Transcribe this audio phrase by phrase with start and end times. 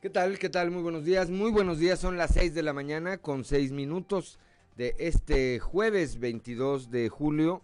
[0.00, 0.38] ¿Qué tal?
[0.38, 0.70] ¿Qué tal?
[0.70, 1.28] Muy buenos días.
[1.28, 1.98] Muy buenos días.
[1.98, 4.38] Son las 6 de la mañana con 6 minutos
[4.74, 7.60] de este jueves 22 de julio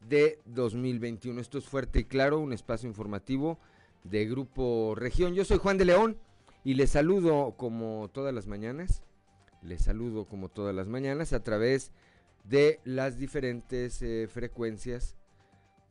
[0.00, 1.38] de 2021.
[1.38, 3.58] Esto es Fuerte y Claro, un espacio informativo
[4.02, 5.34] de Grupo Región.
[5.34, 6.16] Yo soy Juan de León
[6.64, 9.02] y les saludo como todas las mañanas.
[9.60, 11.92] Les saludo como todas las mañanas a través
[12.44, 15.17] de las diferentes eh, frecuencias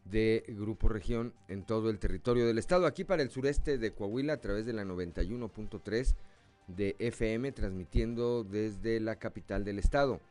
[0.10, 2.86] de Grupo Región en todo el territorio del estado.
[2.86, 6.16] Aquí para el sureste de Coahuila a través de la 91.3
[6.68, 10.22] de FM, transmitiendo desde la capital del estado.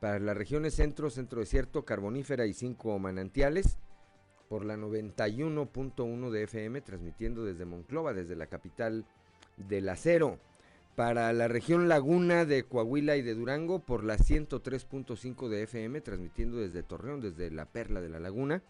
[0.00, 3.78] Para las regiones centro, centro desierto, carbonífera y cinco manantiales,
[4.48, 9.04] por la 91.1 de FM, transmitiendo desde Monclova, desde la capital
[9.56, 10.38] del acero.
[10.94, 16.58] Para la región laguna de Coahuila y de Durango, por la 103.5 de FM, transmitiendo
[16.58, 18.62] desde Torreón, desde la perla de la laguna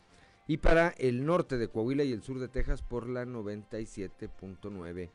[0.47, 5.11] y para el norte de Coahuila y el sur de Texas por la 97.9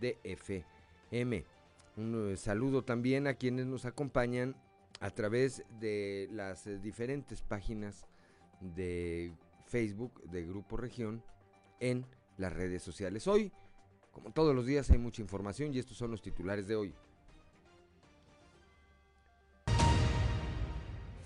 [0.00, 1.44] de FM.
[1.96, 4.54] Un eh, saludo también a quienes nos acompañan
[5.00, 8.06] a través de las eh, diferentes páginas
[8.60, 9.32] de
[9.66, 11.24] Facebook de Grupo Región
[11.80, 13.26] en las redes sociales.
[13.26, 13.52] Hoy,
[14.12, 16.94] como todos los días, hay mucha información y estos son los titulares de hoy.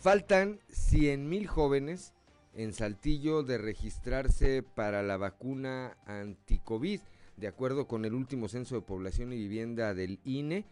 [0.00, 2.14] Faltan 100.000 jóvenes
[2.54, 7.00] en Saltillo de registrarse para la vacuna anti-COVID.
[7.36, 10.66] De acuerdo con el último censo de población y vivienda del INE,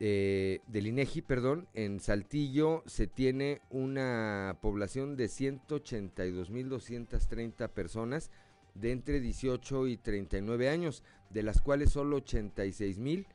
[0.00, 8.32] eh, del INEGI, perdón, en Saltillo se tiene una población de 182.230 personas
[8.74, 13.26] de entre 18 y 39 años, de las cuales solo 86.000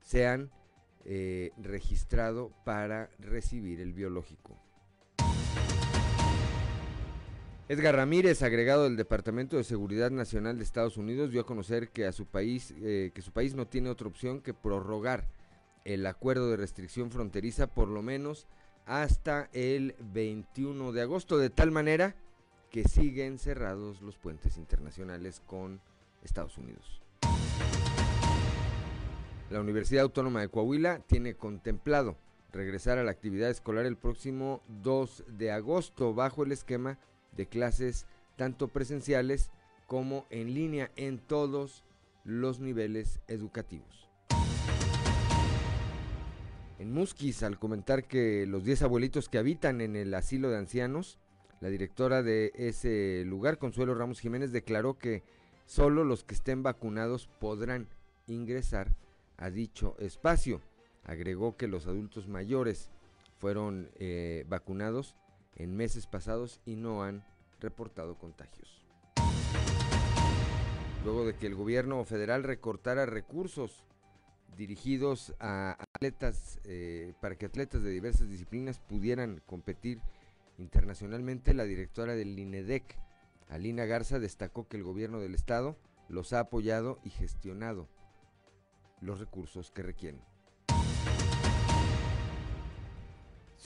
[0.00, 0.50] se han
[1.04, 4.65] eh, registrado para recibir el biológico.
[7.68, 12.06] Edgar Ramírez, agregado del Departamento de Seguridad Nacional de Estados Unidos, dio a conocer que
[12.06, 15.26] a su país, eh, que su país no tiene otra opción que prorrogar
[15.84, 18.46] el acuerdo de restricción fronteriza por lo menos
[18.84, 22.14] hasta el 21 de agosto, de tal manera
[22.70, 25.80] que siguen cerrados los puentes internacionales con
[26.22, 27.02] Estados Unidos.
[29.50, 32.16] La Universidad Autónoma de Coahuila tiene contemplado
[32.52, 37.00] regresar a la actividad escolar el próximo 2 de agosto bajo el esquema
[37.36, 39.50] de clases tanto presenciales
[39.86, 41.84] como en línea en todos
[42.24, 44.10] los niveles educativos.
[46.78, 51.18] En Musquis, al comentar que los 10 abuelitos que habitan en el asilo de ancianos,
[51.60, 55.22] la directora de ese lugar, Consuelo Ramos Jiménez, declaró que
[55.64, 57.88] solo los que estén vacunados podrán
[58.26, 58.94] ingresar
[59.38, 60.60] a dicho espacio.
[61.04, 62.90] Agregó que los adultos mayores
[63.38, 65.14] fueron eh, vacunados
[65.56, 67.24] en meses pasados y no han
[67.60, 68.82] reportado contagios.
[71.04, 73.84] Luego de que el gobierno federal recortara recursos
[74.56, 80.00] dirigidos a atletas, eh, para que atletas de diversas disciplinas pudieran competir
[80.58, 82.96] internacionalmente, la directora del INEDEC,
[83.48, 85.76] Alina Garza, destacó que el gobierno del estado
[86.08, 87.88] los ha apoyado y gestionado
[89.00, 90.22] los recursos que requieren.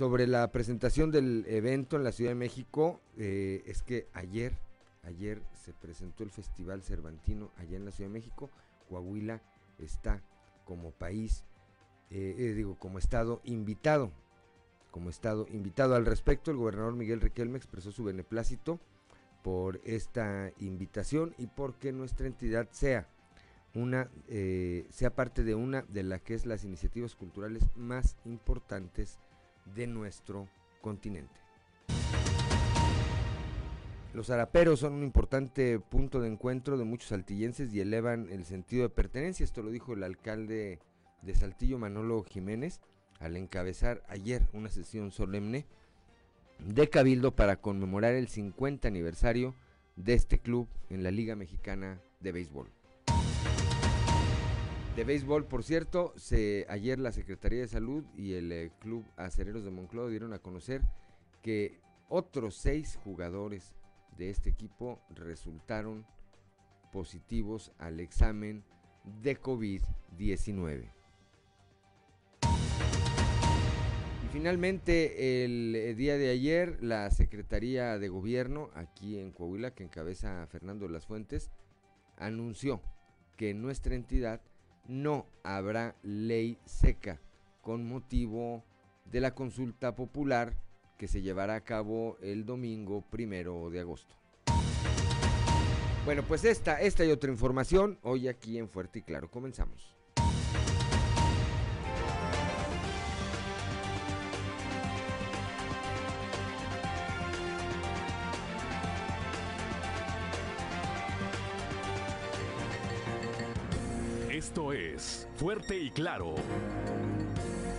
[0.00, 4.56] Sobre la presentación del evento en la Ciudad de México, eh, es que ayer,
[5.02, 8.48] ayer se presentó el Festival Cervantino allá en la Ciudad de México.
[8.88, 9.42] Coahuila
[9.78, 10.22] está
[10.64, 11.44] como país,
[12.10, 14.10] eh, eh, digo, como estado invitado.
[14.90, 18.80] Como estado invitado al respecto, el gobernador Miguel Riquelme expresó su beneplácito
[19.42, 23.06] por esta invitación y porque nuestra entidad sea
[23.74, 24.08] una
[24.88, 29.18] sea parte de una de las que es las iniciativas culturales más importantes
[29.74, 30.48] de nuestro
[30.80, 31.40] continente.
[34.12, 38.82] Los araperos son un importante punto de encuentro de muchos saltillenses y elevan el sentido
[38.82, 39.44] de pertenencia.
[39.44, 40.80] Esto lo dijo el alcalde
[41.22, 42.80] de Saltillo, Manolo Jiménez,
[43.20, 45.66] al encabezar ayer una sesión solemne
[46.58, 49.54] de Cabildo para conmemorar el 50 aniversario
[49.94, 52.79] de este club en la Liga Mexicana de Béisbol
[54.96, 56.14] de béisbol, por cierto,
[56.68, 60.82] ayer la Secretaría de Salud y el eh, Club Acereros de Moncloa dieron a conocer
[61.42, 63.74] que otros seis jugadores
[64.18, 66.04] de este equipo resultaron
[66.92, 68.64] positivos al examen
[69.22, 70.92] de COVID-19.
[72.42, 79.84] Y finalmente, el eh, día de ayer, la Secretaría de Gobierno aquí en Coahuila, que
[79.84, 81.50] encabeza Fernando Las Fuentes,
[82.16, 82.82] anunció
[83.36, 84.42] que nuestra entidad
[84.90, 87.20] no habrá ley seca
[87.62, 88.64] con motivo
[89.04, 90.56] de la consulta popular
[90.98, 94.16] que se llevará a cabo el domingo primero de agosto.
[96.04, 99.30] Bueno, pues esta, esta y otra información hoy aquí en Fuerte y Claro.
[99.30, 99.99] Comenzamos.
[115.36, 116.34] Fuerte y Claro.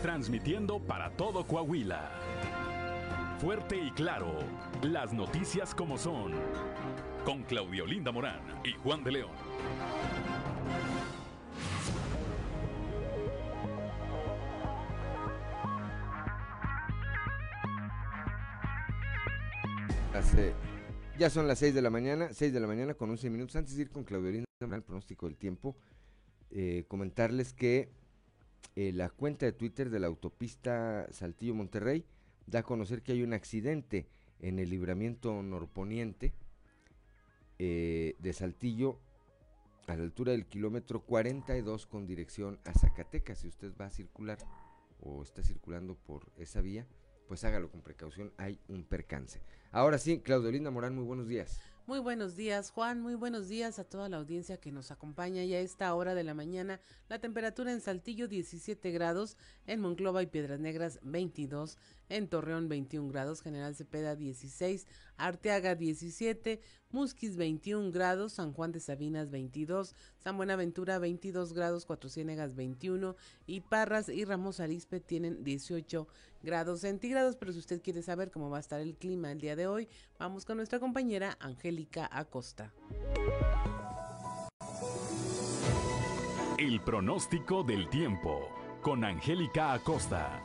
[0.01, 2.11] Transmitiendo para todo Coahuila.
[3.39, 4.39] Fuerte y Claro.
[4.81, 6.33] Las noticias como son.
[7.25, 9.31] Con Claudio Linda Morán y Juan de León.
[21.21, 23.55] ya son las 6 de la mañana, 6 de la mañana con 11 minutos.
[23.55, 25.75] Antes de ir con Claudio Linda, el pronóstico del tiempo,
[26.51, 27.89] eh, comentarles que
[28.75, 32.05] eh, la cuenta de Twitter de la autopista Saltillo Monterrey
[32.47, 34.07] da a conocer que hay un accidente
[34.39, 36.33] en el libramiento norponiente
[37.59, 38.99] eh, de Saltillo
[39.87, 43.39] a la altura del kilómetro 42 con dirección a Zacatecas.
[43.39, 44.37] Si usted va a circular
[44.99, 46.87] o está circulando por esa vía,
[47.27, 49.41] pues hágalo con precaución, hay un percance.
[49.71, 51.61] Ahora sí, Claudio Linda Morán, muy buenos días.
[51.87, 53.01] Muy buenos días, Juan.
[53.01, 56.23] Muy buenos días a toda la audiencia que nos acompaña ya a esta hora de
[56.23, 56.79] la mañana.
[57.09, 59.35] La temperatura en Saltillo 17 grados,
[59.65, 61.79] en Monclova y Piedras Negras 22,
[62.11, 64.85] en Torreón 21 grados, General Cepeda 16,
[65.17, 66.61] Arteaga 17,
[66.91, 73.15] Musquis 21 grados, San Juan de Sabinas 22, San Buenaventura 22 grados, Cuatro Ciénegas 21
[73.47, 76.07] y Parras y Ramos Arispe tienen 18
[76.43, 77.37] grados centígrados.
[77.37, 79.87] Pero si usted quiere saber cómo va a estar el clima el día de hoy,
[80.19, 82.73] vamos con nuestra compañera Angélica Acosta.
[86.57, 88.49] El pronóstico del tiempo
[88.81, 90.41] con Angélica Acosta.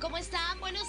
[0.00, 0.43] ¿Cómo están?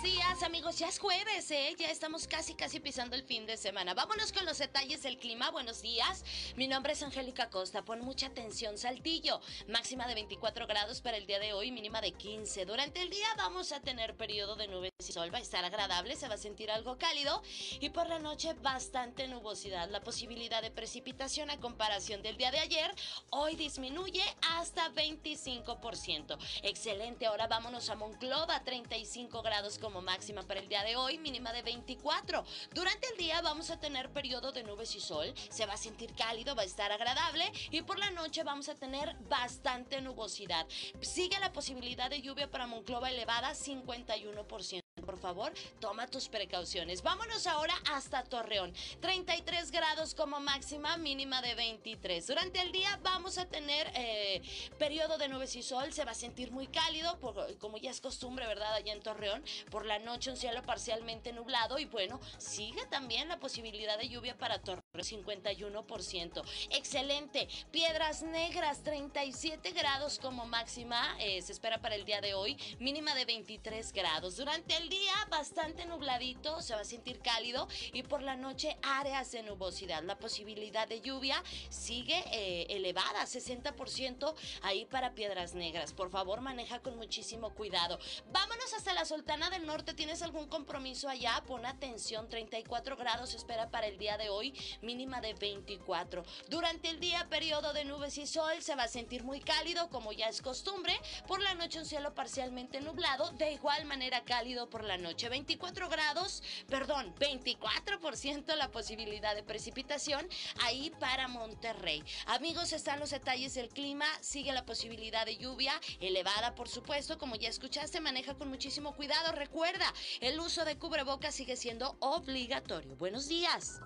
[0.05, 0.77] Días, amigos.
[0.77, 1.75] Ya es jueves, ¿eh?
[1.79, 3.95] Ya estamos casi, casi pisando el fin de semana.
[3.95, 5.49] Vámonos con los detalles del clima.
[5.49, 6.23] Buenos días.
[6.55, 7.83] Mi nombre es Angélica Costa.
[7.83, 9.41] Pon mucha atención, Saltillo.
[9.67, 12.65] Máxima de 24 grados para el día de hoy, mínima de 15.
[12.65, 15.33] Durante el día vamos a tener periodo de nubes y sol.
[15.33, 17.41] Va a estar agradable, se va a sentir algo cálido.
[17.79, 19.89] Y por la noche, bastante nubosidad.
[19.89, 22.93] La posibilidad de precipitación a comparación del día de ayer,
[23.31, 26.37] hoy disminuye hasta 25%.
[26.61, 27.25] Excelente.
[27.25, 31.61] Ahora vámonos a Monclova, 35 grados como máxima para el día de hoy, mínima de
[31.61, 32.43] 24.
[32.73, 36.13] Durante el día vamos a tener periodo de nubes y sol, se va a sentir
[36.15, 40.67] cálido, va a estar agradable y por la noche vamos a tener bastante nubosidad.
[41.01, 47.01] Sigue la posibilidad de lluvia para Monclova elevada, 51% por favor, toma tus precauciones.
[47.03, 48.73] Vámonos ahora hasta Torreón.
[49.01, 52.25] 33 grados como máxima, mínima de 23.
[52.25, 54.41] Durante el día vamos a tener eh,
[54.79, 55.91] periodo de nubes y sol.
[55.91, 57.19] Se va a sentir muy cálido,
[57.59, 58.73] como ya es costumbre, ¿verdad?
[58.73, 59.43] Allá en Torreón.
[59.69, 61.77] Por la noche un cielo parcialmente nublado.
[61.77, 64.85] Y bueno, sigue también la posibilidad de lluvia para Torreón.
[64.95, 66.43] 51%.
[66.71, 67.49] Excelente.
[67.71, 71.17] Piedras Negras, 37 grados como máxima.
[71.19, 72.57] Eh, se espera para el día de hoy.
[72.79, 74.37] Mínima de 23 grados.
[74.37, 76.61] Durante el día, bastante nubladito.
[76.61, 77.67] Se va a sentir cálido.
[77.91, 80.03] Y por la noche, áreas de nubosidad.
[80.03, 85.93] La posibilidad de lluvia sigue eh, elevada, 60% ahí para Piedras Negras.
[85.93, 87.97] Por favor, maneja con muchísimo cuidado.
[88.31, 89.93] Vámonos hasta la Sultana del Norte.
[89.93, 91.43] ¿Tienes algún compromiso allá?
[91.47, 92.29] Pon atención.
[92.29, 96.23] 34 grados se espera para el día de hoy mínima de 24.
[96.49, 100.11] Durante el día, periodo de nubes y sol, se va a sentir muy cálido, como
[100.11, 100.93] ya es costumbre.
[101.27, 105.29] Por la noche, un cielo parcialmente nublado, de igual manera cálido por la noche.
[105.29, 110.27] 24 grados, perdón, 24% la posibilidad de precipitación
[110.65, 112.03] ahí para Monterrey.
[112.25, 117.37] Amigos, están los detalles del clima, sigue la posibilidad de lluvia elevada, por supuesto, como
[117.37, 119.31] ya escuchaste, maneja con muchísimo cuidado.
[119.31, 119.85] Recuerda,
[120.19, 122.97] el uso de cubrebocas sigue siendo obligatorio.
[122.97, 123.79] Buenos días.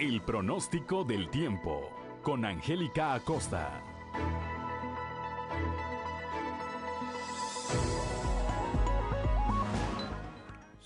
[0.00, 1.88] El pronóstico del tiempo
[2.24, 3.95] con Angélica Acosta.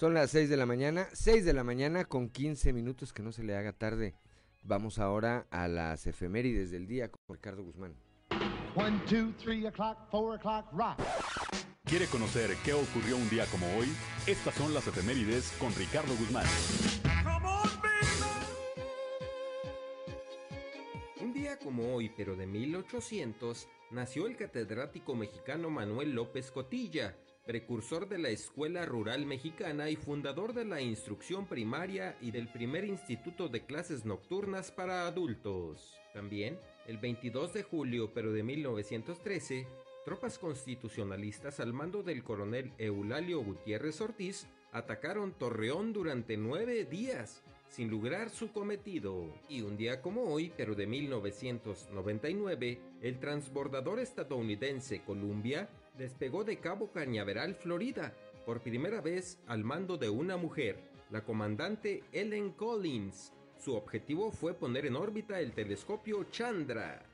[0.01, 3.33] Son las 6 de la mañana, 6 de la mañana con 15 minutos, que no
[3.33, 4.15] se le haga tarde.
[4.63, 7.95] Vamos ahora a las efemérides del día con Ricardo Guzmán.
[8.77, 11.07] 1, 2, 3 o'clock, 4 o'clock, rock.
[11.85, 13.89] ¿Quiere conocer qué ocurrió un día como hoy?
[14.27, 16.47] Estas son las efemérides con Ricardo Guzmán.
[21.21, 27.19] Un día como hoy, pero de 1800, nació el catedrático mexicano Manuel López Cotilla,
[27.51, 32.85] precursor de la Escuela Rural Mexicana y fundador de la instrucción primaria y del primer
[32.85, 35.99] instituto de clases nocturnas para adultos.
[36.15, 39.67] También, el 22 de julio, pero de 1913,
[40.05, 47.91] tropas constitucionalistas al mando del coronel Eulalio Gutiérrez Ortiz atacaron Torreón durante nueve días sin
[47.91, 49.27] lograr su cometido.
[49.49, 55.69] Y un día como hoy, pero de 1999, el transbordador estadounidense Columbia
[56.01, 58.15] despegó de Cabo Cañaveral, Florida,
[58.47, 60.79] por primera vez al mando de una mujer,
[61.11, 63.35] la comandante Ellen Collins.
[63.59, 67.05] Su objetivo fue poner en órbita el telescopio Chandra.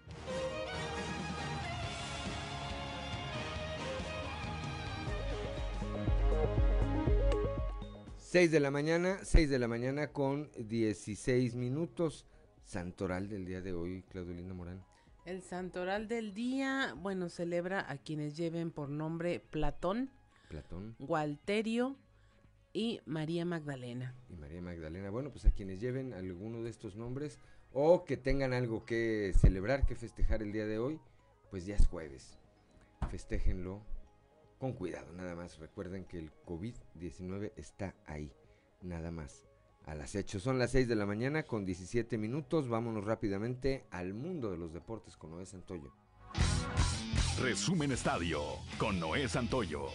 [8.19, 12.25] 6 de la mañana, 6 de la mañana con 16 minutos.
[12.63, 14.96] Santoral del día de hoy, Claudio Linda Morán.
[15.27, 20.09] El santoral del día, bueno, celebra a quienes lleven por nombre Platón,
[20.49, 21.97] Platón Gualterio
[22.73, 24.15] y María Magdalena.
[24.31, 25.11] y María Magdalena.
[25.11, 27.41] Bueno, pues a quienes lleven alguno de estos nombres
[27.73, 31.01] o que tengan algo que celebrar, que festejar el día de hoy,
[31.51, 32.39] pues ya es jueves.
[33.11, 33.83] Festéjenlo
[34.61, 35.59] con cuidado, nada más.
[35.59, 38.31] Recuerden que el COVID-19 está ahí,
[38.81, 39.45] nada más.
[39.87, 42.69] Al acecho son las 6 de la mañana con 17 minutos.
[42.69, 45.93] Vámonos rápidamente al mundo de los deportes con Noé Santoyo.
[47.41, 48.43] Resumen Estadio
[48.79, 49.87] con Noé Santoyo.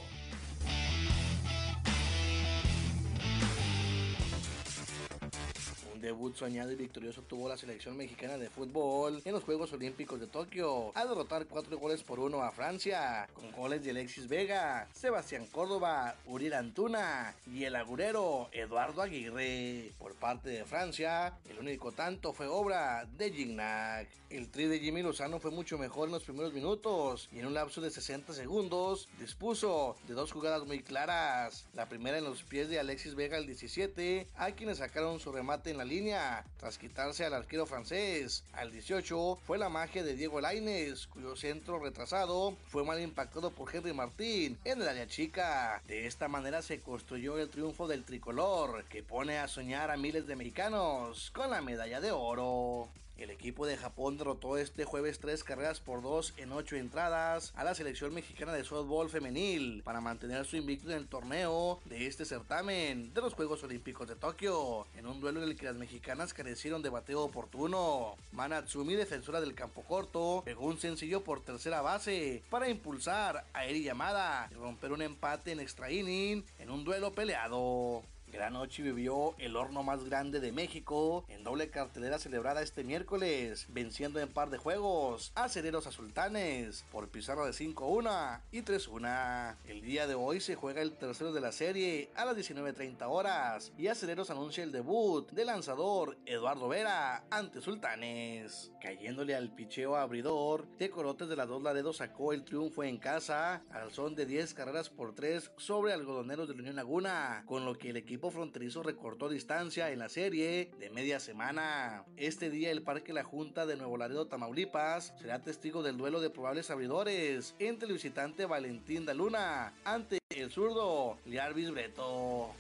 [6.02, 10.28] Debut soñado y victorioso tuvo la selección mexicana de fútbol en los Juegos Olímpicos de
[10.28, 15.46] Tokio, al derrotar cuatro goles por uno a Francia, con goles de Alexis Vega, Sebastián
[15.52, 19.92] Córdoba, Uriel Antuna y el agurero Eduardo Aguirre.
[20.00, 24.08] Por parte de Francia, el único tanto fue obra de Gignac.
[24.30, 27.54] El tri de Jimmy Lozano fue mucho mejor en los primeros minutos y en un
[27.54, 31.68] lapso de 60 segundos dispuso de dos jugadas muy claras.
[31.74, 35.70] La primera en los pies de Alexis Vega al 17, a quienes sacaron su remate
[35.70, 38.46] en la línea tras quitarse al arquero francés.
[38.54, 43.76] Al 18 fue la magia de Diego Lainez, cuyo centro retrasado fue mal impactado por
[43.76, 45.82] Henry Martín en el área chica.
[45.88, 50.28] De esta manera se construyó el triunfo del tricolor, que pone a soñar a miles
[50.28, 52.88] de mexicanos con la medalla de oro.
[53.22, 57.64] El equipo de Japón derrotó este jueves tres carreras por dos en ocho entradas a
[57.64, 62.26] la selección mexicana de softball femenil para mantener su invicto en el torneo de este
[62.26, 66.34] certamen de los Juegos Olímpicos de Tokio, en un duelo en el que las mexicanas
[66.34, 68.16] carecieron de bateo oportuno.
[68.32, 73.84] Manatsumi, defensora del campo corto, pegó un sencillo por tercera base para impulsar a Eri
[73.84, 78.02] Yamada y romper un empate en extra inning en un duelo peleado.
[78.32, 83.66] Gran noche vivió el horno más grande de México en doble cartelera celebrada este miércoles,
[83.68, 89.58] venciendo en par de juegos a Cereros a Sultanes por pizarra de 5-1 y 3-1.
[89.66, 93.74] El día de hoy se juega el tercero de la serie a las 19.30 horas
[93.78, 98.72] y Acereros anuncia el debut del lanzador Eduardo Vera ante Sultanes.
[98.80, 103.92] Cayéndole al picheo abridor, Tecorotes de las dos Laredos sacó el triunfo en casa al
[103.92, 107.90] son de 10 carreras por 3 sobre algodoneros de la Unión Laguna, con lo que
[107.90, 112.04] el equipo fronterizo recortó distancia en la serie de media semana.
[112.18, 116.30] Este día el Parque La Junta de Nuevo Laredo, Tamaulipas, será testigo del duelo de
[116.30, 122.52] probables abridores entre el visitante Valentín Daluna ante el zurdo Liarvis Breto.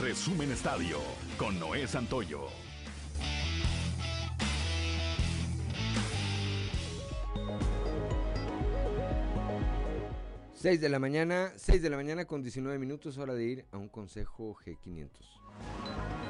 [0.00, 0.98] Resumen Estadio
[1.38, 2.48] con Noé Santoyo.
[10.64, 13.76] Seis de la mañana, 6 de la mañana con 19 minutos, hora de ir a
[13.76, 16.23] un consejo G500.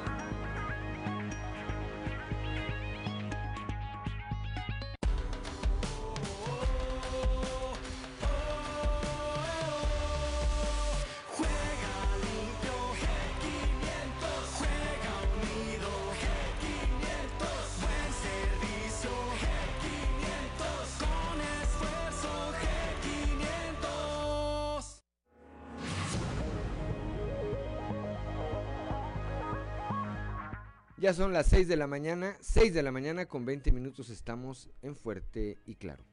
[31.05, 34.71] Ya son las 6 de la mañana, 6 de la mañana con 20 minutos estamos
[34.81, 36.03] en Fuerte y Claro.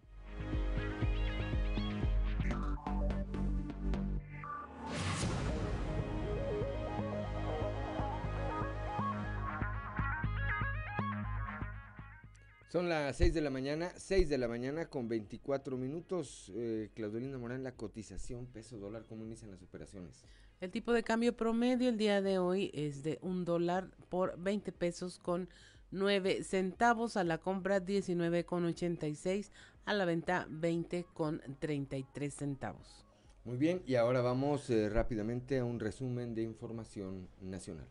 [12.73, 16.50] Son las 6 de la mañana, 6 de la mañana con 24 minutos.
[16.55, 20.25] Eh, Claudelina Morán, la cotización peso dólar, ¿cómo inician las operaciones?
[20.59, 24.73] El tipo de cambio promedio el día de hoy es de un dólar por 20
[24.73, 25.50] pesos con
[25.91, 29.52] 9 centavos a la compra 19 con 86
[29.85, 33.05] a la venta 20 con 33 centavos.
[33.45, 37.87] Muy bien, y ahora vamos eh, rápidamente a un resumen de información nacional.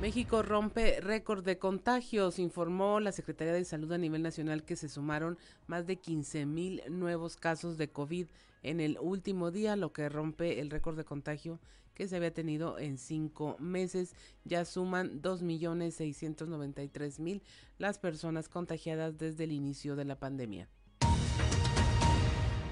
[0.00, 4.88] México rompe récord de contagios, informó la Secretaría de Salud a nivel nacional que se
[4.88, 8.26] sumaron más de 15 mil nuevos casos de COVID
[8.62, 11.60] en el último día, lo que rompe el récord de contagio
[11.92, 14.14] que se había tenido en cinco meses.
[14.44, 17.42] Ya suman 2.693.000
[17.76, 20.66] las personas contagiadas desde el inicio de la pandemia.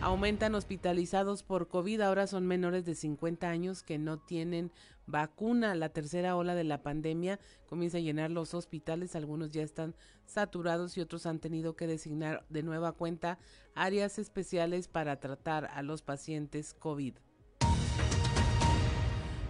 [0.01, 4.73] Aumentan hospitalizados por COVID, ahora son menores de 50 años que no tienen
[5.09, 5.75] vacuna.
[5.75, 9.97] La tercera ola de la pandemia comienza a llenar los hospitales, algunos ya están
[10.27, 13.39] saturados y otros han tenido que designar de nueva cuenta
[13.75, 17.15] áreas especiales para tratar a los pacientes COVID.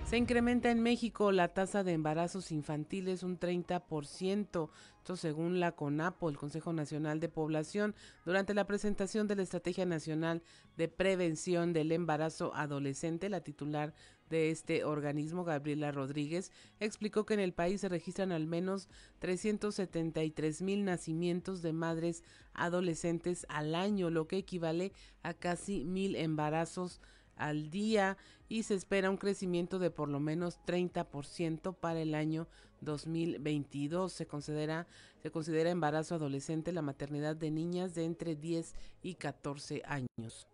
[0.08, 6.30] Se incrementa en México la tasa de embarazos infantiles un 30%, esto según la CONAPO,
[6.30, 10.42] el Consejo Nacional de Población, durante la presentación de la Estrategia Nacional
[10.78, 13.92] de Prevención del Embarazo Adolescente, la titular
[14.28, 20.62] de este organismo, Gabriela Rodríguez, explicó que en el país se registran al menos 373
[20.62, 22.22] mil nacimientos de madres
[22.54, 24.92] adolescentes al año, lo que equivale
[25.22, 27.00] a casi mil embarazos
[27.36, 28.16] al día
[28.48, 32.48] y se espera un crecimiento de por lo menos 30% para el año
[32.80, 34.12] 2022.
[34.12, 34.86] Se considera,
[35.22, 40.46] se considera embarazo adolescente la maternidad de niñas de entre 10 y 14 años.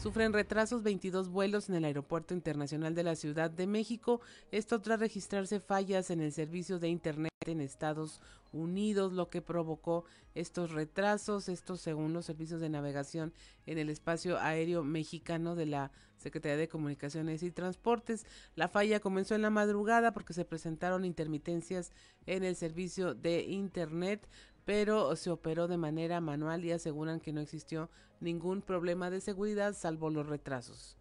[0.00, 4.98] Sufren retrasos 22 vuelos en el Aeropuerto Internacional de la Ciudad de México, esto tras
[4.98, 8.18] registrarse fallas en el servicio de Internet en Estados
[8.50, 13.34] Unidos, lo que provocó estos retrasos, estos según los servicios de navegación
[13.66, 18.24] en el espacio aéreo mexicano de la Secretaría de Comunicaciones y Transportes.
[18.54, 21.92] La falla comenzó en la madrugada porque se presentaron intermitencias
[22.24, 24.26] en el servicio de Internet,
[24.70, 29.74] pero se operó de manera manual y aseguran que no existió ningún problema de seguridad
[29.74, 30.96] salvo los retrasos.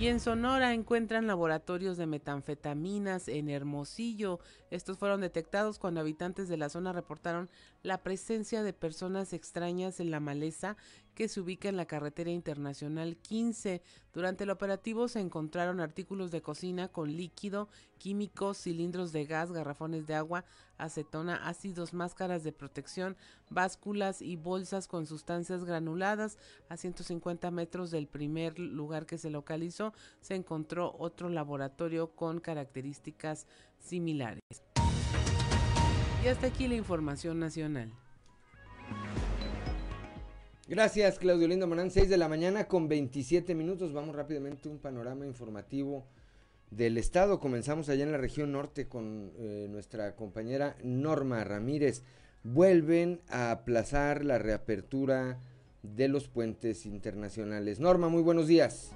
[0.00, 4.40] Y en Sonora encuentran laboratorios de metanfetaminas en Hermosillo.
[4.70, 7.50] Estos fueron detectados cuando habitantes de la zona reportaron
[7.82, 10.76] la presencia de personas extrañas en la maleza
[11.14, 13.82] que se ubica en la carretera internacional 15.
[14.12, 17.68] Durante el operativo se encontraron artículos de cocina con líquido,
[17.98, 20.44] químicos, cilindros de gas, garrafones de agua,
[20.78, 23.16] acetona, ácidos, máscaras de protección,
[23.50, 26.38] básculas y bolsas con sustancias granuladas.
[26.68, 33.46] A 150 metros del primer lugar que se localizó se encontró otro laboratorio con características
[33.78, 34.59] similares.
[36.22, 37.90] Y hasta aquí la información nacional.
[40.68, 41.90] Gracias, Claudio Lindo Morán.
[41.90, 43.92] 6 de la mañana con 27 minutos.
[43.92, 46.06] Vamos rápidamente a un panorama informativo
[46.70, 47.40] del estado.
[47.40, 52.04] Comenzamos allá en la región norte con eh, nuestra compañera Norma Ramírez.
[52.44, 55.40] Vuelven a aplazar la reapertura
[55.82, 57.80] de los puentes internacionales.
[57.80, 58.92] Norma, muy buenos días.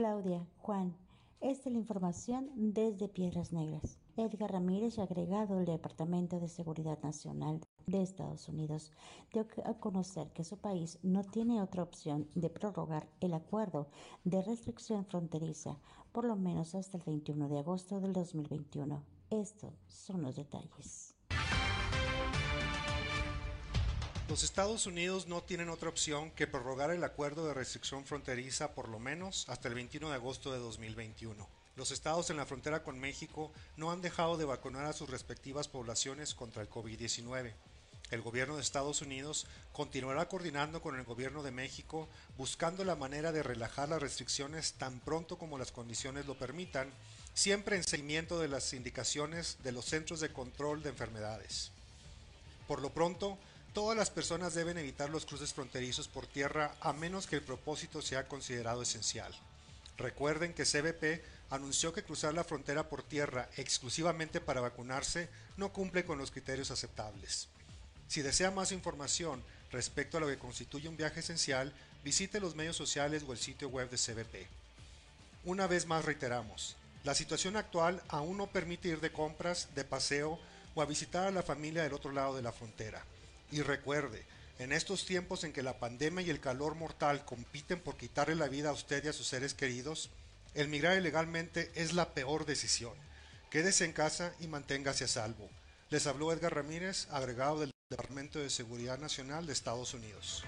[0.00, 0.96] Claudia, Juan.
[1.42, 3.98] Esta es la información desde Piedras Negras.
[4.16, 8.92] Edgar Ramírez, agregado del Departamento de Seguridad Nacional de Estados Unidos,
[9.30, 13.88] dio a conocer que su país no tiene otra opción de prorrogar el acuerdo
[14.24, 15.76] de restricción fronteriza,
[16.12, 19.02] por lo menos hasta el 21 de agosto del 2021.
[19.28, 21.09] Estos son los detalles.
[24.30, 28.88] Los Estados Unidos no tienen otra opción que prorrogar el acuerdo de restricción fronteriza por
[28.88, 31.48] lo menos hasta el 21 de agosto de 2021.
[31.74, 35.66] Los estados en la frontera con México no han dejado de vacunar a sus respectivas
[35.66, 37.54] poblaciones contra el COVID-19.
[38.12, 43.32] El gobierno de Estados Unidos continuará coordinando con el gobierno de México buscando la manera
[43.32, 46.88] de relajar las restricciones tan pronto como las condiciones lo permitan,
[47.34, 51.72] siempre en seguimiento de las indicaciones de los Centros de Control de Enfermedades.
[52.68, 53.36] Por lo pronto,
[53.72, 58.02] Todas las personas deben evitar los cruces fronterizos por tierra a menos que el propósito
[58.02, 59.32] sea considerado esencial.
[59.96, 66.04] Recuerden que CBP anunció que cruzar la frontera por tierra exclusivamente para vacunarse no cumple
[66.04, 67.48] con los criterios aceptables.
[68.08, 72.76] Si desea más información respecto a lo que constituye un viaje esencial, visite los medios
[72.76, 74.48] sociales o el sitio web de CBP.
[75.44, 80.40] Una vez más reiteramos, la situación actual aún no permite ir de compras, de paseo
[80.74, 83.04] o a visitar a la familia del otro lado de la frontera.
[83.50, 84.24] Y recuerde,
[84.58, 88.48] en estos tiempos en que la pandemia y el calor mortal compiten por quitarle la
[88.48, 90.10] vida a usted y a sus seres queridos,
[90.54, 92.92] el migrar ilegalmente es la peor decisión.
[93.50, 95.48] Quédese en casa y manténgase a salvo.
[95.88, 100.44] Les habló Edgar Ramírez, agregado del Departamento de Seguridad Nacional de Estados Unidos.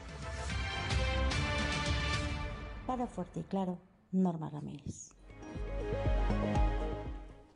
[2.87, 3.81] Para Fuerte y Claro,
[4.13, 5.11] Norma Ramírez.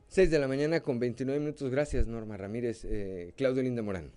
[0.09, 1.71] 6 de la mañana con 29 minutos.
[1.71, 2.85] Gracias, Norma Ramírez.
[2.85, 4.11] Eh, Claudio Linda Morán.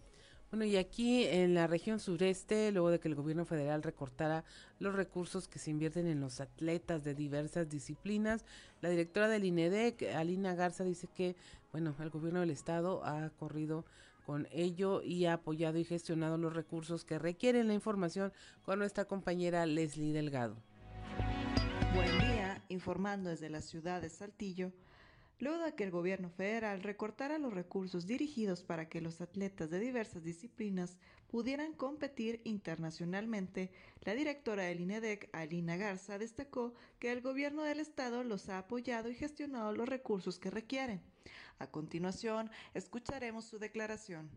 [0.51, 4.43] Bueno, y aquí en la región sureste, luego de que el gobierno federal recortara
[4.79, 8.43] los recursos que se invierten en los atletas de diversas disciplinas,
[8.81, 11.35] la directora del INEDEC, Alina Garza, dice que,
[11.71, 13.85] bueno, el gobierno del estado ha corrido
[14.25, 18.33] con ello y ha apoyado y gestionado los recursos que requieren la información
[18.63, 20.55] con nuestra compañera Leslie Delgado.
[21.93, 24.71] Buen día, informando desde la ciudad de Saltillo
[25.39, 29.79] luego de que el gobierno federal recortara los recursos dirigidos para que los atletas de
[29.79, 30.97] diversas disciplinas
[31.29, 33.71] pudieran competir internacionalmente,
[34.01, 39.09] la directora del INEDEC, Alina Garza, destacó que el gobierno del estado los ha apoyado
[39.09, 41.01] y gestionado los recursos que requieren.
[41.59, 44.29] A continuación, escucharemos su declaración.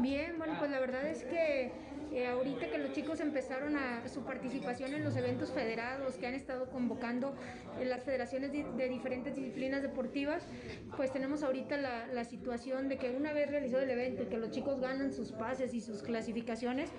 [0.00, 1.72] Bien, bueno, pues la verdad es que
[2.12, 6.34] eh, ahorita que los chicos empezaron a su participación en los eventos federados que han
[6.34, 7.34] estado convocando
[7.80, 10.42] en las federaciones de, diferentes disciplinas deportivas,
[10.96, 14.38] pues tenemos ahorita la, la, situación de que una vez realizado el evento y que
[14.38, 16.90] los chicos ganan sus pases y sus clasificaciones,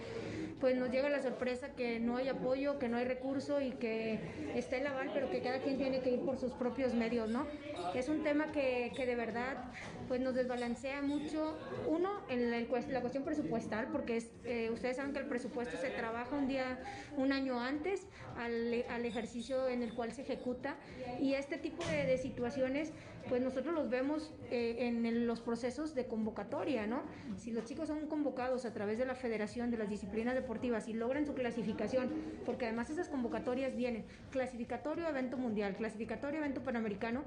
[0.60, 4.19] pues nos llega la sorpresa que no hay apoyo, que no hay recurso y que
[4.56, 7.48] está el aval, pero que cada quien tiene que ir por sus propios medios, ¿no?
[7.95, 9.72] Es un tema que, que de verdad
[10.08, 15.13] pues nos desbalancea mucho, uno, en la, la cuestión presupuestal, porque es, eh, ustedes saben
[15.13, 16.80] que el presupuesto se trabaja un día,
[17.15, 20.76] un año antes al, al ejercicio en el cual se ejecuta
[21.22, 22.91] y este tipo de, de situaciones
[23.27, 27.01] pues nosotros los vemos eh, en los procesos de convocatoria, ¿no?
[27.38, 30.93] Si los chicos son convocados a través de la federación de las disciplinas deportivas y
[30.93, 32.10] logran su clasificación,
[32.45, 37.23] porque además esas convocatorias vienen clasificatorio evento mundial, clasificatorio evento panamericano,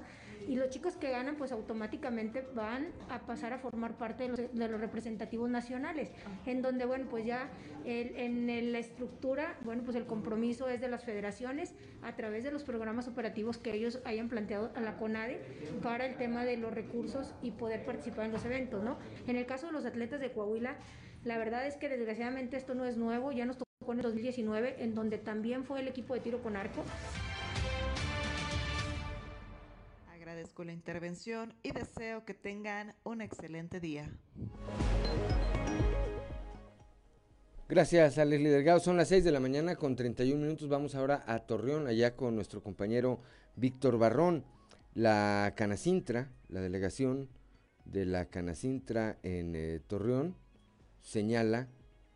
[0.47, 4.39] y los chicos que ganan pues automáticamente van a pasar a formar parte de los,
[4.53, 6.11] de los representativos nacionales,
[6.45, 7.49] en donde bueno pues ya
[7.85, 12.51] el, en la estructura, bueno pues el compromiso es de las federaciones a través de
[12.51, 15.39] los programas operativos que ellos hayan planteado a la CONADE
[15.83, 18.97] para el tema de los recursos y poder participar en los eventos, ¿no?
[19.27, 20.77] En el caso de los atletas de Coahuila,
[21.25, 24.81] la verdad es que desgraciadamente esto no es nuevo, ya nos tocó en el 2019,
[24.81, 26.83] en donde también fue el equipo de tiro con arco.
[30.13, 34.09] Agradezco la intervención y deseo que tengan un excelente día.
[37.67, 38.79] Gracias a Leslie Delgado.
[38.79, 40.69] Son las 6 de la mañana con 31 minutos.
[40.69, 43.19] Vamos ahora a Torreón, allá con nuestro compañero
[43.55, 44.45] Víctor Barrón.
[44.93, 47.29] La Canacintra, la delegación
[47.85, 50.35] de la Canacintra en eh, Torreón,
[51.01, 51.67] señala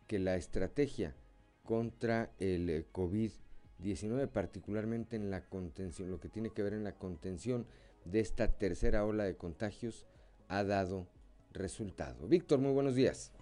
[0.06, 1.16] que la estrategia
[1.64, 6.94] contra el eh, COVID-19, particularmente en la contención, lo que tiene que ver en la
[6.94, 7.66] contención
[8.04, 10.06] de esta tercera ola de contagios,
[10.46, 11.08] ha dado
[11.52, 12.28] resultado.
[12.28, 13.32] Víctor, muy buenos días.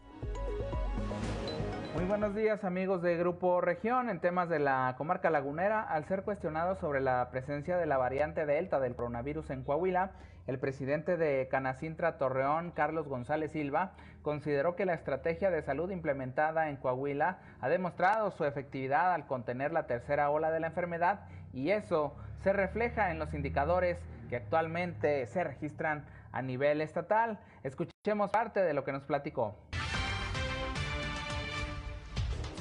[1.96, 4.10] Muy buenos días amigos de Grupo Región.
[4.10, 8.44] En temas de la comarca lagunera, al ser cuestionado sobre la presencia de la variante
[8.44, 10.10] Delta del coronavirus en Coahuila,
[10.46, 16.68] el presidente de Canacintra Torreón, Carlos González Silva, consideró que la estrategia de salud implementada
[16.68, 21.20] en Coahuila ha demostrado su efectividad al contener la tercera ola de la enfermedad
[21.54, 27.38] y eso se refleja en los indicadores que actualmente se registran a nivel estatal.
[27.62, 29.56] Escuchemos parte de lo que nos platicó.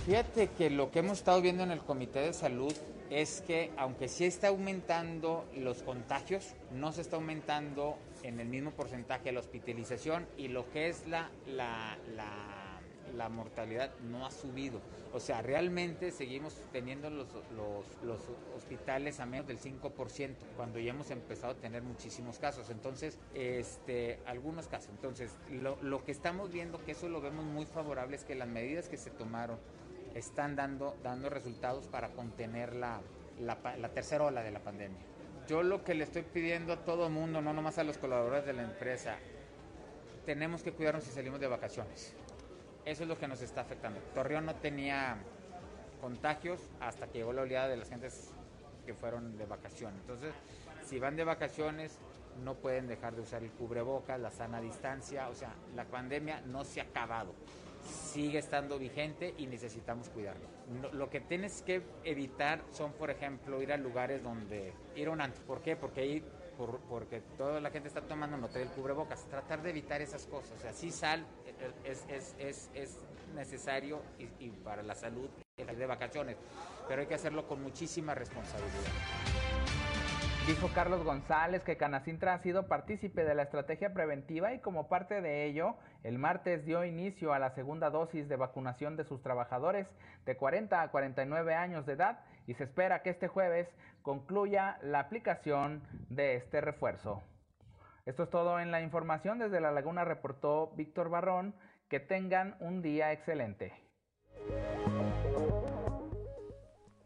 [0.06, 2.76] Fíjate que lo que hemos estado viendo en el Comité de Salud
[3.10, 8.70] es que aunque sí está aumentando los contagios, no se está aumentando en el mismo
[8.70, 11.98] porcentaje la hospitalización y lo que es la, la,
[13.16, 14.80] la, mortalidad no ha subido.
[15.12, 18.20] O sea, realmente seguimos teniendo los, los, los,
[18.56, 22.70] hospitales a menos del 5% cuando ya hemos empezado a tener muchísimos casos.
[22.70, 24.90] Entonces, este, algunos casos.
[24.92, 28.48] Entonces, lo, lo que estamos viendo, que eso lo vemos muy favorable, es que las
[28.48, 29.58] medidas que se tomaron
[30.16, 33.02] están dando, dando resultados para contener la,
[33.40, 34.98] la, tercera ola de la pandemia.
[35.48, 38.54] Yo lo que le estoy pidiendo a todo mundo, no nomás a los colaboradores de
[38.54, 39.18] la empresa,
[40.26, 42.14] tenemos que cuidarnos si salimos de vacaciones.
[42.86, 44.00] Eso es lo que nos está afectando.
[44.14, 45.18] Torreón no tenía
[46.02, 48.32] contagios hasta que llegó la oleada de las gentes
[48.86, 50.00] que fueron de vacaciones.
[50.02, 50.34] Entonces,
[50.86, 52.00] si van de vacaciones,
[52.44, 56.64] no pueden dejar de usar el cubrebocas, la sana distancia, o sea, la pandemia no
[56.64, 57.34] se ha acabado
[57.86, 60.48] sigue estando vigente y necesitamos cuidarlo.
[60.92, 65.22] lo que tienes que evitar son, por ejemplo, ir a lugares donde ir a un
[65.22, 65.44] antro.
[65.46, 65.76] ¿Por qué?
[65.76, 66.24] Porque ahí
[66.58, 69.26] por, porque toda la gente está tomando nota del cubrebocas.
[69.26, 70.58] Tratar de evitar esas cosas.
[70.58, 71.26] O sea, sí sal
[71.84, 72.98] es, es, es, es
[73.36, 76.38] necesario y, y, para la salud de vacaciones,
[76.88, 78.92] pero hay que hacerlo con muchísima responsabilidad.
[80.48, 85.20] Dijo Carlos González que Canacintra ha sido partícipe de la estrategia preventiva y como parte
[85.20, 89.88] de ello, el martes dio inicio a la segunda dosis de vacunación de sus trabajadores
[90.24, 93.68] de 40 a 49 años de edad y se espera que este jueves
[94.04, 97.24] concluya la aplicación de este refuerzo.
[98.06, 99.40] Esto es todo en la información.
[99.40, 101.56] Desde La Laguna reportó Víctor Barrón.
[101.90, 103.72] Que tengan un día excelente.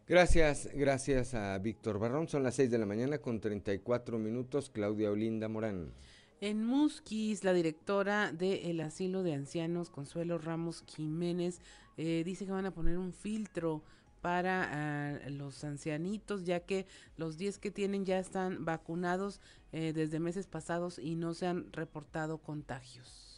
[0.10, 2.28] Gracias, gracias a Víctor Barrón.
[2.28, 4.72] Son las 6 de la mañana con 34 minutos.
[4.72, 5.94] Claudia Olinda Morán.
[6.42, 11.62] En Musquis, la directora del asilo de ancianos, Consuelo Ramos Jiménez,
[11.98, 13.84] eh, dice que van a poner un filtro
[14.20, 19.42] para ah, los ancianitos, ya que los 10 que tienen ya están vacunados
[19.74, 23.29] eh, desde meses pasados y no se han reportado contagios.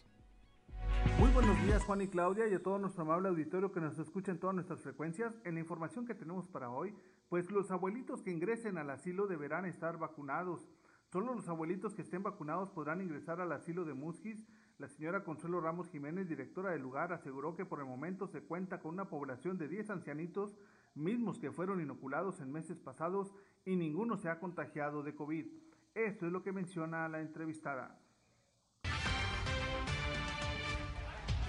[1.20, 4.32] Muy buenos días Juan y Claudia y a todo nuestro amable auditorio que nos escucha
[4.32, 5.40] en todas nuestras frecuencias.
[5.44, 6.96] En la información que tenemos para hoy,
[7.30, 10.70] pues los abuelitos que ingresen al asilo deberán estar vacunados.
[11.12, 14.46] Solo los abuelitos que estén vacunados podrán ingresar al asilo de Musquis.
[14.78, 18.80] La señora Consuelo Ramos Jiménez, directora del lugar, aseguró que por el momento se cuenta
[18.80, 20.56] con una población de 10 ancianitos,
[20.96, 23.34] mismos que fueron inoculados en meses pasados
[23.66, 25.48] y ninguno se ha contagiado de COVID.
[25.94, 28.00] Esto es lo que menciona la entrevistada.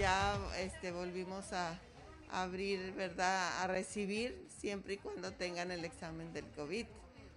[0.02, 1.78] Ya este, volvimos a
[2.28, 3.62] abrir, ¿verdad?
[3.62, 6.86] A recibir siempre y cuando tengan el examen del COVID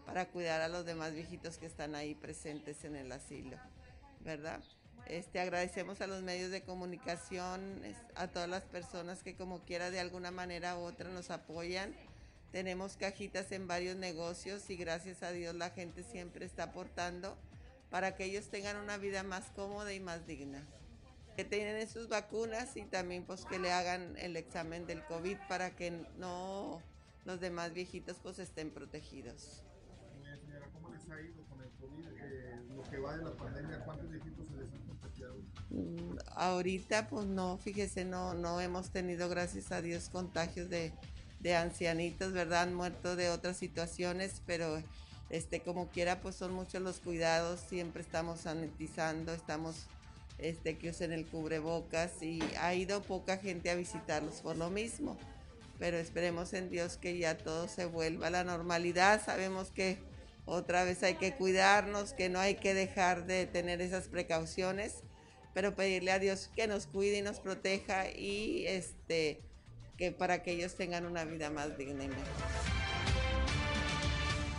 [0.07, 3.55] para cuidar a los demás viejitos que están ahí presentes en el asilo,
[4.21, 4.63] ¿verdad?
[5.05, 7.83] Este, agradecemos a los medios de comunicación,
[8.15, 11.95] a todas las personas que como quiera de alguna manera u otra nos apoyan.
[12.51, 17.37] Tenemos cajitas en varios negocios y gracias a Dios la gente siempre está aportando
[17.91, 20.65] para que ellos tengan una vida más cómoda y más digna.
[21.35, 25.75] Que tienen sus vacunas y también pues que le hagan el examen del COVID para
[25.75, 26.81] que no
[27.25, 29.65] los demás viejitos pues estén protegidos
[31.15, 34.55] ha ido con el COVID, eh, lo que va de la pandemia, ¿cuántos viejitos se
[34.55, 35.35] les han contagiado?
[35.69, 40.93] Mm, ahorita, pues no, fíjese, no, no hemos tenido, gracias a Dios, contagios de,
[41.39, 42.63] de ancianitos, ¿verdad?
[42.63, 44.81] Han muerto de otras situaciones, pero
[45.29, 49.87] este, como quiera, pues son muchos los cuidados, siempre estamos sanitizando, estamos
[50.37, 55.17] este, que usen el cubrebocas y ha ido poca gente a visitarlos por lo mismo.
[55.79, 59.23] Pero esperemos en Dios que ya todo se vuelva a la normalidad.
[59.23, 59.97] Sabemos que
[60.45, 65.03] otra vez hay que cuidarnos, que no hay que dejar de tener esas precauciones,
[65.53, 69.41] pero pedirle a Dios que nos cuide y nos proteja y este
[69.97, 72.74] que para que ellos tengan una vida más digna y mejor.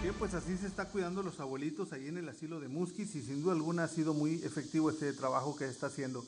[0.03, 3.23] Bien, pues así se está cuidando los abuelitos ahí en el asilo de Musquis y
[3.23, 6.25] sin duda alguna ha sido muy efectivo este trabajo que está haciendo.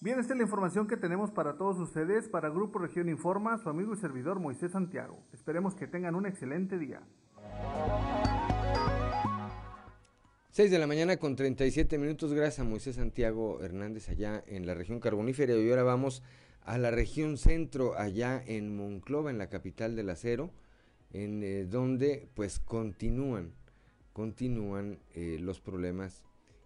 [0.00, 2.28] Bien, esta es la información que tenemos para todos ustedes.
[2.28, 5.18] Para Grupo Región Informa, su amigo y servidor Moisés Santiago.
[5.32, 7.02] Esperemos que tengan un excelente día.
[10.50, 14.74] 6 de la mañana con 37 minutos, gracias a Moisés Santiago Hernández allá en la
[14.74, 16.22] región carbonífera y ahora vamos
[16.64, 20.50] a la región centro, allá en Monclova, en la capital del acero,
[21.12, 23.52] en eh, donde pues continúan,
[24.12, 26.24] continúan eh, los problemas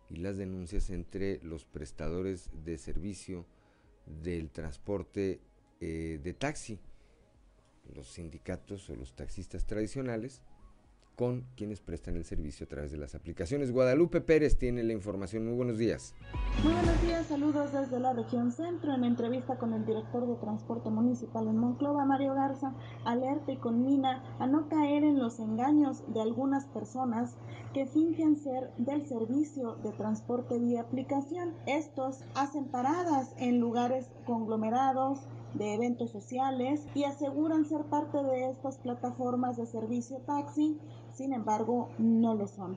[0.09, 3.46] y las denuncias entre los prestadores de servicio
[4.22, 5.40] del transporte
[5.80, 6.78] eh, de taxi,
[7.94, 10.42] los sindicatos o los taxistas tradicionales,
[11.16, 13.72] con quienes prestan el servicio a través de las aplicaciones.
[13.72, 15.46] Guadalupe Pérez tiene la información.
[15.46, 16.14] Muy buenos días.
[16.62, 18.94] Muy buenos días, saludos desde la región centro.
[18.94, 22.74] En entrevista con el director de transporte municipal en Monclova, Mario Garza,
[23.05, 27.37] alerta y conmina a no caer en los engaños de algunas personas
[27.72, 31.55] que fingen ser del servicio de transporte vía aplicación.
[31.66, 35.20] Estos hacen paradas en lugares conglomerados
[35.55, 40.79] de eventos sociales y aseguran ser parte de estas plataformas de servicio taxi
[41.16, 42.76] sin embargo no lo son.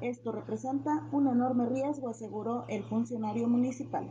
[0.00, 4.08] Esto representa un enorme riesgo, aseguró el funcionario municipal.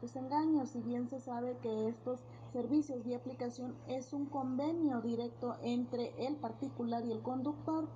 [0.00, 2.20] Estos engaños, si bien se sabe que estos
[2.54, 7.86] servicios de aplicación es un convenio directo entre el particular y el conductor.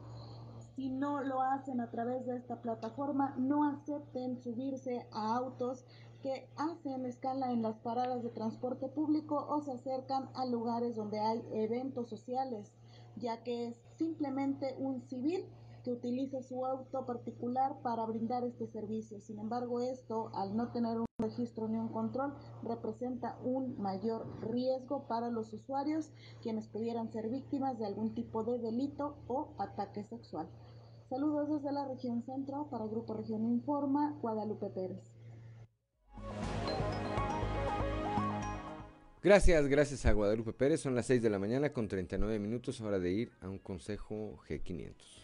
[0.76, 5.86] Si no lo hacen a través de esta plataforma, no acepten subirse a autos
[6.20, 11.20] que hacen escala en las paradas de transporte público o se acercan a lugares donde
[11.20, 12.74] hay eventos sociales,
[13.16, 15.46] ya que es simplemente un civil
[15.84, 19.20] que utiliza su auto particular para brindar este servicio.
[19.20, 25.06] Sin embargo, esto, al no tener un registro ni un control, representa un mayor riesgo
[25.06, 26.10] para los usuarios,
[26.42, 30.48] quienes pudieran ser víctimas de algún tipo de delito o ataque sexual.
[31.10, 35.12] Saludos desde la región centro para Grupo Región Informa, Guadalupe Pérez.
[39.22, 40.80] Gracias, gracias a Guadalupe Pérez.
[40.80, 44.38] Son las 6 de la mañana con 39 minutos, hora de ir a un consejo
[44.48, 45.23] G500.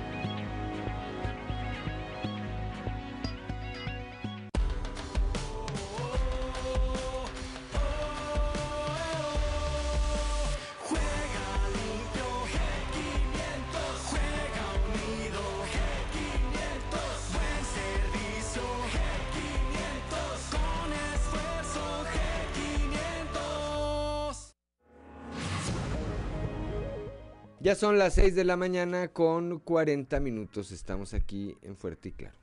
[27.81, 30.71] son las 6 de la mañana con 40 minutos.
[30.71, 32.37] Estamos aquí en Fuerte y Claro.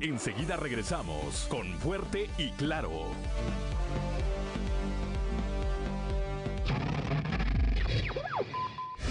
[0.00, 3.08] Enseguida regresamos con Fuerte y Claro.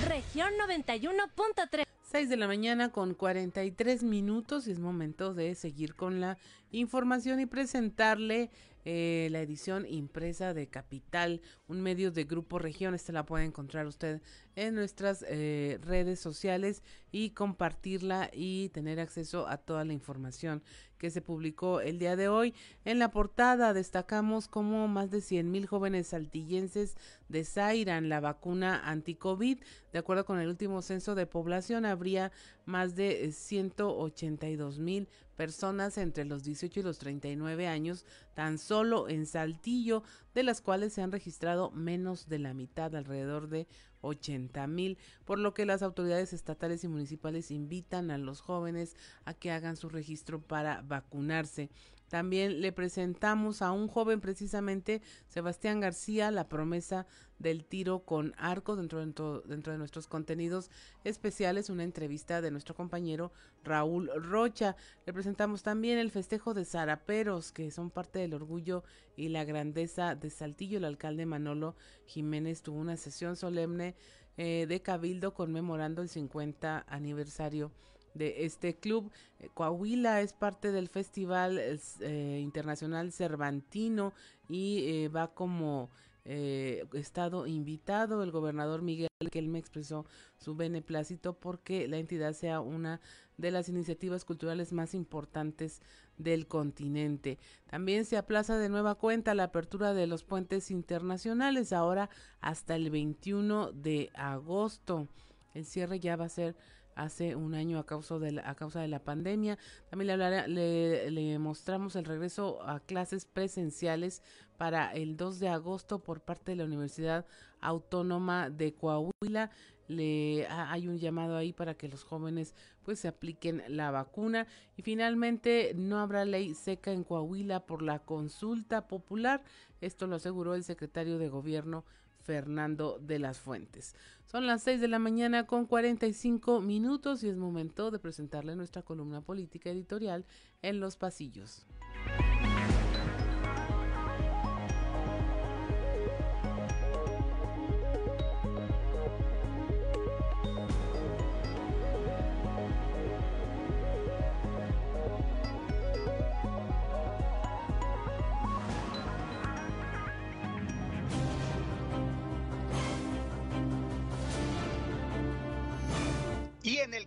[0.08, 1.84] Región 91.3.
[2.14, 6.38] 6 de la mañana con 43 minutos y es momento de seguir con la
[6.70, 8.52] información y presentarle
[8.86, 12.94] eh, la edición impresa de Capital, un medio de Grupo Región.
[12.94, 14.22] Esta la puede encontrar usted
[14.56, 20.64] en nuestras eh, redes sociales y compartirla y tener acceso a toda la información
[20.98, 22.56] que se publicó el día de hoy.
[22.86, 26.98] En la portada destacamos como más de 100 mil jóvenes saltillenses
[27.30, 29.60] desairan la vacuna anti-COVID.
[29.92, 32.32] De acuerdo con el último censo de población, habría
[32.66, 39.28] más de 182 mil personas entre los 18 y los 39 años tan solo en
[39.28, 40.02] Saltillo,
[40.34, 43.68] de las cuales se han registrado menos de la mitad, alrededor de
[44.04, 49.34] 80 mil, por lo que las autoridades estatales y municipales invitan a los jóvenes a
[49.34, 51.70] que hagan su registro para vacunarse.
[52.14, 57.08] También le presentamos a un joven precisamente, Sebastián García, la promesa
[57.40, 60.70] del tiro con arco dentro, dentro, dentro de nuestros contenidos
[61.04, 63.32] especiales, una entrevista de nuestro compañero
[63.64, 64.76] Raúl Rocha.
[65.08, 68.84] Le presentamos también el festejo de Zaraperos, que son parte del orgullo
[69.18, 70.78] y la grandeza de Saltillo.
[70.78, 73.96] El alcalde Manolo Jiménez tuvo una sesión solemne
[74.38, 77.72] eh, de Cabildo conmemorando el 50 aniversario
[78.14, 79.12] de este club.
[79.40, 84.14] Eh, Coahuila es parte del Festival eh, Internacional Cervantino
[84.50, 85.90] y eh, va como
[86.26, 88.24] estado invitado.
[88.24, 89.10] El gobernador Miguel
[89.42, 90.06] me expresó
[90.38, 93.02] su beneplácito porque la entidad sea una
[93.38, 95.82] de las iniciativas culturales más importantes
[96.18, 97.40] del continente.
[97.70, 102.10] También se aplaza de nueva cuenta la apertura de los puentes internacionales ahora
[102.42, 105.08] hasta el 21 de agosto.
[105.54, 106.56] El cierre ya va a ser
[106.96, 109.58] hace un año a causa de la, a causa de la pandemia.
[109.90, 114.22] También le, le, mostramos el regreso a clases presenciales
[114.58, 117.26] para el 2 de agosto por parte de la Universidad
[117.62, 119.52] Autónoma de Coahuila.
[119.88, 124.82] Le hay un llamado ahí para que los jóvenes pues se apliquen la vacuna y
[124.82, 129.44] finalmente no habrá ley seca en Coahuila por la consulta popular.
[129.82, 131.84] Esto lo aseguró el secretario de Gobierno
[132.24, 133.96] Fernando de las Fuentes.
[134.26, 138.82] Son las 6 de la mañana con 45 minutos y es momento de presentarle nuestra
[138.82, 140.26] columna política editorial
[140.62, 141.66] en los pasillos.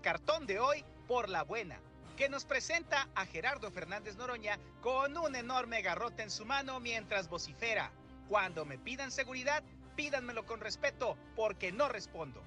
[0.06, 1.80] Cartón de hoy por la buena,
[2.16, 7.28] que nos presenta a Gerardo Fernández Noroña con un enorme garrote en su mano mientras
[7.28, 7.90] vocifera.
[8.28, 9.64] Cuando me pidan seguridad,
[9.96, 12.40] pídanmelo con respeto, porque no respondo.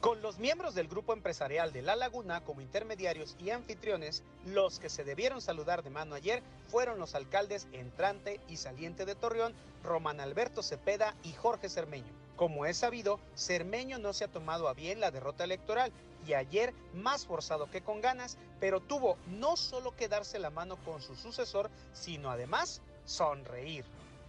[0.00, 4.88] Con los miembros del grupo empresarial de La Laguna como intermediarios y anfitriones, los que
[4.88, 10.20] se debieron saludar de mano ayer fueron los alcaldes entrante y saliente de Torreón, Román
[10.20, 12.12] Alberto Cepeda y Jorge Cermeño.
[12.36, 15.92] Como es sabido, Cermeño no se ha tomado a bien la derrota electoral
[16.26, 20.76] y ayer más forzado que con ganas, pero tuvo no solo que darse la mano
[20.84, 23.84] con su sucesor, sino además sonreír.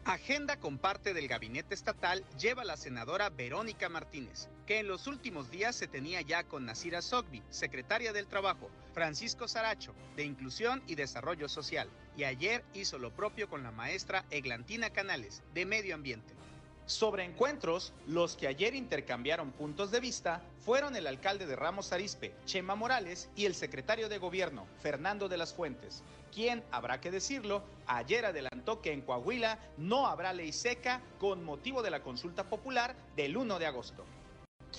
[0.06, 5.52] Agenda con parte del gabinete estatal lleva la senadora Verónica Martínez, que en los últimos
[5.52, 10.96] días se tenía ya con Nasira Sogbi, secretaria del Trabajo, Francisco Saracho, de Inclusión y
[10.96, 16.34] Desarrollo Social, y ayer hizo lo propio con la maestra Eglantina Canales, de Medio Ambiente.
[16.90, 22.34] Sobre encuentros, los que ayer intercambiaron puntos de vista fueron el alcalde de Ramos Arispe,
[22.48, 26.02] Chema Morales, y el secretario de gobierno, Fernando de las Fuentes,
[26.34, 31.84] quien, habrá que decirlo, ayer adelantó que en Coahuila no habrá ley seca con motivo
[31.84, 34.04] de la consulta popular del 1 de agosto.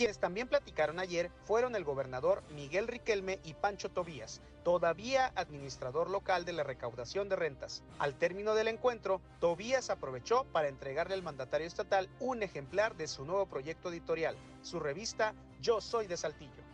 [0.00, 6.46] Quienes también platicaron ayer fueron el gobernador Miguel Riquelme y Pancho Tobías, todavía administrador local
[6.46, 7.82] de la recaudación de rentas.
[7.98, 13.26] Al término del encuentro, Tobías aprovechó para entregarle al mandatario estatal un ejemplar de su
[13.26, 16.69] nuevo proyecto editorial, su revista Yo Soy de Saltillo.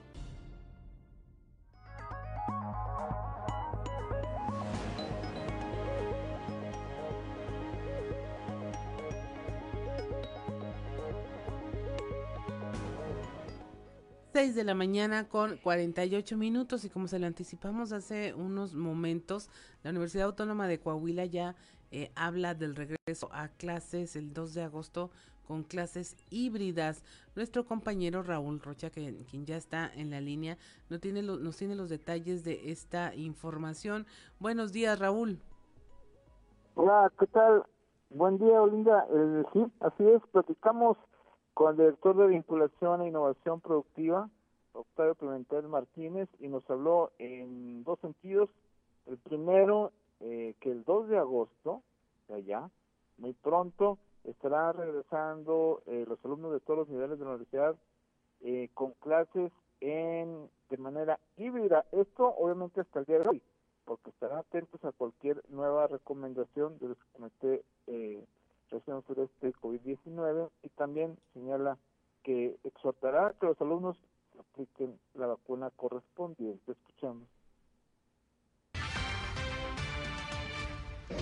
[14.37, 19.49] 6 de la mañana con 48 minutos y como se lo anticipamos hace unos momentos,
[19.83, 21.55] la Universidad Autónoma de Coahuila ya
[21.91, 25.11] eh, habla del regreso a clases el 2 de agosto
[25.49, 27.03] con clases híbridas.
[27.35, 30.59] Nuestro compañero Raúl Rocha, que, quien ya está en la línea,
[30.91, 34.05] no tiene nos tiene los detalles de esta información.
[34.39, 35.41] Buenos días, Raúl.
[36.75, 37.65] Hola, ¿qué tal?
[38.11, 39.07] Buen día, Olinda.
[39.11, 40.99] Eh, sí, así es, platicamos
[41.57, 44.29] con el director de vinculación e innovación productiva,
[44.75, 48.51] Octavio Pimentel Martínez, y nos habló en dos sentidos.
[49.07, 49.91] El primero,
[50.21, 51.81] eh, que el 2 de agosto,
[52.29, 52.69] de allá,
[53.17, 57.75] muy pronto, estará regresando eh, los alumnos de todos los niveles de la universidad
[58.43, 59.51] eh, con clases
[59.81, 61.87] en de manera híbrida.
[61.91, 63.43] Esto obviamente hasta el día de hoy,
[63.87, 68.23] porque estarán atentos a cualquier nueva recomendación del Comité eh,
[68.71, 71.79] región sureste COVID-19 y también señala
[72.23, 73.97] que exhortará a que los alumnos
[74.39, 76.73] apliquen la vacuna correspondiente.
[76.73, 77.29] Escuchamos.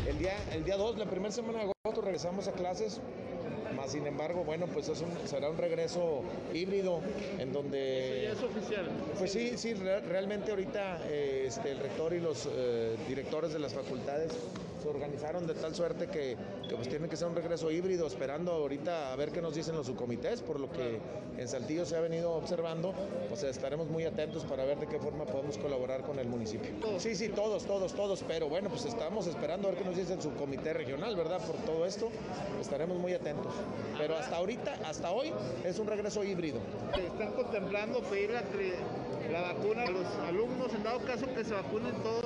[0.06, 3.00] El día, el día 2, la primera semana de agosto, regresamos a clases
[3.84, 6.22] más sin embargo, bueno, pues es un, será un regreso
[6.52, 7.00] híbrido
[7.38, 8.26] en donde...
[8.26, 8.88] ¿Eso ya es oficial?
[9.18, 13.74] Pues sí, sí, realmente ahorita eh, este, el rector y los eh, directores de las
[13.74, 14.32] facultades
[14.84, 16.36] se organizaron de tal suerte que,
[16.74, 19.86] pues tiene que ser un regreso híbrido, esperando ahorita a ver qué nos dicen los
[19.86, 20.98] subcomités, por lo que
[21.38, 22.92] en Saltillo se ha venido observando,
[23.30, 26.70] pues estaremos muy atentos para ver de qué forma podemos colaborar con el municipio.
[26.98, 30.12] Sí, sí, todos, todos, todos, pero bueno, pues estamos esperando a ver qué nos dice
[30.12, 31.40] el subcomité regional, ¿verdad?
[31.46, 32.10] Por todo esto,
[32.60, 33.54] estaremos muy atentos.
[33.98, 35.32] Pero hasta ahorita, hasta hoy,
[35.64, 36.58] es un regreso híbrido.
[36.96, 38.42] ¿Están contemplando pedir la,
[39.30, 42.23] la vacuna a los alumnos en dado caso que se vacunen todos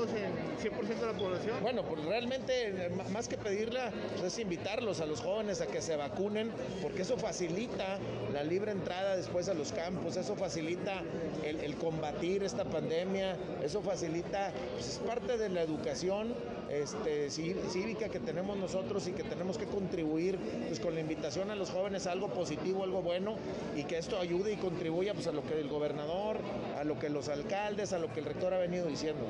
[0.59, 1.57] 100% de la población?
[1.63, 5.97] Bueno, pues realmente más que pedirla pues es invitarlos a los jóvenes a que se
[5.97, 6.51] vacunen
[6.83, 7.99] porque eso facilita
[8.33, 11.03] la libre entrada después a los campos, eso facilita
[11.45, 16.35] el, combatir esta pandemia, eso facilita, pues es parte de la educación
[16.71, 21.55] este, cívica que tenemos nosotros y que tenemos que contribuir pues, con la invitación a
[21.55, 23.37] los jóvenes a algo positivo, algo bueno
[23.77, 26.39] y que esto ayude y contribuya pues, a lo que el gobernador,
[26.79, 29.25] a lo que los alcaldes, a lo que el rector ha venido diciendo.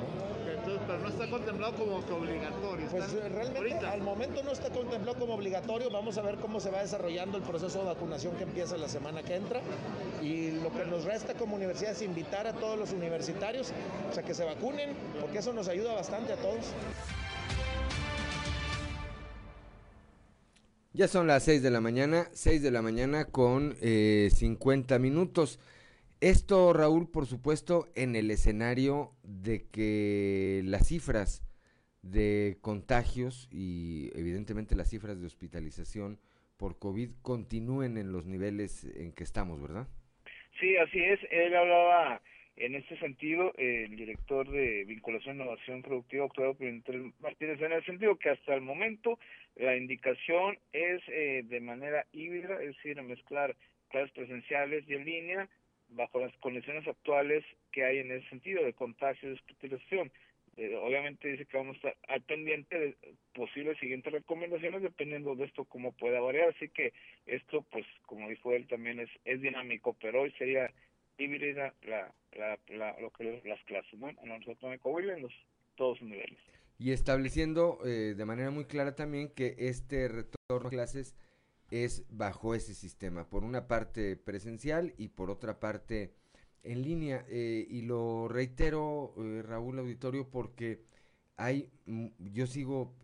[0.68, 2.86] Entonces, pero no está contemplado como que obligatorio.
[2.90, 5.88] Pues realmente al momento no está contemplado como obligatorio.
[5.90, 9.22] Vamos a ver cómo se va desarrollando el proceso de vacunación que empieza la semana
[9.22, 9.60] que entra.
[10.22, 13.72] Y lo que nos resta como universidad es invitar a todos los universitarios
[14.16, 14.90] a que se vacunen,
[15.20, 16.66] porque eso nos ayuda bastante a todos.
[20.92, 25.60] Ya son las 6 de la mañana, 6 de la mañana con eh, 50 minutos.
[26.20, 31.44] Esto, Raúl, por supuesto, en el escenario de que las cifras
[32.02, 36.18] de contagios y evidentemente las cifras de hospitalización
[36.56, 39.86] por COVID continúen en los niveles en que estamos, ¿verdad?
[40.58, 41.20] Sí, así es.
[41.30, 42.20] Él hablaba
[42.56, 46.56] en este sentido, el director de vinculación e innovación productiva, Octavio
[47.20, 49.20] Martínez, en el sentido que hasta el momento
[49.54, 53.54] la indicación es eh, de manera híbrida, es decir, mezclar
[53.90, 55.48] clases presenciales y en línea
[55.88, 60.10] bajo las condiciones actuales que hay en ese sentido de contagio y hospitalización.
[60.56, 62.96] Eh, obviamente dice que vamos a estar al pendiente de
[63.32, 66.48] posibles siguientes recomendaciones dependiendo de esto cómo pueda variar.
[66.48, 66.92] Así que
[67.26, 70.68] esto, pues, como dijo él, también es, es dinámico, pero hoy sería
[71.16, 74.08] híbrida la, la, la, lo que las clases, ¿no?
[74.08, 75.32] En en los,
[75.76, 76.38] todos los niveles.
[76.78, 81.16] Y estableciendo eh, de manera muy clara también que este retorno a clases
[81.70, 86.14] es bajo ese sistema, por una parte presencial y por otra parte
[86.62, 87.24] en línea.
[87.28, 90.84] Eh, y lo reitero, eh, Raúl Auditorio, porque
[91.36, 91.70] hay,
[92.18, 92.96] yo sigo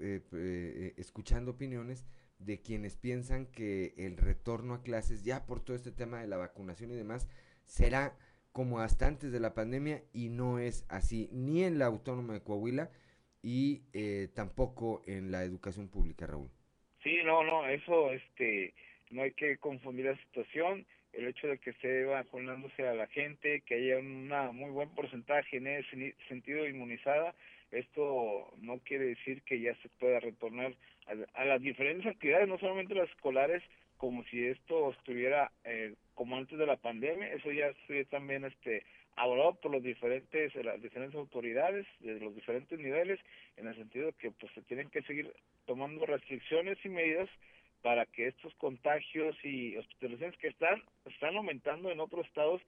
[0.96, 2.04] escuchando opiniones
[2.38, 6.36] de quienes piensan que el retorno a clases, ya por todo este tema de la
[6.36, 7.28] vacunación y demás,
[7.64, 8.16] será
[8.54, 12.42] como hasta antes de la pandemia y no es así, ni en la Autónoma de
[12.42, 12.90] Coahuila
[13.42, 16.50] y eh, tampoco en la educación pública, Raúl.
[17.04, 18.72] Sí, no, no, eso, este,
[19.10, 20.86] no hay que confundir la situación.
[21.12, 25.58] El hecho de que esté vacunándose a la gente, que haya un muy buen porcentaje
[25.58, 27.34] en ese sentido inmunizada,
[27.70, 30.74] esto no quiere decir que ya se pueda retornar
[31.06, 33.62] a, a las diferentes actividades, no solamente las escolares,
[33.98, 38.84] como si esto estuviera eh, como antes de la pandemia, eso ya fue también este
[39.16, 43.20] hablado por los diferentes las diferentes autoridades de los diferentes niveles
[43.56, 45.32] en el sentido de que pues se tienen que seguir
[45.66, 47.28] tomando restricciones y medidas
[47.82, 52.60] para que estos contagios y hospitalizaciones que están están aumentando en otros estados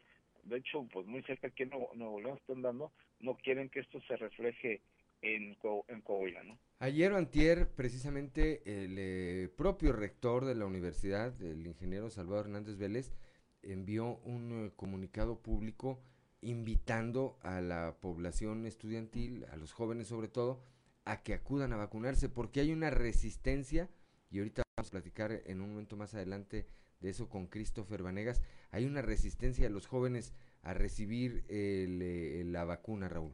[0.44, 4.01] de hecho pues muy cerca aquí en Nuevo, León están dando no quieren que esto
[4.03, 4.80] se refleje
[5.22, 5.57] en,
[5.88, 6.59] en Coahuila, ¿no?
[6.78, 12.76] Ayer o antier, precisamente, el eh, propio rector de la universidad, el ingeniero Salvador Hernández
[12.76, 13.14] Vélez,
[13.62, 16.03] envió un eh, comunicado público
[16.41, 20.62] invitando a la población estudiantil, a los jóvenes sobre todo,
[21.05, 23.89] a que acudan a vacunarse, porque hay una resistencia,
[24.30, 26.66] y ahorita vamos a platicar en un momento más adelante
[27.01, 32.64] de eso con Christopher Vanegas, hay una resistencia de los jóvenes a recibir eh, la
[32.64, 33.32] vacuna, Raúl.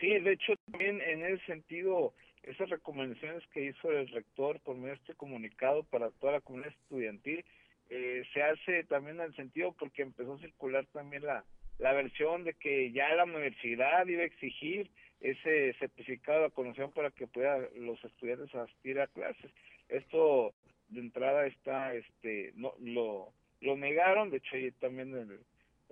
[0.00, 2.12] Sí, de hecho también en ese sentido,
[2.42, 6.72] esas recomendaciones que hizo el rector por medio de este comunicado para toda la comunidad
[6.72, 7.44] estudiantil,
[7.88, 11.44] eh, se hace también el sentido porque empezó a circular también la,
[11.78, 17.10] la versión de que ya la universidad iba a exigir ese certificado de vacunación para
[17.10, 19.50] que puedan los estudiantes asistir a clases.
[19.88, 20.54] Esto
[20.88, 25.40] de entrada está, este, no lo, lo negaron, de hecho también el,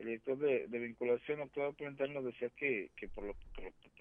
[0.00, 3.36] el director de, vinculación, doctor Pimentel, nos decía que, que por lo,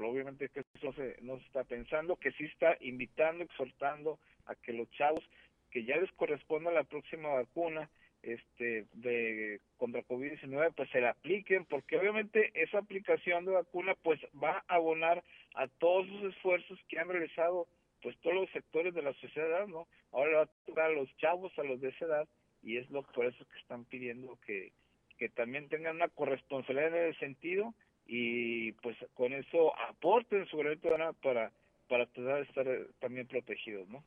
[0.08, 4.74] obviamente que eso se, no se está pensando, que sí está invitando, exhortando a que
[4.74, 5.24] los chavos
[5.72, 7.90] que ya les corresponda la próxima vacuna,
[8.22, 14.20] este de contra COVID-19 pues se la apliquen porque obviamente esa aplicación de vacuna pues
[14.42, 15.24] va a abonar
[15.56, 17.68] a todos los esfuerzos que han realizado
[18.02, 19.88] pues todos los sectores de la sociedad, ¿no?
[20.12, 22.28] Ahora va a tocar a los chavos, a los de esa edad
[22.62, 24.72] y es lo por eso que están pidiendo que,
[25.18, 27.74] que también tengan una corresponsabilidad en ese sentido
[28.06, 30.90] y pues con eso aporten su granito
[31.22, 31.52] para
[31.90, 34.04] para tratar de estar eh, también protegidos, ¿no?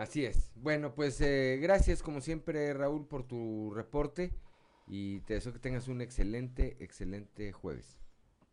[0.00, 0.50] Así es.
[0.54, 4.32] Bueno, pues eh, gracias como siempre Raúl por tu reporte
[4.86, 8.00] y te deseo que tengas un excelente, excelente jueves.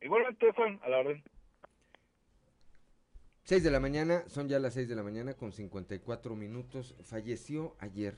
[0.01, 1.23] Igualmente Juan, a la orden.
[3.43, 6.95] 6 de la mañana, son ya las 6 de la mañana con 54 minutos.
[7.05, 8.17] Falleció ayer,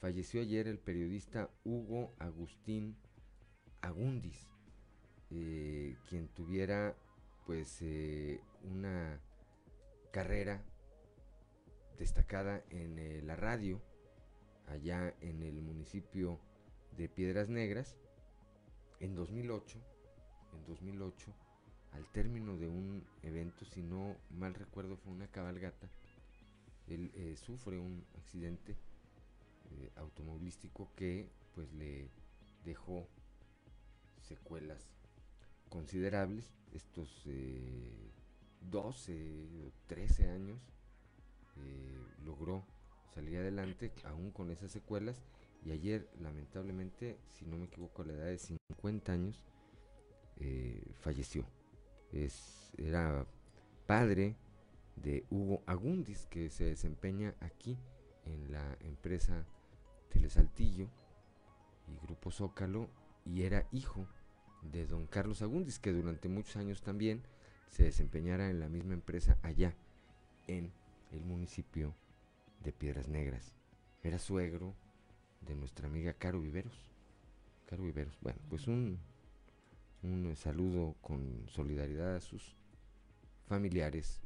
[0.00, 2.96] falleció ayer el periodista Hugo Agustín
[3.82, 4.48] Agundis,
[5.30, 6.96] eh, quien tuviera
[7.44, 9.20] pues eh, una
[10.10, 10.64] carrera
[11.98, 13.80] destacada en eh, la radio,
[14.66, 16.38] allá en el municipio
[16.96, 17.96] de Piedras Negras,
[19.00, 19.78] en 2008,
[20.54, 21.34] en 2008,
[21.92, 25.88] al término de un evento, si no mal recuerdo fue una cabalgata,
[26.88, 28.76] él eh, sufre un accidente
[29.70, 32.10] eh, automovilístico que pues le
[32.64, 33.08] dejó
[34.20, 34.90] secuelas
[35.68, 37.24] considerables, estos
[38.70, 40.75] 12 o 13 años
[41.64, 42.64] eh, logró
[43.14, 45.22] salir adelante aún con esas secuelas
[45.64, 49.42] y ayer lamentablemente, si no me equivoco a la edad de 50 años,
[50.38, 51.44] eh, falleció.
[52.12, 53.26] Es, era
[53.86, 54.36] padre
[54.96, 57.76] de Hugo Agundis que se desempeña aquí
[58.24, 59.44] en la empresa
[60.10, 60.88] Telesaltillo
[61.88, 62.88] y Grupo Zócalo
[63.24, 64.06] y era hijo
[64.62, 67.22] de don Carlos Agundis que durante muchos años también
[67.68, 69.74] se desempeñara en la misma empresa allá
[70.46, 70.72] en
[71.16, 71.94] el municipio
[72.62, 73.54] de Piedras Negras.
[74.02, 74.74] Era suegro
[75.40, 76.90] de nuestra amiga Caro Viveros.
[77.66, 78.16] Caro Viveros.
[78.20, 78.98] Bueno, pues un,
[80.02, 82.56] un saludo con solidaridad a sus
[83.46, 84.20] familiares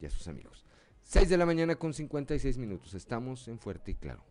[0.00, 0.64] y a sus amigos.
[1.04, 2.94] 6 de la mañana con 56 minutos.
[2.94, 4.24] Estamos en Fuerte y Claro.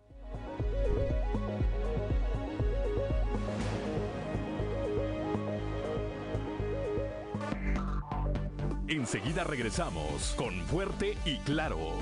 [8.95, 11.97] Enseguida regresamos con Fuerte y Claro.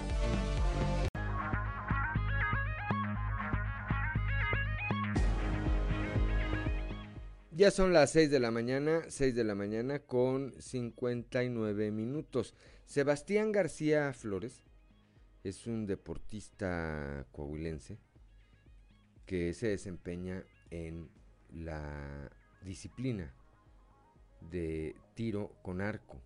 [7.51, 12.55] Ya son las 6 de la mañana, 6 de la mañana con 59 minutos.
[12.85, 14.65] Sebastián García Flores
[15.45, 17.99] es un deportista coahuilense
[19.25, 21.09] que se desempeña en
[21.53, 22.29] la
[22.65, 23.33] disciplina
[24.41, 26.21] de tiro con arco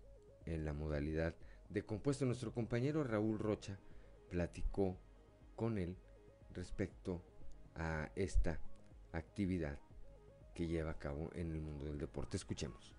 [0.46, 1.34] en la modalidad
[1.68, 2.24] de compuesto.
[2.24, 3.78] Nuestro compañero Raúl Rocha
[4.30, 4.96] platicó
[5.54, 5.96] con él
[6.52, 7.22] respecto
[7.74, 8.58] a esta
[9.12, 9.78] actividad
[10.54, 12.36] que lleva a cabo en el mundo del deporte.
[12.36, 12.94] Escuchemos.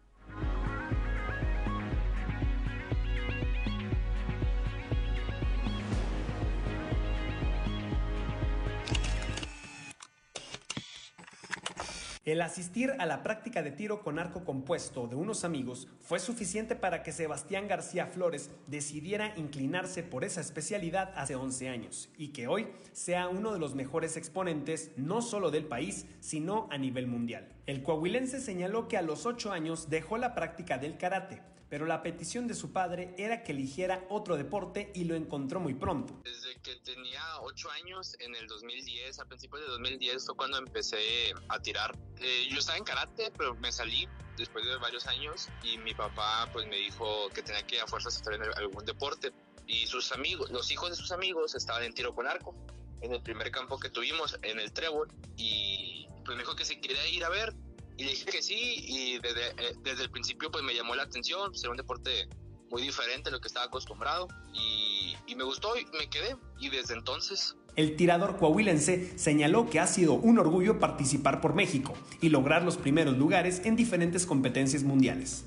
[12.28, 16.76] El asistir a la práctica de tiro con arco compuesto de unos amigos fue suficiente
[16.76, 22.50] para que Sebastián García Flores decidiera inclinarse por esa especialidad hace 11 años y que
[22.50, 27.48] hoy sea uno de los mejores exponentes no solo del país, sino a nivel mundial.
[27.66, 32.02] El coahuilense señaló que a los 8 años dejó la práctica del karate, pero la
[32.02, 36.22] petición de su padre era que eligiera otro deporte y lo encontró muy pronto.
[36.24, 41.34] Desde que tenía 8 años, en el 2010, a principios de 2010 fue cuando empecé
[41.50, 41.98] a tirar.
[42.20, 44.08] Eh, yo estaba en karate, pero me salí
[44.38, 48.16] después de varios años y mi papá pues me dijo que tenía que a fuerzas
[48.16, 49.34] estar en algún deporte
[49.66, 52.56] y sus amigos, los hijos de sus amigos estaban en tiro con arco
[53.02, 56.80] en el primer campo que tuvimos en el Trébol y pues me dijo que se
[56.80, 57.54] quería ir a ver
[57.98, 58.56] y le dije que sí
[58.88, 62.30] y desde, eh, desde el principio pues me llamó la atención, pues, era un deporte
[62.70, 66.70] muy diferente a lo que estaba acostumbrado y, y me gustó y me quedé y
[66.70, 72.30] desde entonces el tirador coahuilense señaló que ha sido un orgullo participar por México y
[72.30, 75.46] lograr los primeros lugares en diferentes competencias mundiales.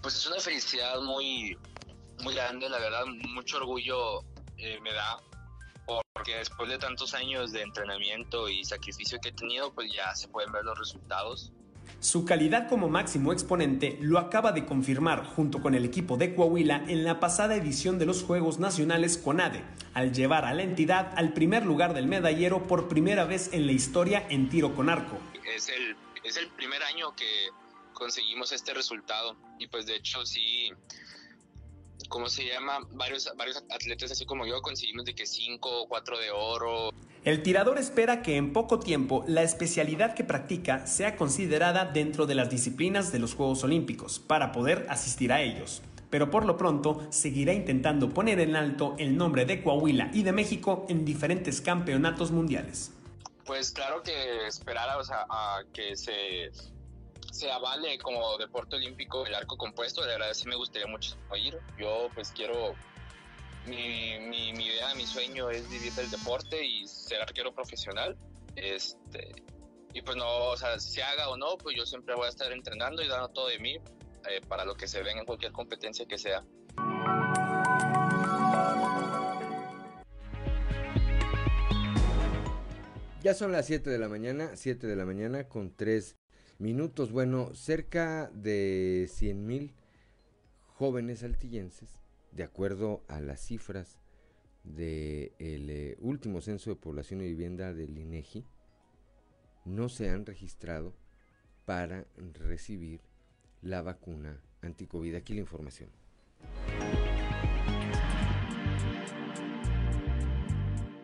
[0.00, 1.58] Pues es una felicidad muy,
[2.22, 4.22] muy grande, la verdad, mucho orgullo
[4.58, 5.18] eh, me da
[6.14, 10.28] porque después de tantos años de entrenamiento y sacrificio que he tenido, pues ya se
[10.28, 11.52] pueden ver los resultados.
[12.02, 16.84] Su calidad como máximo exponente lo acaba de confirmar junto con el equipo de Coahuila
[16.88, 19.62] en la pasada edición de los Juegos Nacionales CONADE,
[19.94, 23.72] al llevar a la entidad al primer lugar del medallero por primera vez en la
[23.72, 25.16] historia en tiro con arco.
[25.54, 27.50] Es el, es el primer año que
[27.92, 30.72] conseguimos este resultado y pues de hecho sí,
[32.08, 32.80] ¿cómo se llama?
[32.90, 36.90] Varios, varios atletas así como yo conseguimos de que 5 o 4 de oro.
[37.24, 42.34] El tirador espera que en poco tiempo la especialidad que practica sea considerada dentro de
[42.34, 45.82] las disciplinas de los Juegos Olímpicos para poder asistir a ellos.
[46.10, 50.32] Pero por lo pronto seguirá intentando poner en alto el nombre de Coahuila y de
[50.32, 52.90] México en diferentes campeonatos mundiales.
[53.46, 56.50] Pues claro que esperar a que se,
[57.30, 61.56] se avale como deporte olímpico el arco compuesto, de verdad sí me gustaría mucho ir.
[61.78, 62.74] Yo pues quiero
[63.66, 64.18] mi,
[64.52, 68.16] mi, idea, mi sueño es vivir del deporte y ser arquero profesional.
[68.56, 69.32] Este,
[69.94, 72.50] y pues no, o sea, si haga o no, pues yo siempre voy a estar
[72.52, 73.74] entrenando y dando todo de mí
[74.28, 76.44] eh, para lo que se venga en cualquier competencia que sea.
[83.22, 86.16] Ya son las 7 de la mañana, 7 de la mañana con 3
[86.58, 87.12] minutos.
[87.12, 89.74] Bueno, cerca de 100 mil
[90.66, 92.01] jóvenes altillenses
[92.32, 93.98] de acuerdo a las cifras
[94.64, 98.44] del eh, último censo de población y vivienda del INEGI,
[99.64, 100.94] no se han registrado
[101.64, 103.00] para recibir
[103.60, 105.14] la vacuna anticovid.
[105.14, 105.90] Aquí la información.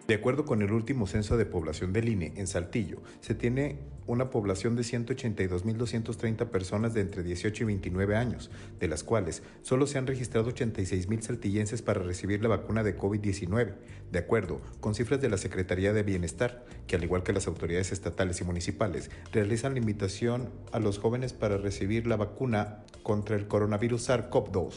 [0.09, 4.31] De acuerdo con el último censo de población del INE en Saltillo, se tiene una
[4.31, 8.51] población de 182.230 personas de entre 18 y 29 años,
[8.81, 13.75] de las cuales solo se han registrado 86.000 saltillenses para recibir la vacuna de COVID-19,
[14.11, 17.93] de acuerdo con cifras de la Secretaría de Bienestar, que al igual que las autoridades
[17.93, 23.47] estatales y municipales, realizan la invitación a los jóvenes para recibir la vacuna contra el
[23.47, 24.73] coronavirus SARS-CoV-2.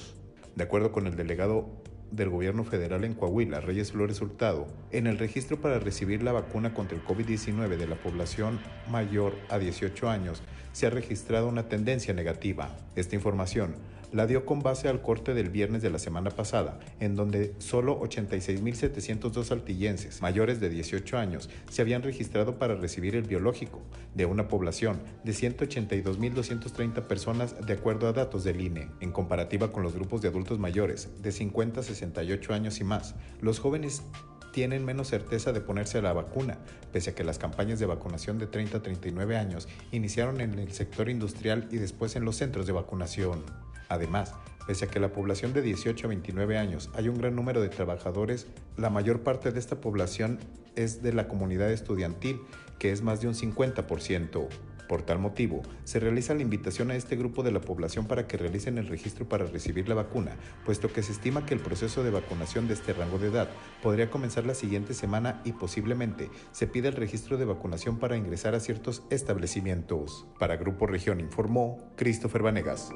[0.57, 1.80] De acuerdo con el delegado
[2.11, 6.73] del gobierno federal en Coahuila, Reyes Flores Hurtado, en el registro para recibir la vacuna
[6.73, 8.59] contra el COVID-19 de la población
[8.89, 10.43] mayor a 18 años,
[10.73, 12.69] se ha registrado una tendencia negativa.
[12.95, 13.75] Esta información
[14.11, 17.99] la dio con base al corte del viernes de la semana pasada, en donde solo
[18.01, 23.81] 86.702 saltillenses mayores de 18 años se habían registrado para recibir el biológico,
[24.13, 28.89] de una población de 182.230 personas de acuerdo a datos del INE.
[28.99, 33.15] En comparativa con los grupos de adultos mayores de 50 a 68 años y más,
[33.41, 34.03] los jóvenes
[34.51, 36.57] tienen menos certeza de ponerse la vacuna,
[36.91, 40.71] pese a que las campañas de vacunación de 30 a 39 años iniciaron en el
[40.73, 43.43] sector industrial y después en los centros de vacunación.
[43.91, 44.33] Además,
[44.65, 47.67] pese a que la población de 18 a 29 años hay un gran número de
[47.67, 50.39] trabajadores, la mayor parte de esta población
[50.77, 52.39] es de la comunidad estudiantil,
[52.79, 54.47] que es más de un 50%.
[54.87, 58.37] Por tal motivo, se realiza la invitación a este grupo de la población para que
[58.37, 62.11] realicen el registro para recibir la vacuna, puesto que se estima que el proceso de
[62.11, 63.49] vacunación de este rango de edad
[63.83, 68.55] podría comenzar la siguiente semana y posiblemente se pida el registro de vacunación para ingresar
[68.55, 70.27] a ciertos establecimientos.
[70.39, 72.89] Para Grupo Región informó Christopher Vanegas.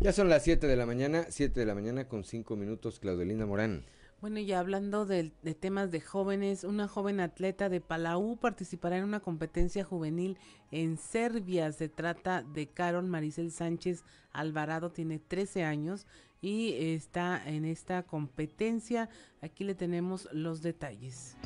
[0.00, 3.46] Ya son las 7 de la mañana, 7 de la mañana con 5 minutos, Claudelina
[3.46, 3.84] Morán.
[4.20, 9.04] Bueno, y hablando de, de, temas de jóvenes, una joven atleta de Palau participará en
[9.04, 10.38] una competencia juvenil
[10.70, 11.72] en Serbia.
[11.72, 16.06] Se trata de Carol Maricel Sánchez Alvarado, tiene 13 años
[16.40, 19.08] y está en esta competencia.
[19.42, 21.36] Aquí le tenemos los detalles.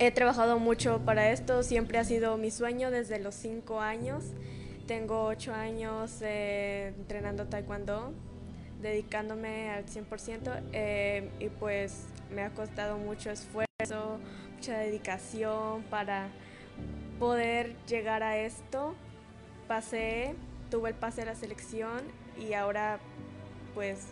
[0.00, 4.24] He trabajado mucho para esto, siempre ha sido mi sueño desde los 5 años.
[4.88, 8.12] Tengo 8 años eh, entrenando taekwondo,
[8.82, 14.18] dedicándome al 100% eh, y pues me ha costado mucho esfuerzo,
[14.56, 16.26] mucha dedicación para
[17.20, 18.96] poder llegar a esto.
[19.68, 20.34] Pasé,
[20.72, 22.02] tuve el pase a la selección
[22.36, 22.98] y ahora
[23.74, 24.08] pues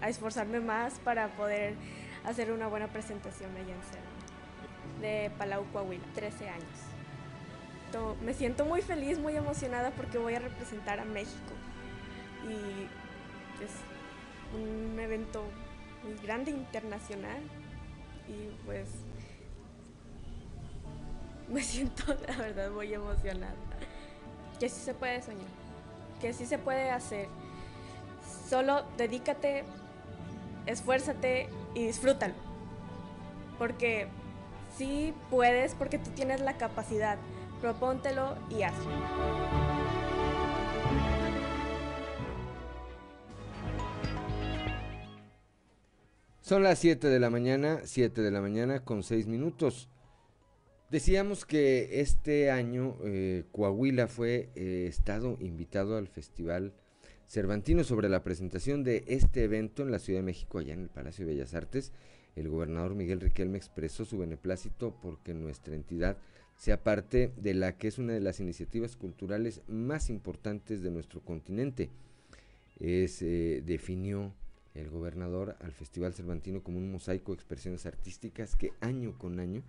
[0.00, 1.74] a esforzarme más para poder
[2.24, 4.09] hacer una buena presentación allá en Serbia
[5.00, 6.90] de Palau, Coahuila, 13 años.
[8.24, 11.52] Me siento muy feliz, muy emocionada porque voy a representar a México.
[12.44, 12.84] Y
[13.64, 13.72] es
[14.54, 15.42] un evento
[16.04, 17.40] muy grande, internacional.
[18.28, 18.88] Y pues
[21.48, 23.56] me siento, la verdad, muy emocionada.
[24.60, 25.48] Que sí se puede soñar,
[26.20, 27.26] que sí se puede hacer.
[28.48, 29.64] Solo dedícate,
[30.66, 32.34] esfuérzate y disfrútalo.
[33.58, 34.06] Porque
[34.80, 37.18] sí puedes, porque tú tienes la capacidad.
[37.60, 38.90] Propóntelo y hazlo.
[46.40, 49.90] Son las 7 de la mañana, 7 de la mañana con 6 minutos.
[50.90, 56.72] Decíamos que este año eh, Coahuila fue eh, estado invitado al Festival
[57.28, 60.88] Cervantino sobre la presentación de este evento en la Ciudad de México, allá en el
[60.88, 61.92] Palacio de Bellas Artes.
[62.36, 66.16] El gobernador Miguel Riquelme expresó su beneplácito porque nuestra entidad
[66.56, 71.20] sea parte de la que es una de las iniciativas culturales más importantes de nuestro
[71.20, 71.90] continente.
[72.78, 74.32] Es, eh, definió
[74.74, 79.62] el gobernador al Festival Cervantino como un mosaico de expresiones artísticas que año con año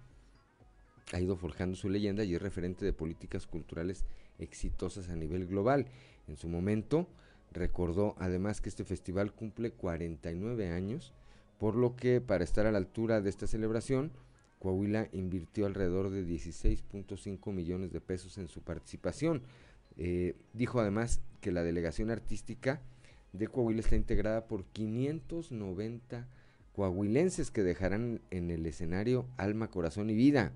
[1.14, 4.06] ha ido forjando su leyenda y es referente de políticas culturales
[4.40, 5.88] exitosas a nivel global.
[6.28, 7.08] En su momento
[7.52, 11.14] recordó además que este festival cumple 49 años,
[11.62, 14.12] por lo que para estar a la altura de esta celebración,
[14.58, 19.44] Coahuila invirtió alrededor de 16.5 millones de pesos en su participación.
[19.96, 22.82] Eh, dijo además que la delegación artística
[23.32, 26.28] de Coahuila está integrada por 590
[26.74, 30.54] coahuilenses que dejarán en el escenario alma, corazón y vida.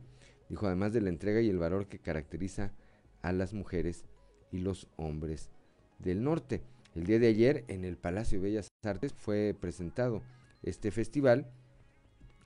[0.49, 2.71] Dijo además de la entrega y el valor que caracteriza
[3.21, 4.05] a las mujeres
[4.51, 5.51] y los hombres
[5.99, 6.63] del norte.
[6.95, 10.23] El día de ayer en el Palacio de Bellas Artes fue presentado
[10.65, 11.47] este festival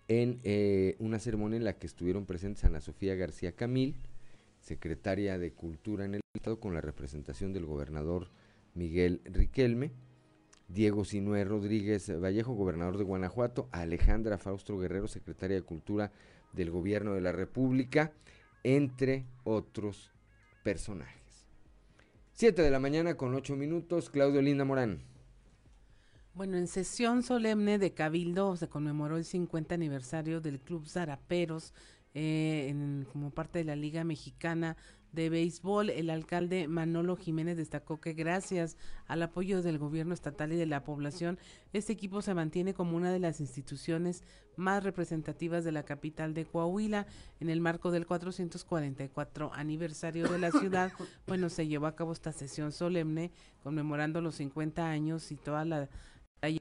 [0.08, 3.96] en eh, una ceremonia en la que estuvieron presentes Ana Sofía García Camil,
[4.60, 8.30] secretaria de Cultura en el Estado, con la representación del gobernador
[8.74, 9.92] Miguel Riquelme,
[10.68, 16.12] Diego Sinué Rodríguez Vallejo, gobernador de Guanajuato, Alejandra Fausto Guerrero, secretaria de Cultura
[16.54, 18.12] del Gobierno de la República,
[18.64, 20.12] entre otros
[20.64, 21.48] personajes.
[22.34, 25.09] Siete de la mañana con ocho minutos, Claudio Linda Morán.
[26.40, 31.74] Bueno, en sesión solemne de Cabildo se conmemoró el 50 aniversario del Club Zaraperos
[32.14, 34.78] eh, como parte de la Liga Mexicana
[35.12, 38.78] de béisbol, el alcalde Manolo Jiménez destacó que gracias
[39.08, 41.40] al apoyo del gobierno estatal y de la población,
[41.74, 44.24] este equipo se mantiene como una de las instituciones
[44.56, 47.08] más representativas de la capital de Coahuila.
[47.40, 50.92] En el marco del 444 aniversario de la ciudad,
[51.28, 53.32] bueno, se llevó a cabo esta sesión solemne
[53.64, 55.90] conmemorando los 50 años y toda la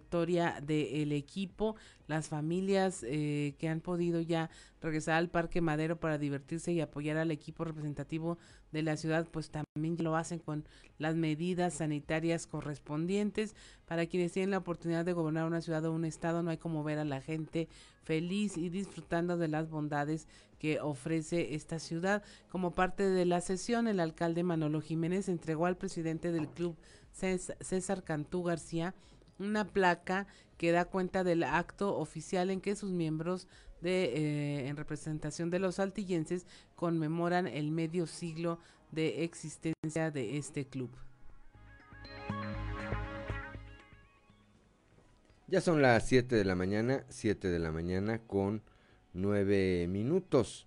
[0.09, 4.51] trayectoria del equipo, las familias eh, que han podido ya
[4.81, 8.39] regresar al Parque Madero para divertirse y apoyar al equipo representativo
[8.73, 10.65] de la ciudad, pues también lo hacen con
[10.99, 13.55] las medidas sanitarias correspondientes.
[13.87, 16.85] Para quienes tienen la oportunidad de gobernar una ciudad o un estado, no hay como
[16.85, 17.69] ver a la gente
[18.03, 20.27] feliz y disfrutando de las bondades
[20.59, 22.23] que ofrece esta ciudad.
[22.51, 26.77] Como parte de la sesión, el alcalde Manolo Jiménez entregó al presidente del club
[27.13, 28.95] César Cantú García
[29.39, 30.27] una placa
[30.57, 33.47] que da cuenta del acto oficial en que sus miembros
[33.81, 38.59] de eh, en representación de los saltillenses conmemoran el medio siglo
[38.91, 40.91] de existencia de este club.
[45.47, 48.63] Ya son las 7 de la mañana, 7 de la mañana con
[49.15, 50.67] 9 minutos.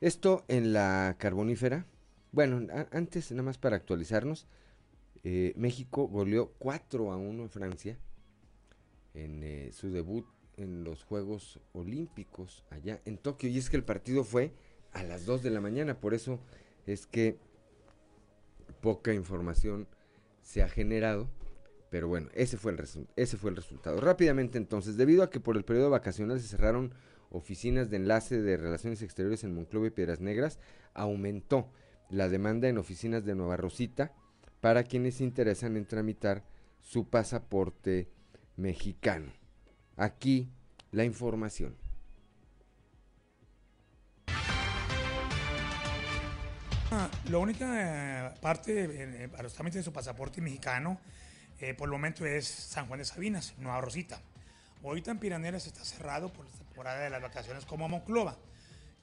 [0.00, 1.86] Esto en la carbonífera.
[2.32, 4.46] Bueno, antes nada más para actualizarnos,
[5.24, 7.98] eh, México goleó 4 a 1 en Francia
[9.14, 13.48] en eh, su debut en los Juegos Olímpicos allá en Tokio.
[13.48, 14.52] Y es que el partido fue
[14.92, 16.40] a las 2 de la mañana, por eso
[16.86, 17.38] es que
[18.80, 19.86] poca información
[20.42, 21.28] se ha generado.
[21.90, 22.82] Pero bueno, ese fue, el
[23.16, 24.00] ese fue el resultado.
[24.00, 26.92] Rápidamente entonces, debido a que por el periodo vacacional se cerraron
[27.30, 30.58] oficinas de enlace de relaciones exteriores en Monclova y Piedras Negras,
[30.94, 31.70] aumentó
[32.10, 34.14] la demanda en oficinas de Nueva Rosita,
[34.66, 36.42] para quienes se interesan en tramitar
[36.80, 38.10] su pasaporte
[38.56, 39.32] mexicano.
[39.96, 40.50] Aquí
[40.90, 41.76] la información.
[46.90, 50.98] Ah, la única eh, parte eh, para los trámites de su pasaporte mexicano
[51.60, 54.20] eh, por el momento es San Juan de Sabinas, Nueva Rosita.
[54.82, 58.36] Ahorita en Piraneras está cerrado por la temporada de las vacaciones como Monclova.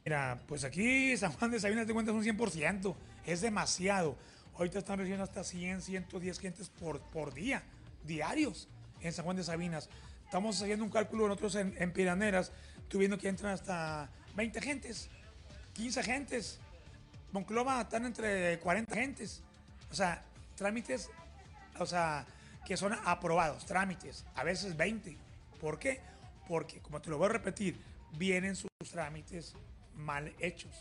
[0.03, 2.95] Mira, pues aquí San Juan de Sabinas te cuentas un 100%,
[3.25, 4.17] es demasiado.
[4.55, 7.63] Ahorita están recibiendo hasta 100, 110 clientes por, por día,
[8.03, 8.67] diarios,
[9.01, 9.89] en San Juan de Sabinas.
[10.25, 12.51] Estamos haciendo un cálculo nosotros en, Piraneras,
[12.87, 15.09] tuviendo que entran hasta 20 gentes,
[15.73, 16.59] 15 gentes.
[17.31, 19.41] Monclova están entre 40 gentes.
[19.91, 20.23] O sea,
[20.55, 21.09] trámites,
[21.79, 22.25] o sea,
[22.65, 25.17] que son aprobados, trámites, a veces 20.
[25.59, 25.99] ¿Por qué?
[26.47, 27.79] Porque, como te lo voy a repetir,
[28.17, 29.55] vienen sus trámites
[29.95, 30.71] mal hechos.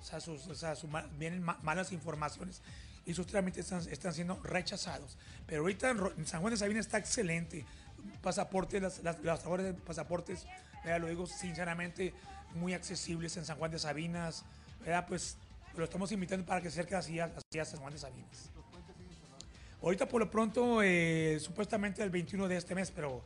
[0.00, 0.74] O sea, sus, o sea,
[1.16, 2.62] vienen malas informaciones
[3.06, 5.16] y sus trámites están, siendo rechazados.
[5.46, 7.64] Pero ahorita en, San Juan de Sabina está excelente.
[8.22, 10.46] Pasaportes, las, las, las de pasaportes,
[10.84, 12.14] lo digo sinceramente,
[12.54, 14.44] muy accesibles en San Juan de Sabinas.
[15.08, 15.36] Pues
[15.76, 17.30] lo estamos invitando para que se acerque así a,
[17.64, 18.50] San Juan de Sabinas.
[19.82, 23.22] Ahorita por lo pronto, eh, supuestamente el 21 de este mes, pero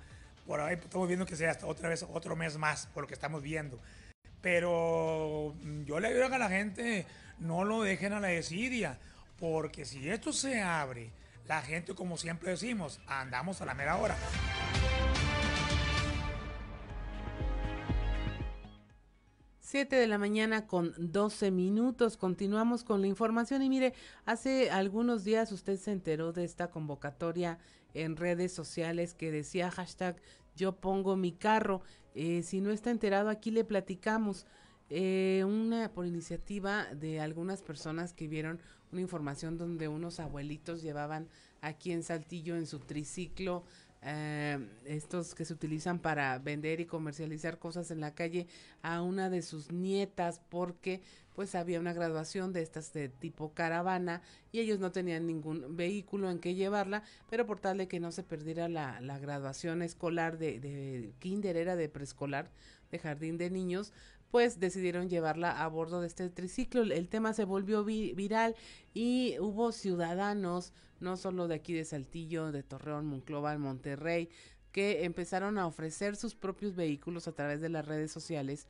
[0.47, 3.14] por ahí estamos viendo que sea hasta otra vez otro mes más, por lo que
[3.14, 3.81] estamos viendo.
[4.41, 7.07] Pero mm, yo le digo a la gente,
[7.39, 8.99] no lo dejen a la desidia,
[9.39, 11.12] porque si esto se abre,
[11.47, 14.16] la gente, como siempre decimos, andamos a la mera hora.
[19.74, 22.16] 7 de la mañana con 12 minutos.
[22.16, 23.93] Continuamos con la información y mire,
[24.24, 27.59] hace algunos días usted se enteró de esta convocatoria
[27.93, 30.20] en redes sociales que decía hashtag
[30.55, 31.82] yo pongo mi carro.
[32.14, 34.47] Eh, si no está enterado, aquí le platicamos.
[34.91, 38.61] Eh, una por iniciativa de algunas personas que vieron
[38.95, 41.28] una información donde unos abuelitos llevaban
[41.61, 43.64] aquí en Saltillo en su triciclo
[44.07, 48.47] eh, estos que se utilizan para vender y comercializar cosas en la calle
[48.82, 51.01] a una de sus nietas porque
[51.34, 54.22] pues había una graduación de estas de tipo caravana
[54.53, 58.12] y ellos no tenían ningún vehículo en que llevarla, pero por tal de que no
[58.12, 62.51] se perdiera la, la graduación escolar de, de kinder, era de preescolar,
[62.92, 63.92] de jardín de niños,
[64.35, 66.82] pues decidieron llevarla a bordo de este triciclo.
[66.82, 68.57] El tema se volvió viral
[68.93, 74.28] y hubo ciudadanos, no solo de aquí de Saltillo, de Torreón, Monclova, Monterrey,
[74.72, 78.66] que empezaron a ofrecer sus propios vehículos a través de las redes sociales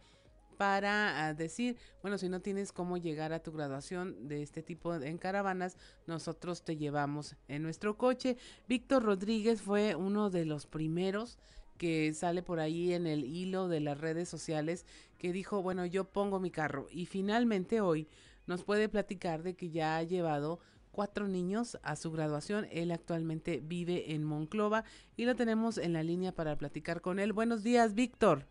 [0.59, 4.95] para ah, decir, bueno, si no tienes cómo llegar a tu graduación de este tipo
[4.95, 8.37] en caravanas, nosotros te llevamos en nuestro coche.
[8.69, 11.39] Víctor Rodríguez fue uno de los primeros
[11.77, 14.87] que sale por ahí en el hilo de las redes sociales
[15.19, 16.87] que dijo, bueno, yo pongo mi carro.
[16.91, 18.09] Y finalmente hoy
[18.47, 20.61] nos puede platicar de que ya ha llevado
[20.91, 22.67] cuatro niños a su graduación.
[22.71, 24.85] Él actualmente vive en Monclova
[25.17, 27.33] y lo tenemos en la línea para platicar con él.
[27.33, 28.47] Buenos días, Víctor.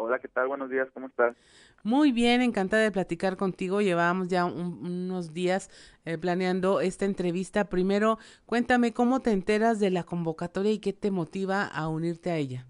[0.00, 0.46] Hola, ¿qué tal?
[0.46, 1.34] Buenos días, ¿cómo estás?
[1.82, 3.80] Muy bien, encantada de platicar contigo.
[3.80, 5.70] Llevábamos ya unos días
[6.04, 7.64] eh, planeando esta entrevista.
[7.64, 12.36] Primero, cuéntame cómo te enteras de la convocatoria y qué te motiva a unirte a
[12.36, 12.64] ella.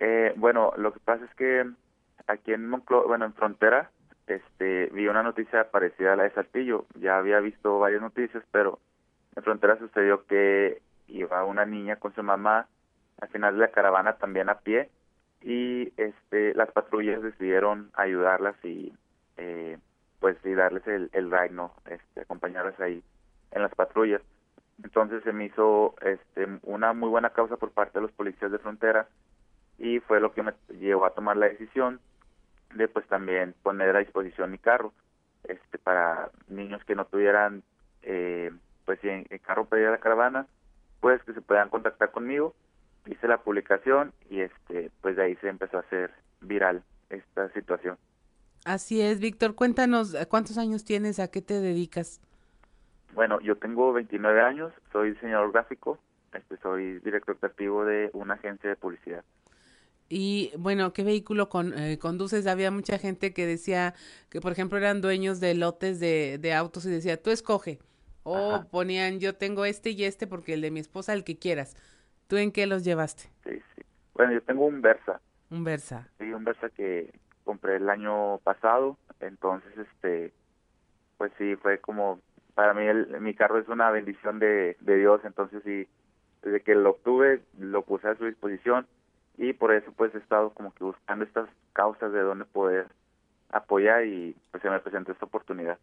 [0.00, 1.70] Eh, bueno, lo que pasa es que
[2.26, 3.90] aquí en Monclo bueno, en Frontera,
[4.26, 6.86] este, vi una noticia parecida a la de Saltillo.
[6.98, 8.78] Ya había visto varias noticias, pero
[9.36, 12.68] en Frontera sucedió que iba una niña con su mamá
[13.20, 14.90] al final de la caravana también a pie
[15.46, 18.92] y este las patrullas decidieron ayudarlas y
[19.36, 19.78] eh,
[20.18, 21.54] pues y darles el, el ride.
[21.88, 23.00] Este, acompañarlas ahí
[23.52, 24.20] en las patrullas.
[24.82, 28.58] Entonces se me hizo este una muy buena causa por parte de los policías de
[28.58, 29.06] frontera
[29.78, 32.00] y fue lo que me llevó a tomar la decisión
[32.74, 34.92] de pues también poner a disposición mi carro
[35.44, 37.62] este para niños que no tuvieran
[38.02, 38.50] eh,
[38.84, 40.46] pues si en el carro pedía la caravana
[41.00, 42.54] pues que se puedan contactar conmigo
[43.06, 47.96] hice la publicación y este pues de ahí se empezó a hacer viral esta situación
[48.64, 52.20] así es Víctor cuéntanos cuántos años tienes a qué te dedicas
[53.14, 55.98] bueno yo tengo 29 años soy diseñador gráfico
[56.32, 59.24] este soy director creativo de una agencia de publicidad
[60.08, 62.46] y bueno, ¿qué vehículo con, eh, conduces?
[62.46, 63.94] Había mucha gente que decía
[64.28, 67.80] que, por ejemplo, eran dueños de lotes de, de autos y decía, tú escoge.
[68.22, 71.76] O ponían, yo tengo este y este porque el de mi esposa, el que quieras.
[72.26, 73.24] ¿Tú en qué los llevaste?
[73.44, 73.82] Sí, sí.
[74.14, 75.20] Bueno, yo tengo un Versa.
[75.50, 76.08] Un Versa.
[76.18, 77.12] Sí, un Versa que
[77.44, 78.96] compré el año pasado.
[79.20, 80.32] Entonces, este,
[81.18, 82.20] pues sí, fue como,
[82.54, 85.20] para mí el, mi carro es una bendición de, de Dios.
[85.24, 85.88] Entonces sí,
[86.42, 88.86] desde que lo obtuve, lo puse a su disposición
[89.38, 92.86] y por eso pues he estado como que buscando estas causas de dónde poder
[93.50, 95.78] apoyar y pues se me presentó esta oportunidad.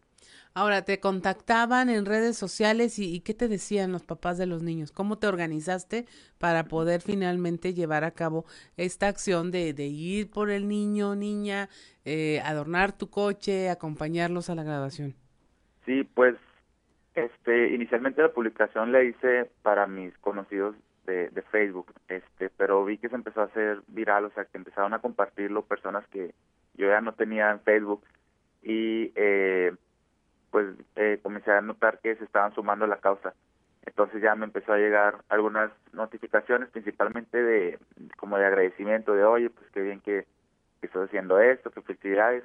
[0.54, 4.92] Ahora, ¿te contactaban en redes sociales y, qué te decían los papás de los niños?
[4.92, 6.06] ¿Cómo te organizaste
[6.38, 8.44] para poder finalmente llevar a cabo
[8.76, 11.68] esta acción de, de ir por el niño, niña,
[12.04, 15.14] eh, adornar tu coche, acompañarlos a la graduación?
[15.84, 16.36] Sí, pues
[17.14, 22.96] este, inicialmente la publicación la hice para mis conocidos de, de, Facebook, este, pero vi
[22.96, 26.32] que se empezó a hacer viral, o sea, que empezaron a compartirlo personas que
[26.74, 28.04] yo ya no tenía en Facebook
[28.62, 29.72] y eh,
[30.50, 33.34] pues eh, comencé a notar que se estaban sumando a la causa.
[33.86, 37.78] Entonces ya me empezó a llegar algunas notificaciones, principalmente de
[38.16, 40.26] como de agradecimiento, de oye, pues qué bien que,
[40.80, 42.44] que estoy haciendo esto, qué felicidades.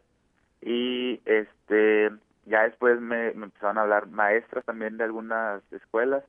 [0.62, 2.12] Y este
[2.46, 6.24] ya después me, me empezaron a hablar maestras también de algunas escuelas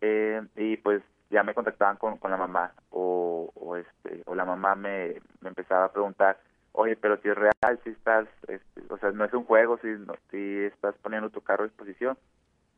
[0.00, 4.44] eh, y pues ya me contactaban con, con la mamá o, o este o la
[4.44, 6.38] mamá me, me empezaba a preguntar
[6.72, 9.88] oye pero si es real si estás este, o sea no es un juego si
[9.88, 12.16] no, si estás poniendo tu carro a disposición.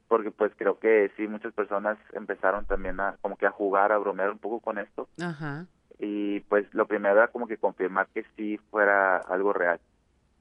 [0.07, 3.99] Porque pues creo que sí muchas personas empezaron también a como que a jugar a
[3.99, 5.09] bromear un poco con esto.
[5.21, 5.67] Ajá.
[5.99, 9.81] y pues lo primero era como que confirmar que sí fuera algo real.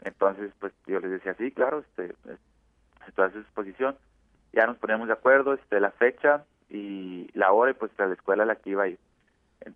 [0.02, 2.14] Entonces pues yo les decía sí claro este
[3.08, 3.96] estoy a su disposición
[4.54, 8.14] ya nos poníamos de acuerdo este la fecha y la hora y pues a la
[8.14, 9.00] escuela a la que iba a ir.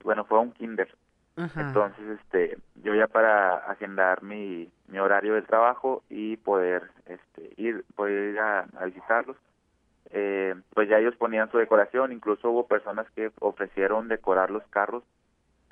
[0.03, 0.93] Bueno fue un kinder
[1.37, 1.61] Ajá.
[1.61, 7.85] entonces este yo ya para agendar mi, mi horario del trabajo y poder este ir
[7.95, 9.37] poder ir a, a visitarlos
[10.09, 15.03] eh, pues ya ellos ponían su decoración incluso hubo personas que ofrecieron decorar los carros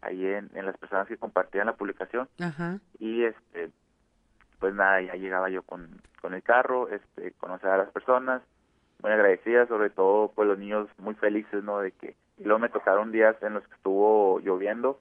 [0.02, 2.80] ahí en, en las personas que compartían la publicación Ajá.
[3.00, 3.72] y este
[4.60, 8.42] pues nada ya llegaba yo con, con el carro este conocer a las personas
[9.02, 12.70] muy agradecidas sobre todo pues los niños muy felices no de que y luego me
[12.70, 15.00] tocaron días en los que estuvo lloviendo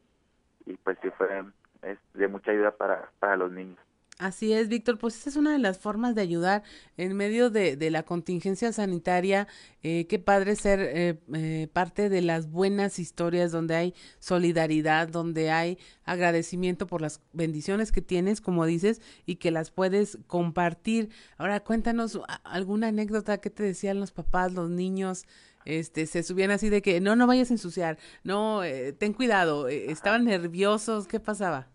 [0.67, 1.45] y pues sí fue
[1.83, 3.79] es de mucha ayuda para para los niños
[4.19, 6.63] Así es, Víctor, pues esa es una de las formas de ayudar
[6.97, 9.49] en medio de, de la contingencia sanitaria.
[9.83, 15.51] Eh, qué padre ser eh, eh, parte de las buenas historias donde hay solidaridad, donde
[15.51, 21.11] hay agradecimiento por las bendiciones que tienes, como dices, y que las puedes compartir.
[21.37, 25.27] Ahora, cuéntanos alguna anécdota que te decían los papás, los niños.
[25.65, 29.69] Este, se subían así de que no, no vayas a ensuciar, no, eh, ten cuidado,
[29.69, 31.67] eh, estaban nerviosos, ¿qué pasaba?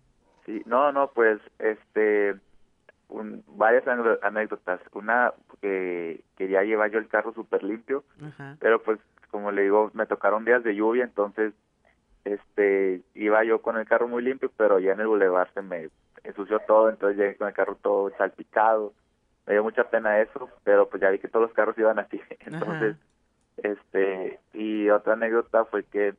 [0.46, 2.36] Sí, no, no, pues, este,
[3.08, 3.84] un- varias
[4.22, 4.80] anécdotas.
[4.94, 8.58] Una que quería llevar yo el carro súper limpio, Ajá.
[8.60, 9.00] pero pues,
[9.32, 11.54] como le digo, me tocaron días de lluvia, entonces,
[12.26, 15.90] este, iba yo con el carro muy limpio, pero ya en el bulevar se me
[16.24, 18.94] ensució todo, entonces llegué con el carro todo salpicado.
[19.48, 22.20] Me dio mucha pena eso, pero pues ya vi que todos los carros iban así,
[22.42, 22.96] entonces,
[23.64, 26.16] este, y otra anécdota fue que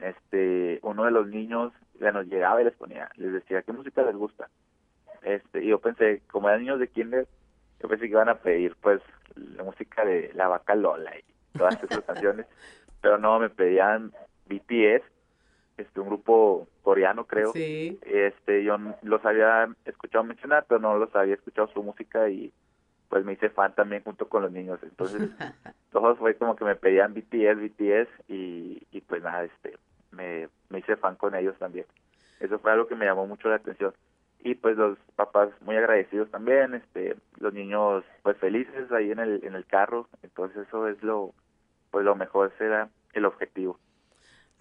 [0.00, 4.16] este uno de los niños nos llegaba y les ponía les decía qué música les
[4.16, 4.48] gusta
[5.22, 7.28] este y yo pensé como eran niños de kinder
[7.80, 9.00] yo pensé que iban a pedir pues
[9.36, 11.22] la música de la vaca Lola y
[11.56, 12.46] todas esas canciones
[13.00, 14.12] pero no me pedían
[14.46, 15.04] BTS
[15.76, 17.52] este un grupo coreano creo.
[17.52, 17.98] Sí.
[18.02, 22.52] este yo los había escuchado mencionar pero no los había escuchado su música y
[23.12, 25.28] pues me hice fan también junto con los niños entonces
[25.92, 29.76] todos fue como que me pedían BTS, BTS y, y pues nada, este,
[30.10, 31.84] me, me hice fan con ellos también.
[32.40, 33.92] Eso fue algo que me llamó mucho la atención.
[34.40, 39.44] Y pues los papás muy agradecidos también, este, los niños pues felices ahí en el,
[39.44, 41.34] en el carro, entonces eso es lo,
[41.90, 43.78] pues lo mejor, ese era el objetivo.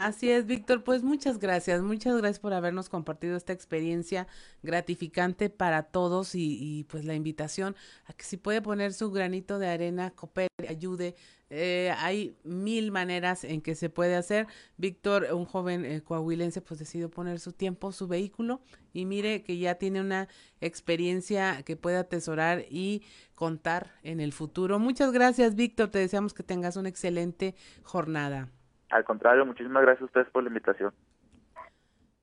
[0.01, 0.83] Así es, Víctor.
[0.83, 4.25] Pues muchas gracias, muchas gracias por habernos compartido esta experiencia
[4.63, 7.75] gratificante para todos y, y, pues la invitación
[8.07, 11.13] a que si puede poner su granito de arena, coopere, ayude.
[11.51, 14.47] Eh, hay mil maneras en que se puede hacer.
[14.75, 18.59] Víctor, un joven eh, coahuilense, pues decidió poner su tiempo, su vehículo
[18.93, 20.27] y mire que ya tiene una
[20.61, 23.03] experiencia que puede atesorar y
[23.35, 24.79] contar en el futuro.
[24.79, 25.89] Muchas gracias, Víctor.
[25.89, 28.49] Te deseamos que tengas una excelente jornada.
[28.91, 30.93] Al contrario, muchísimas gracias a ustedes por la invitación.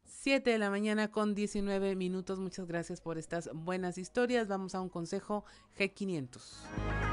[0.05, 2.39] 7 de la mañana con 19 minutos.
[2.39, 4.49] Muchas gracias por estas buenas historias.
[4.49, 5.45] Vamos a un consejo
[5.79, 7.08] G500.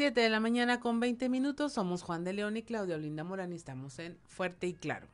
[0.00, 1.74] 7 de la mañana con 20 minutos.
[1.74, 5.06] Somos Juan de León y Claudia Olinda Morán y estamos en Fuerte y Claro.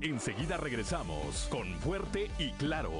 [0.00, 2.90] Enseguida regresamos con Fuerte y Claro.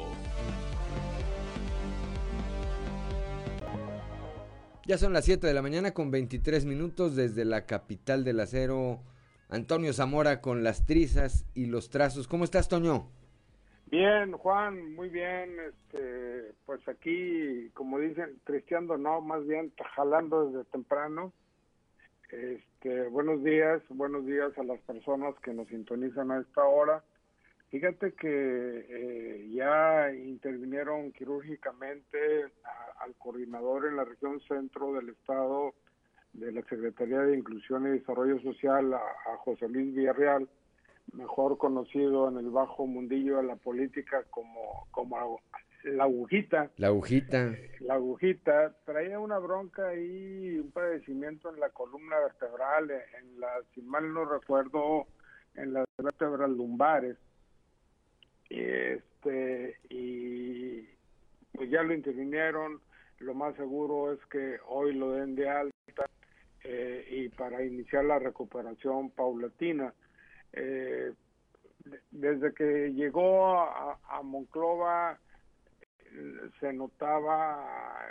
[4.86, 9.02] Ya son las 7 de la mañana con 23 minutos desde la capital del acero.
[9.48, 12.28] Antonio Zamora con las trizas y los trazos.
[12.28, 13.10] ¿Cómo estás, Toño?
[13.88, 15.56] Bien, Juan, muy bien.
[15.60, 21.32] Este, pues aquí, como dicen, tristeando, no, más bien jalando desde temprano.
[22.30, 27.04] Este, buenos días, buenos días a las personas que nos sintonizan a esta hora.
[27.70, 32.18] Fíjate que eh, ya intervinieron quirúrgicamente
[32.98, 35.74] al coordinador en la región centro del estado
[36.32, 40.48] de la Secretaría de Inclusión y Desarrollo Social, a José Luis Villarreal,
[41.12, 45.40] mejor conocido en el bajo mundillo de la política como, como
[45.84, 46.70] la agujita.
[46.76, 47.54] La agujita.
[47.80, 53.82] La agujita traía una bronca y un padecimiento en la columna vertebral, en la, si
[53.82, 55.06] mal no recuerdo,
[55.54, 57.16] en las vértebras lumbares.
[58.48, 60.82] Y este, y
[61.52, 62.80] pues ya lo intervinieron.
[63.18, 66.04] Lo más seguro es que hoy lo den de alta
[66.64, 69.94] eh, y para iniciar la recuperación paulatina.
[70.56, 71.12] Eh,
[71.84, 75.20] de- desde que llegó a, a Monclova
[76.60, 78.02] se notaba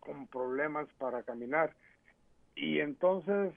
[0.00, 1.74] con problemas para caminar
[2.54, 3.54] y entonces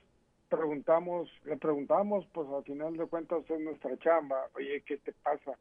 [0.49, 5.57] preguntamos, le preguntamos, pues al final de cuentas es nuestra chamba, oye, ¿qué te pasa?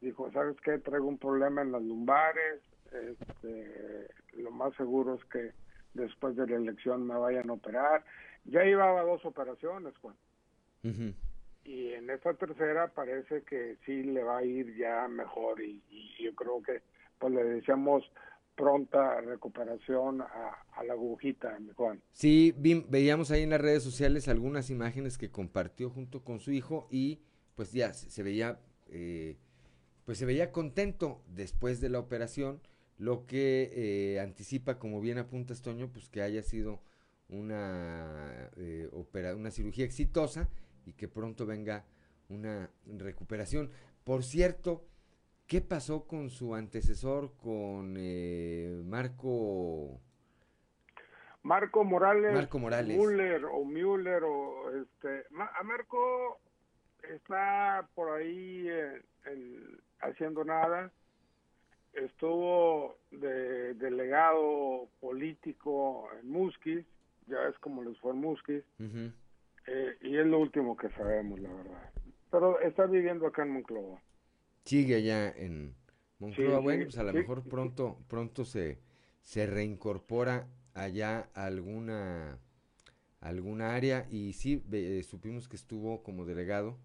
[0.00, 0.78] Dijo, ¿sabes qué?
[0.78, 5.52] Traigo un problema en las lumbares, este, lo más seguro es que
[5.94, 8.04] después de la elección me vayan a operar.
[8.44, 10.16] Ya llevaba dos operaciones, Juan
[10.84, 11.14] Ujú.
[11.66, 15.82] Y en esta tercera parece que sí le va a ir ya mejor y,
[16.22, 16.82] yo creo que
[17.18, 18.04] pues le deseamos
[18.54, 22.00] pronta recuperación a, la agujita, mi Juan.
[22.12, 26.86] Sí, veíamos ahí en las redes sociales algunas imágenes que compartió junto con su hijo
[26.90, 27.20] y
[27.54, 28.58] pues ya se, se veía,
[28.88, 29.36] eh,
[30.04, 32.60] pues se veía contento después de la operación,
[32.98, 36.80] lo que eh, anticipa, como bien apunta Toño, pues que haya sido
[37.28, 40.48] una, eh, opera- una cirugía exitosa
[40.86, 41.84] y que pronto venga
[42.28, 43.70] una recuperación.
[44.04, 44.84] Por cierto,
[45.46, 50.00] ¿qué pasó con su antecesor, con eh, Marco...
[51.42, 52.96] Marco Morales, Marco Morales.
[52.98, 56.40] Müller o Müller o este, a Marco
[57.08, 60.90] está por ahí eh, en- haciendo nada.
[61.92, 66.84] Estuvo de delegado político en Musquis,
[67.28, 68.64] ya es como les fue en Musquis.
[69.66, 71.92] Eh, y es lo último que sabemos, la verdad.
[72.30, 74.02] Pero está viviendo acá en Monclova.
[74.64, 75.74] sigue allá en
[76.18, 76.60] Monclova.
[76.60, 77.14] Sí, bueno, sí, pues a lo sí.
[77.14, 78.78] mejor pronto, pronto se,
[79.22, 82.38] se reincorpora allá a alguna,
[83.20, 84.06] alguna área.
[84.10, 86.78] Y sí, eh, supimos que estuvo como delegado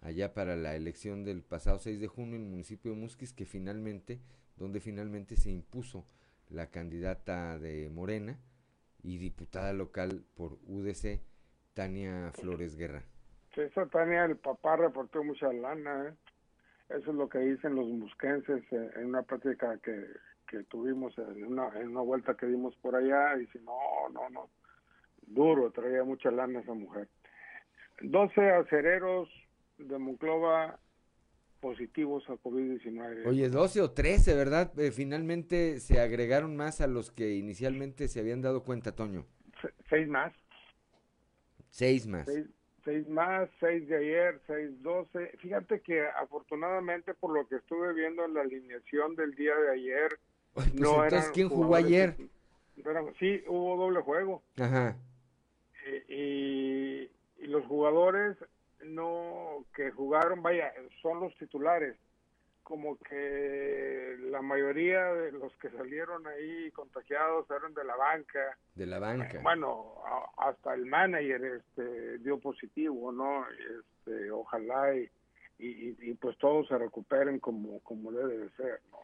[0.00, 3.46] allá para la elección del pasado 6 de junio en el municipio de Musquis, que
[3.46, 4.20] finalmente,
[4.56, 6.06] donde finalmente se impuso
[6.48, 8.38] la candidata de Morena
[9.02, 11.20] y diputada local por UDC,
[11.74, 13.02] Tania Flores Guerra.
[13.54, 16.14] Sí, esa Tania, el papá reportó mucha lana, ¿eh?
[16.90, 20.06] Eso es lo que dicen los musquenses eh, en una práctica que,
[20.48, 23.36] que tuvimos, en una, en una vuelta que dimos por allá.
[23.36, 23.78] Dice, no,
[24.12, 24.50] no, no.
[25.26, 27.08] Duro, traía mucha lana esa mujer.
[28.02, 29.28] 12 acereros
[29.78, 30.78] de Monclova
[31.60, 33.26] positivos a COVID-19.
[33.26, 34.72] Oye, 12 o 13, ¿verdad?
[34.80, 39.26] Eh, finalmente se agregaron más a los que inicialmente se habían dado cuenta, Toño.
[39.60, 40.32] Se- seis más.
[41.70, 42.26] Seis más.
[42.26, 42.46] Seis,
[42.84, 45.28] seis más, seis de ayer, seis doce.
[45.38, 50.18] Fíjate que afortunadamente por lo que estuve viendo en la alineación del día de ayer,
[50.54, 52.16] Pues no entonces, ¿quién jugó ayer?
[53.18, 54.42] sí, hubo doble juego.
[54.58, 54.96] Ajá.
[56.08, 58.36] Y, y- y los jugadores
[58.84, 61.96] no que jugaron, vaya, son los titulares.
[62.70, 68.56] Como que la mayoría de los que salieron ahí contagiados eran de la banca.
[68.76, 69.40] De la banca.
[69.42, 73.44] Bueno, a- hasta el manager este, dio positivo, ¿no?
[73.50, 75.10] Este, ojalá y,
[75.58, 78.98] y, y, pues todos se recuperen como, como debe de ser, ¿no?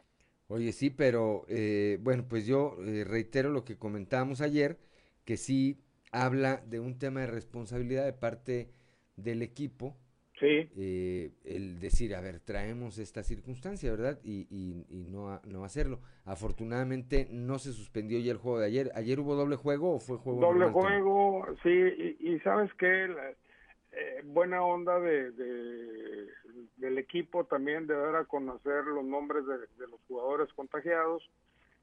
[0.47, 4.77] Oye, sí, pero eh, bueno, pues yo eh, reitero lo que comentábamos ayer,
[5.25, 5.83] que sí
[6.13, 8.69] habla de un tema de responsabilidad de parte
[9.17, 9.97] del equipo.
[10.39, 10.69] Sí.
[10.77, 14.19] eh, el decir, a ver, traemos esta circunstancia, ¿verdad?
[14.23, 15.99] Y, y, y no, a- no hacerlo.
[16.25, 18.91] Afortunadamente no se suspendió ya el juego de ayer.
[18.93, 23.07] ¿Ayer hubo doble juego o fue juego Doble normal, juego, sí, y, y sabes qué,
[23.07, 26.27] La- eh, buena onda de, de-
[26.75, 31.23] del equipo también de dar a conocer los nombres de, de los jugadores contagiados,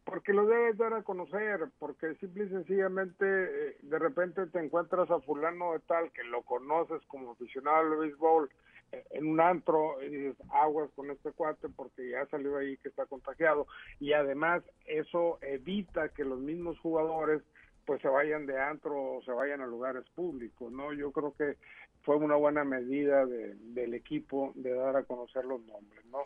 [0.05, 5.11] porque lo debes dar a conocer, porque simple y sencillamente eh, de repente te encuentras
[5.11, 8.51] a fulano de tal que lo conoces como aficionado al béisbol
[8.93, 12.89] eh, en un antro y dices aguas con este cuate porque ya salió ahí que
[12.91, 13.67] está contagiado
[13.99, 17.43] y además eso evita que los mismos jugadores
[17.87, 20.93] pues se vayan de antro o se vayan a lugares públicos, ¿no?
[20.95, 21.57] Yo creo que
[22.03, 26.23] fue una buena medida de- del equipo de dar a conocer los nombres, ¿no?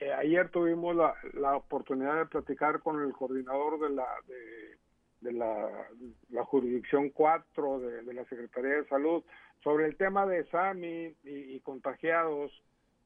[0.00, 4.78] Eh, ayer tuvimos la, la oportunidad de platicar con el coordinador de la de,
[5.20, 5.88] de la,
[6.30, 9.24] la jurisdicción 4 de, de la Secretaría de Salud
[9.64, 12.52] sobre el tema de SAMI y, y contagiados,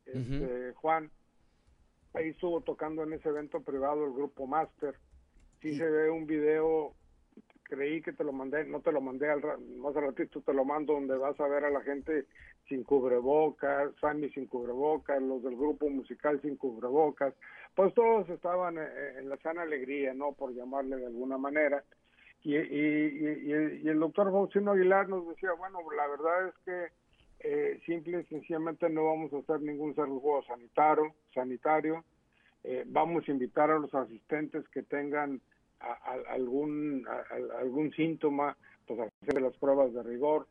[0.04, 1.10] este, Juan.
[2.12, 4.94] Ahí estuvo tocando en ese evento privado el grupo Master.
[5.62, 6.94] Sí se ve un video
[7.62, 9.40] creí que te lo mandé, no te lo mandé al
[9.78, 12.26] más al ratito, te lo mando donde vas a ver a la gente
[12.68, 17.34] sin cubrebocas, Sammy sin cubrebocas, los del grupo musical sin cubrebocas,
[17.74, 20.32] pues todos estaban eh, en la sana alegría, ¿no?
[20.32, 21.82] Por llamarle de alguna manera.
[22.44, 26.86] Y, y, y- y el, doctor Faustino Aguilar nos decía, bueno, la verdad es que
[27.44, 32.04] eh, simple y sencillamente no vamos a hacer ningún servicio sanitario, sanitario.
[32.64, 35.40] Eh, vamos a invitar a los asistentes que tengan
[36.28, 37.04] algún
[37.58, 38.56] algún síntoma,
[38.86, 40.46] pues a hacer las pruebas de rigor.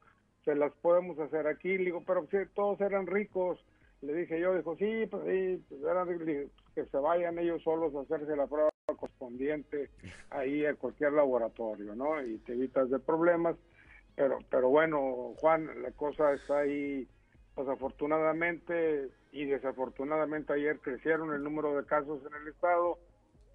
[0.45, 3.63] Se las podemos hacer aquí, le digo, pero si todos eran ricos.
[4.01, 7.61] Le dije yo, dijo, sí, pues sí, pues eran dije, "Pues que se vayan ellos
[7.61, 9.89] solos a hacerse la prueba correspondiente
[10.31, 12.21] ahí a cualquier laboratorio, ¿no?
[12.25, 13.55] Y te evitas de problemas.
[14.15, 17.07] Pero, pero bueno, Juan, la cosa está ahí,
[17.55, 22.97] pues afortunadamente y desafortunadamente ayer crecieron el número de casos en el estado.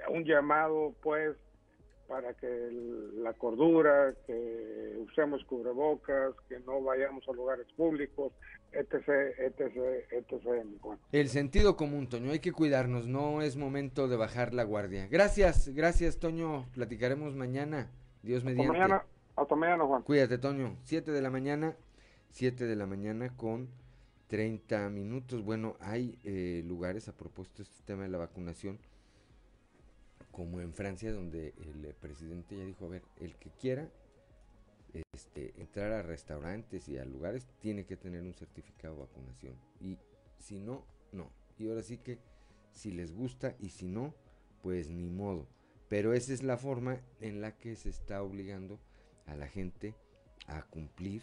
[0.09, 1.37] Un llamado, pues,
[2.09, 8.33] para que el- la cordura, que usemos cubrebocas, que no vayamos a lugares públicos,
[8.73, 9.09] etc.,
[9.39, 9.77] etc.,
[10.11, 10.65] etc..
[11.13, 15.07] El sentido común, Toño, hay que cuidarnos, no es momento de bajar la guardia.
[15.09, 16.67] Gracias, gracias, Toño.
[16.75, 17.91] Platicaremos mañana.
[18.23, 18.73] Dios Hasta mediante.
[18.79, 19.03] mañana,
[19.37, 20.03] hasta mañana, Juan.
[20.03, 20.77] Cuídate, Toño.
[20.83, 21.77] 7 de la mañana,
[22.31, 23.69] 7 de la mañana con
[24.29, 25.45] 30 minutos.
[25.45, 28.79] Bueno, hay eh, lugares a propósito de este tema de la vacunación,
[30.37, 33.91] como en Francia, donde el eh, presidente ya dijo, a ver, el que quiera
[35.15, 39.55] este, entrar a restaurantes y a lugares tiene que tener un certificado de vacunación.
[39.81, 39.97] Y
[40.39, 41.33] si no, no.
[41.57, 42.19] Y ahora sí que
[42.71, 44.15] si les gusta y si no,
[44.63, 45.49] pues ni modo.
[45.89, 48.79] Pero esa es la forma en la que se está obligando
[49.25, 49.95] a la gente
[50.49, 51.23] a cumplir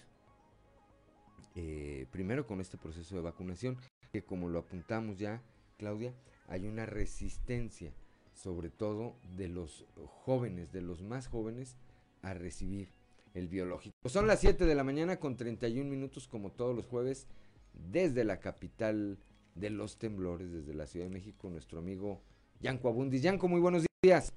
[1.54, 3.78] eh, primero con este proceso de vacunación,
[4.12, 5.44] que como lo apuntamos ya,
[5.78, 6.16] Claudia,
[6.48, 7.94] hay una resistencia,
[8.34, 11.78] sobre todo de los jóvenes, de los más jóvenes,
[12.22, 12.90] a recibir
[13.34, 13.96] el biológico.
[14.10, 17.28] Son las 7 de la mañana con 31 minutos, como todos los jueves,
[17.74, 19.18] desde la capital
[19.56, 22.22] de los temblores, desde la Ciudad de México, nuestro amigo
[22.60, 23.22] Yanco Abundis.
[23.22, 24.34] Yanco, muy buenos días.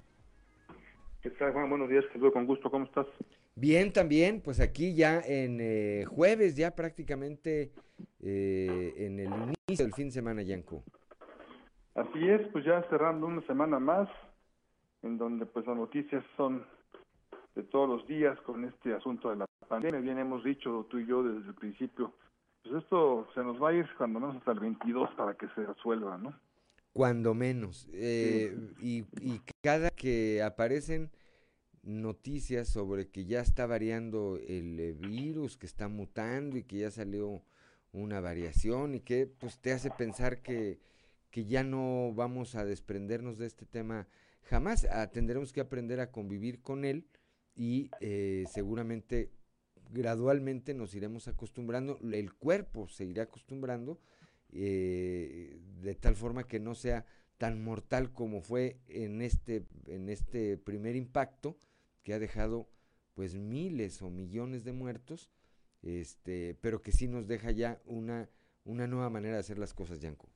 [1.21, 1.69] ¿Qué tal, Juan?
[1.69, 3.07] Buenos días, te saludo con gusto, ¿cómo estás?
[3.55, 7.71] Bien, también, pues aquí ya en eh, jueves, ya prácticamente
[8.21, 9.31] eh, en el
[9.67, 10.83] inicio del fin de semana, Yanko.
[11.97, 14.07] Así es, pues ya cerrando una semana más,
[15.01, 16.63] en donde pues las noticias son
[17.55, 19.99] de todos los días con este asunto de la pandemia.
[19.99, 22.13] Bien hemos dicho tú y yo desde el principio,
[22.61, 25.65] pues esto se nos va a ir cuando menos hasta el 22 para que se
[25.65, 26.35] resuelva, ¿no?
[26.93, 27.89] Cuando menos.
[27.93, 31.09] eh, y, y cada que aparecen
[31.81, 37.41] noticias sobre que ya está variando el virus, que está mutando y que ya salió
[37.91, 40.79] una variación y que pues te hace pensar que,
[41.31, 44.07] que ya no vamos a desprendernos de este tema
[44.43, 44.87] jamás.
[44.89, 47.07] Ah, tendremos que aprender a convivir con él
[47.55, 49.31] y eh, seguramente
[49.89, 53.99] gradualmente nos iremos acostumbrando, el cuerpo se irá acostumbrando
[54.51, 57.05] eh, de tal forma que no sea
[57.37, 61.57] tan mortal como fue en este, en este primer impacto
[62.03, 62.69] que ha dejado
[63.13, 65.31] pues miles o millones de muertos,
[65.81, 68.29] este, pero que sí nos deja ya una,
[68.63, 70.29] una nueva manera de hacer las cosas, Yanko.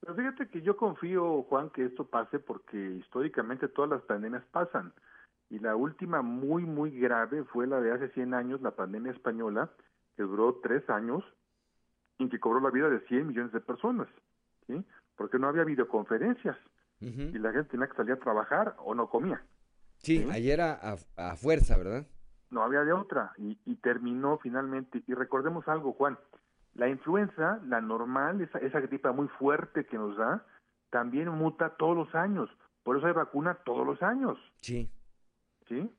[0.00, 4.92] Pero fíjate que yo confío, Juan, que esto pase porque históricamente todas las pandemias pasan.
[5.50, 9.70] Y la última muy, muy grave fue la de hace 100 años, la pandemia española,
[10.16, 11.24] que duró tres años
[12.18, 14.08] y que cobró la vida de 100 millones de personas,
[14.66, 14.84] ¿sí?
[15.16, 16.56] Porque no había videoconferencias
[17.00, 19.40] y la gente tenía que salir a trabajar o no comía.
[19.98, 22.06] Sí, ayer a, a, a fuerza, ¿verdad?
[22.50, 25.02] No había de otra y, y terminó finalmente.
[25.06, 26.18] Y recordemos algo, Juan,
[26.78, 30.46] la influenza, la normal, esa, esa gripa muy fuerte que nos da,
[30.90, 32.48] también muta todos los años.
[32.84, 34.38] Por eso hay vacuna todos los años.
[34.60, 34.88] Sí.
[35.66, 35.92] ¿Sí?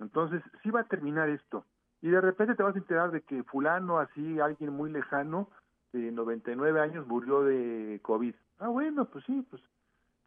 [0.00, 1.64] Entonces, sí va a terminar esto.
[2.02, 5.48] Y de repente te vas a enterar de que fulano, así, alguien muy lejano,
[5.92, 8.34] de 99 años, murió de COVID.
[8.58, 9.62] Ah, bueno, pues sí, pues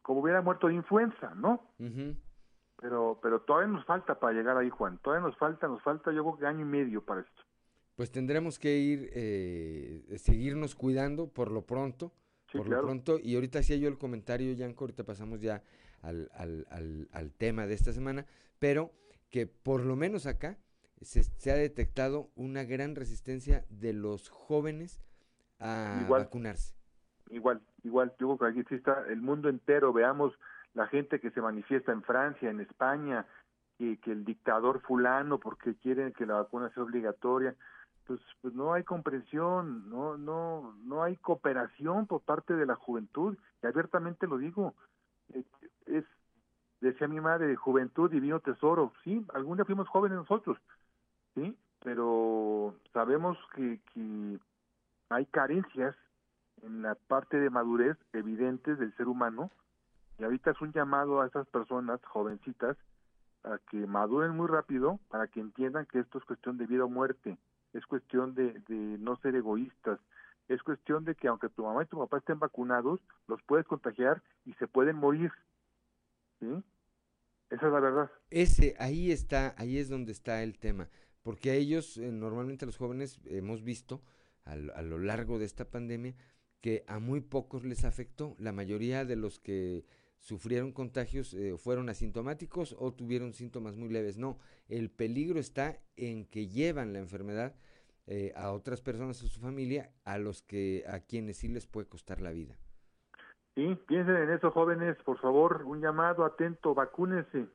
[0.01, 1.61] como hubiera muerto de influenza, ¿no?
[2.79, 4.99] Pero, pero todavía nos falta para llegar ahí, Juan.
[4.99, 7.43] Todavía nos falta, nos falta yo creo que año y medio para esto.
[7.97, 12.13] Pues tendremos que ir, eh, seguirnos cuidando por lo pronto,
[12.51, 12.83] Sí, por claro.
[12.83, 13.19] lo pronto.
[13.21, 15.63] Y ahorita hacía yo el comentario, Yanko, ahorita pasamos ya
[16.01, 18.25] al, al, al, al tema de esta semana,
[18.59, 18.91] pero
[19.31, 20.57] que por lo menos acá
[21.01, 25.01] se, se ha detectado una gran resistencia de los jóvenes
[25.59, 26.25] a Igual.
[26.25, 26.75] vacunarse.
[27.31, 30.33] Igual, igual, yo creo que aquí sí está el mundo entero, veamos
[30.75, 33.25] la gente que se manifiesta en Francia, en España,
[33.79, 37.55] que, que el dictador fulano porque quieren que la vacuna sea obligatoria,
[38.07, 43.37] pues, pues no hay comprensión, no, no, no hay cooperación por parte de la juventud,
[43.61, 44.73] y abiertamente lo digo,
[45.33, 45.43] Eh,
[45.87, 46.05] es
[46.79, 48.93] Decía mi madre, juventud, divino tesoro.
[49.03, 50.57] Sí, algún día fuimos jóvenes nosotros,
[51.33, 51.57] ¿sí?
[51.83, 54.39] Pero sabemos que, que
[55.09, 55.95] hay carencias
[56.61, 59.49] en la parte de madurez evidentes del ser humano
[60.19, 62.77] y ahorita es un llamado a esas personas jovencitas
[63.43, 66.89] a que maduren muy rápido para que entiendan que esto es cuestión de vida o
[66.89, 67.37] muerte,
[67.73, 69.99] es cuestión de, no ser egoístas,
[70.47, 74.21] es cuestión de que aunque tu mamá y tu papá estén vacunados, los puedes contagiar
[74.45, 75.31] y se pueden morir.
[76.39, 76.47] ¿Sí?
[77.49, 78.11] Esa es la verdad.
[78.29, 80.89] Ese, ahí está, ahí es donde está el tema,
[81.23, 84.01] porque a ellos, eh, normalmente los jóvenes, hemos visto
[84.45, 86.15] a, a lo largo de esta pandemia
[86.61, 88.35] que a muy pocos les afectó.
[88.39, 89.85] La mayoría de los que
[90.19, 94.17] sufrieron contagios eh, fueron asintomáticos o tuvieron síntomas muy leves.
[94.17, 94.37] No,
[94.69, 97.55] el peligro está en que llevan la enfermedad
[98.07, 101.87] eh, a otras personas, a su familia, a los que, a quienes sí les puede
[101.87, 102.55] costar la vida.
[103.55, 107.47] Sí, piensen en eso, jóvenes, por favor, un llamado atento, vacúnense.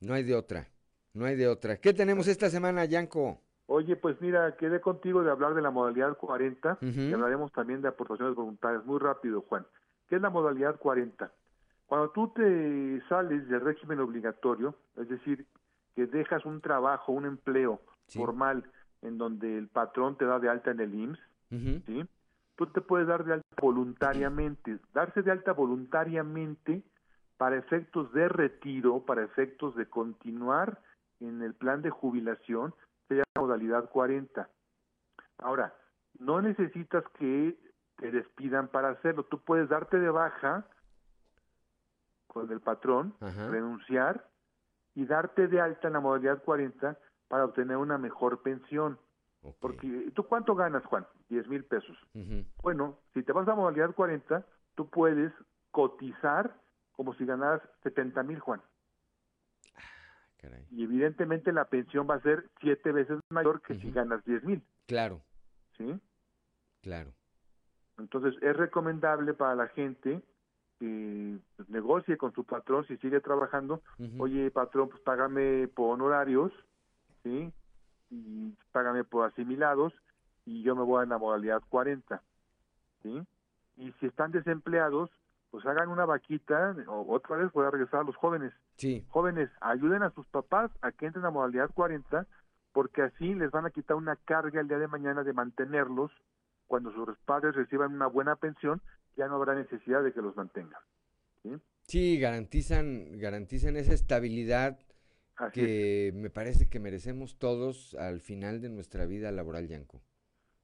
[0.00, 0.68] No hay de otra,
[1.14, 1.78] no hay de otra.
[1.78, 3.40] ¿Qué tenemos esta semana, Yanko?
[3.66, 7.88] Oye, pues mira, quedé contigo de hablar de la modalidad 40 y hablaremos también de
[7.88, 8.84] aportaciones voluntarias.
[8.86, 9.66] Muy rápido, Juan.
[10.08, 11.30] ¿Qué es la modalidad 40?
[11.86, 15.46] Cuando tú te sales del régimen obligatorio, es decir,
[15.94, 17.80] que dejas un trabajo, un empleo
[18.14, 18.64] formal
[19.02, 21.20] en donde el patrón te da de alta en el IMSS,
[21.86, 22.06] ¿sí?
[22.56, 24.78] Tú te puedes dar de alta voluntariamente.
[24.92, 26.82] Darse de alta voluntariamente
[27.36, 30.80] para efectos de retiro, para efectos de continuar
[31.20, 32.74] en el plan de jubilación,
[33.06, 34.48] se llama modalidad 40.
[35.38, 35.72] Ahora,
[36.18, 37.56] no necesitas que
[37.98, 39.24] te despidan para hacerlo.
[39.24, 40.64] Tú puedes darte de baja
[42.26, 43.48] con el patrón, Ajá.
[43.48, 44.28] renunciar
[44.94, 46.96] y darte de alta en la modalidad 40
[47.28, 48.98] para obtener una mejor pensión.
[49.60, 51.06] Porque tú cuánto ganas, Juan?
[51.28, 51.96] 10 mil pesos.
[52.62, 54.44] Bueno, si te vas a modalidad 40,
[54.74, 55.32] tú puedes
[55.70, 56.54] cotizar
[56.92, 58.60] como si ganaras 70 mil, Juan.
[60.38, 60.66] Caray.
[60.70, 64.62] Y evidentemente la pensión va a ser siete veces mayor que si ganas 10 mil,
[64.86, 65.20] Claro,
[65.76, 66.00] ¿sí?
[66.82, 67.12] claro.
[67.98, 70.22] Entonces es recomendable para la gente
[70.78, 73.82] que pues, negocie con su patrón si sigue trabajando.
[74.18, 76.52] Oye, patrón, pues págame por honorarios,
[77.22, 77.52] ¿sí?
[78.10, 79.92] Y págame por asimilados
[80.44, 82.22] y yo me voy a la modalidad 40,
[83.02, 83.22] ¿sí?
[83.76, 85.10] Y si están desempleados,
[85.50, 88.52] pues hagan una vaquita, o otra vez voy a regresar a los jóvenes.
[88.76, 89.04] Sí.
[89.08, 92.26] Jóvenes, ayuden a sus papás a que entren a modalidad 40,
[92.72, 96.10] porque así les van a quitar una carga el día de mañana de mantenerlos.
[96.68, 98.80] Cuando sus padres reciban una buena pensión,
[99.16, 100.80] ya no habrá necesidad de que los mantengan.
[101.42, 101.50] ¿sí?
[101.82, 104.78] Sí, garantizan, garantizan esa estabilidad
[105.38, 110.00] Así que me parece que merecemos todos al final de nuestra vida laboral, Yanko.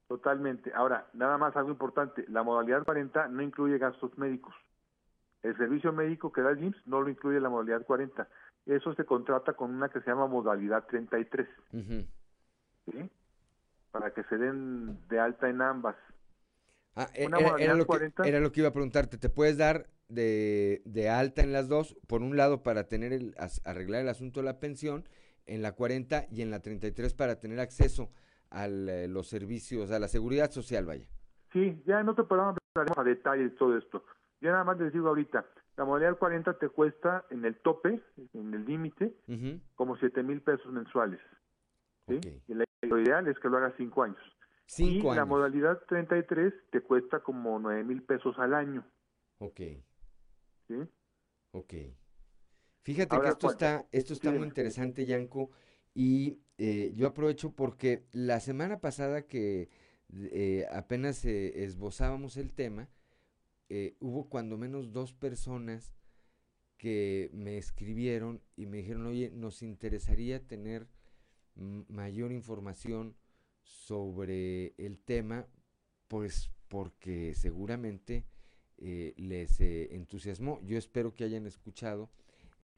[0.08, 0.72] Totalmente.
[0.74, 4.54] Ahora, nada más algo importante, la modalidad 40 no incluye gastos médicos.
[5.42, 8.28] El servicio médico que da el IMSS no lo incluye la modalidad 40.
[8.66, 12.06] Eso se contrata con una que se llama modalidad 33, Ujú.
[12.86, 13.10] ¿sí?
[13.94, 15.94] Para que se den de alta en ambas.
[16.96, 18.26] Ah, e- Una era, lo que, 40.
[18.26, 19.18] era lo que iba a preguntarte.
[19.18, 21.96] ¿Te puedes dar de, de alta en las dos?
[22.08, 25.04] Por un lado, para tener el, as- arreglar el asunto de la pensión,
[25.46, 28.10] en la 40 y en la 33 para tener acceso
[28.50, 31.06] a los servicios, a la seguridad social, vaya.
[31.52, 34.04] Sí, ya en otro programa hablaremos a detalle de todo esto.
[34.40, 35.46] Ya nada más les digo ahorita,
[35.76, 38.02] la modalidad 40 te cuesta en el tope,
[38.32, 39.14] en el límite,
[39.76, 41.20] como siete mil pesos mensuales.
[42.08, 42.42] ¿Sí?
[42.48, 44.18] Y la- lo ideal es que lo hagas cinco años.
[44.66, 45.28] Cinco y la años.
[45.28, 48.84] modalidad 33 te cuesta como nueve mil pesos al año.
[49.38, 49.60] Ok,
[50.68, 50.74] ¿sí?
[51.52, 51.74] ok.
[52.82, 55.50] Fíjate Ahora, que esto está, esto está muy interesante, Yanko,
[55.94, 59.70] y eh, yo aprovecho porque la semana pasada que
[60.12, 62.88] eh, apenas eh, esbozábamos el tema,
[63.98, 65.92] hubo cuando menos dos personas
[66.76, 70.86] que me escribieron y me dijeron, oye, nos interesaría tener
[71.56, 73.14] mayor información
[73.62, 75.46] sobre el tema,
[76.08, 78.24] pues porque seguramente
[78.78, 80.60] eh, les eh, entusiasmó.
[80.62, 82.10] Yo espero que hayan escuchado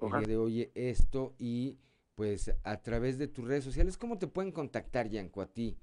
[0.00, 1.78] el día de hoy esto y
[2.14, 5.78] pues a través de tus redes sociales, ¿cómo te pueden contactar, Yanko, a ti?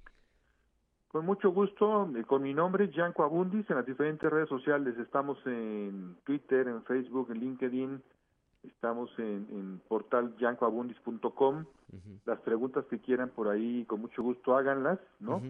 [1.08, 4.98] Con mucho gusto, eh, con mi nombre, Gianco Abundis, en las diferentes redes sociales.
[4.98, 8.04] Estamos en Twitter, en Facebook, en LinkedIn,
[8.64, 11.66] estamos en, en portal giancoabundis.com.
[12.26, 15.42] Las preguntas que quieran por ahí, con mucho gusto háganlas, ¿no?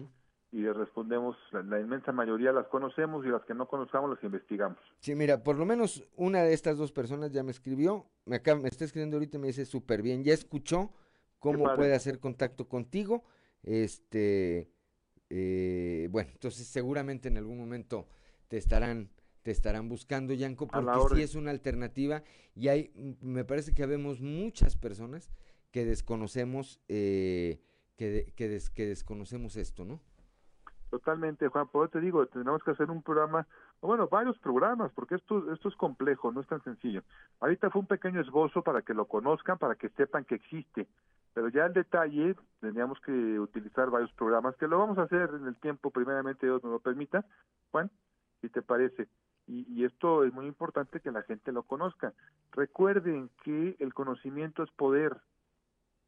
[0.52, 4.22] Y les respondemos, la, la inmensa mayoría las conocemos y las que no conozcamos las
[4.22, 4.78] investigamos.
[5.00, 8.60] Sí, mira, por lo menos una de estas dos personas ya me escribió, me, acaba,
[8.60, 10.92] me está escribiendo ahorita y me dice súper bien, ya escuchó
[11.40, 13.24] cómo puede hacer contacto contigo,
[13.62, 14.70] este,
[15.30, 18.06] eh, bueno, entonces seguramente en algún momento
[18.48, 19.10] te estarán,
[19.44, 22.22] te estarán buscando, Yanko, porque sí es una alternativa
[22.56, 22.90] y hay,
[23.20, 25.30] me parece que habemos muchas personas
[25.70, 27.60] que desconocemos, eh,
[27.96, 30.00] que, de- que, des- que desconocemos esto, ¿no?
[30.90, 31.68] Totalmente, Juan.
[31.68, 33.46] Por eso te digo, tenemos que hacer un programa,
[33.80, 37.02] o bueno, varios programas, porque esto, esto es complejo, no es tan sencillo.
[37.40, 40.86] Ahorita fue un pequeño esbozo para que lo conozcan, para que sepan que existe.
[41.34, 45.46] Pero ya el detalle, tendríamos que utilizar varios programas, que lo vamos a hacer en
[45.48, 47.26] el tiempo, primeramente Dios nos lo permita,
[47.72, 47.90] Juan,
[48.40, 49.08] si te parece.
[49.46, 52.14] Y, y esto es muy importante que la gente lo conozca.
[52.52, 55.16] Recuerden que el conocimiento es poder.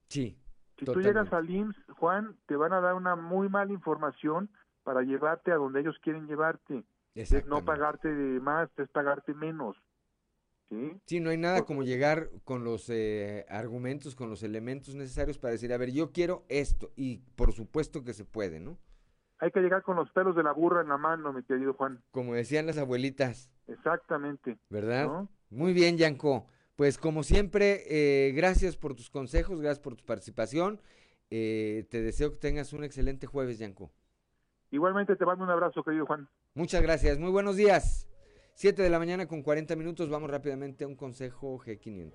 [0.09, 0.39] Sí.
[0.79, 4.51] Si tú llegas al IMSS, Juan, te van a dar una muy mala información
[4.83, 6.85] para llevarte a donde ellos quieren llevarte.
[7.15, 9.77] Es no pagarte de más, es pagarte menos.
[10.69, 11.01] ¿Sí?
[11.07, 15.53] Sí, no hay nada como llegar con los eh, argumentos, con los elementos necesarios para
[15.53, 18.79] decir, a ver, yo quiero esto, y por supuesto que se puede, ¿no?
[19.39, 22.03] Hay que llegar con los pelos de la burra en la mano, mi querido Juan.
[22.11, 24.59] Como decían las abuelitas, Exactamente.
[24.71, 25.07] ¿verdad?
[25.07, 25.29] ¿No?
[25.51, 26.47] Muy bien, Yanko.
[26.77, 30.81] Pues como siempre, eh, gracias por tus consejos, gracias por tu participación.
[31.31, 33.91] Eh, te deseo que tengas un excelente jueves, Yanko.
[34.71, 36.29] Igualmente te mando un abrazo, querido Juan.
[36.55, 38.09] Muchas gracias, muy buenos días.
[38.55, 42.13] 7 de la mañana con 40 minutos, vamos rápidamente a un consejo G500.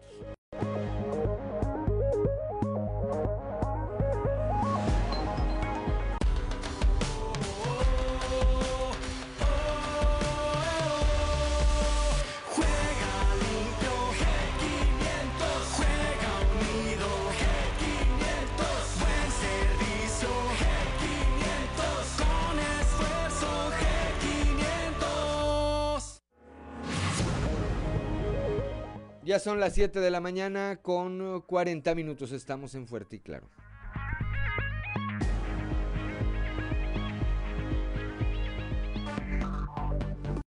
[29.32, 33.20] Ya son las 7 de la mañana con eh, 40 minutos, estamos en Fuerte y
[33.20, 33.48] Claro.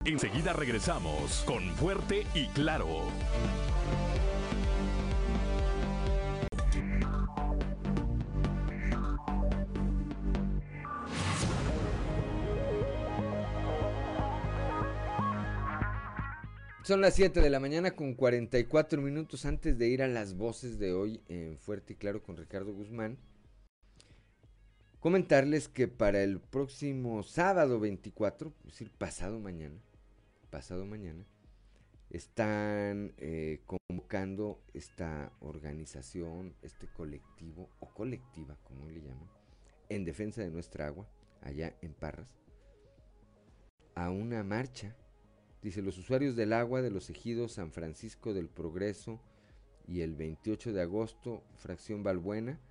[0.06, 2.88] Enseguida regresamos con Fuerte y Claro.
[16.90, 20.80] Son las 7 de la mañana con 44 minutos antes de ir a las voces
[20.80, 23.20] de hoy en Fuerte y Claro con Ricardo Guzmán.
[25.00, 29.80] Comentarles que para el próximo sábado 24, es decir, pasado mañana,
[30.50, 31.24] pasado mañana,
[32.10, 39.30] están eh, convocando esta organización, este colectivo o colectiva, como le llaman,
[39.90, 41.08] en defensa de nuestra agua,
[41.42, 42.34] allá en Parras,
[43.94, 44.96] a una marcha
[45.62, 49.20] Dice, los usuarios del agua de los ejidos San Francisco del Progreso
[49.88, 52.62] y el 28 de agosto, fracción Balbuena,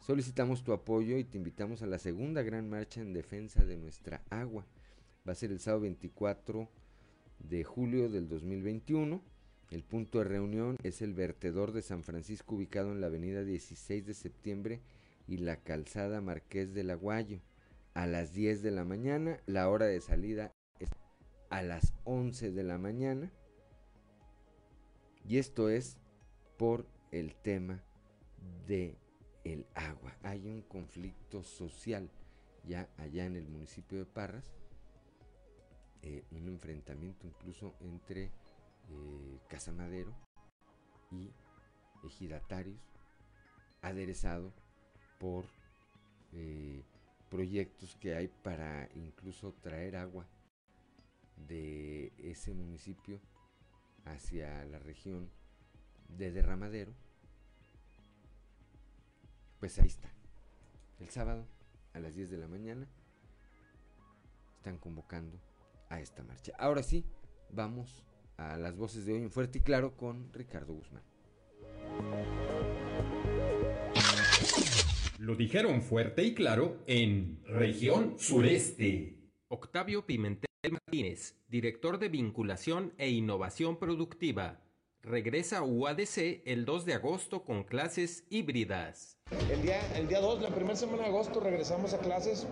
[0.00, 4.22] solicitamos tu apoyo y te invitamos a la segunda gran marcha en defensa de nuestra
[4.28, 4.66] agua.
[5.26, 6.68] Va a ser el sábado 24
[7.38, 9.22] de julio del 2021.
[9.70, 14.06] El punto de reunión es el vertedor de San Francisco ubicado en la avenida 16
[14.06, 14.82] de septiembre
[15.26, 17.40] y la calzada Marqués del Aguayo.
[17.94, 20.52] A las 10 de la mañana, la hora de salida
[21.50, 23.30] a las 11 de la mañana.
[25.24, 25.96] Y esto es
[26.56, 27.82] por el tema
[28.66, 28.96] de
[29.44, 30.16] el agua.
[30.22, 32.10] Hay un conflicto social
[32.64, 34.52] ya allá en el municipio de Parras.
[36.02, 40.14] eh, un enfrentamiento incluso entre eh, Casa Madero
[41.10, 41.32] y
[42.04, 42.78] ejidatarios
[43.82, 44.52] aderezado
[45.18, 45.46] por
[46.32, 46.84] eh,
[47.30, 50.26] proyectos que hay para incluso traer agua
[51.36, 53.20] de ese municipio
[54.04, 55.30] hacia la región
[56.08, 56.92] de Derramadero,
[59.60, 60.10] pues ahí está.
[61.00, 61.46] El sábado
[61.92, 62.88] a las 10 de la mañana
[64.56, 65.38] están convocando
[65.88, 66.52] a esta marcha.
[66.58, 67.04] Ahora sí,
[67.50, 68.04] vamos
[68.36, 71.02] a las voces de hoy en Fuerte y Claro con Ricardo Guzmán.
[75.18, 79.16] Lo dijeron fuerte y claro en región sureste.
[79.48, 84.60] Octavio Pimentel Martínez, director de vinculación e innovación productiva,
[85.02, 89.18] regresa a UADC el 2 de agosto con clases híbridas.
[89.50, 92.46] El día, el día 2, la primera semana de agosto, regresamos a clases.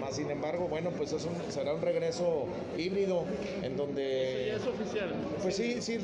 [0.00, 2.46] Más sin embargo, bueno, pues es un- será un regreso
[2.76, 3.24] híbrido
[3.62, 4.54] en donde...
[4.56, 5.14] es oficial.
[5.42, 5.98] Pues sí, sí.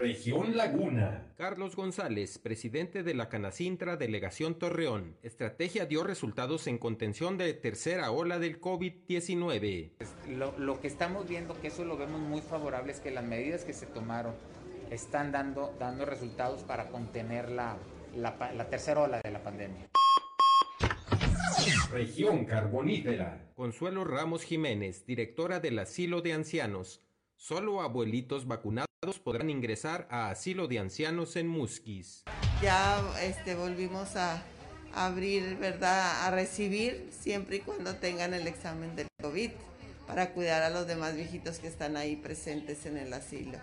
[0.00, 1.26] Región Laguna.
[1.36, 5.18] Carlos González, presidente de la Canacintra Delegación Torreón.
[5.22, 9.90] Estrategia dio resultados en contención de tercera ola del COVID-19.
[10.30, 13.64] Lo, lo que estamos viendo, que eso lo vemos muy favorable, es que las medidas
[13.64, 14.32] que se tomaron
[14.90, 17.76] están dando, dando resultados para contener la,
[18.16, 19.86] la la tercera ola de la pandemia.
[21.92, 23.50] Región carbonífera.
[23.54, 27.02] Consuelo Ramos Jiménez, directora del Asilo de Ancianos.
[27.36, 28.89] Solo abuelitos vacunados
[29.24, 32.22] podrán ingresar a Asilo de Ancianos en Musquis.
[32.62, 34.42] Ya este, volvimos a
[34.92, 36.26] abrir, ¿verdad?
[36.26, 39.52] A recibir siempre y cuando tengan el examen del COVID
[40.06, 43.58] para cuidar a los demás viejitos que están ahí presentes en el asilo.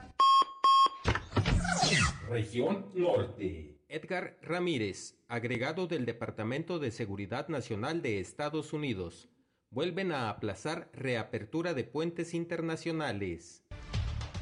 [2.28, 3.78] Región norte.
[3.90, 9.30] Edgar Ramírez, agregado del Departamento de Seguridad Nacional de Estados Unidos.
[9.70, 13.62] Vuelven a aplazar reapertura de puentes internacionales.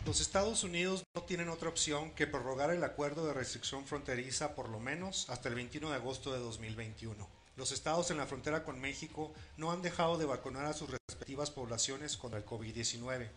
[0.06, 4.70] Los Estados Unidos no tienen otra opción que prorrogar el acuerdo de restricción fronteriza por
[4.70, 7.28] lo menos hasta el 21 de agosto de 2021.
[7.56, 11.50] Los estados en la frontera con México no han dejado de vacunar a sus respectivas
[11.50, 13.30] poblaciones contra el COVID-19.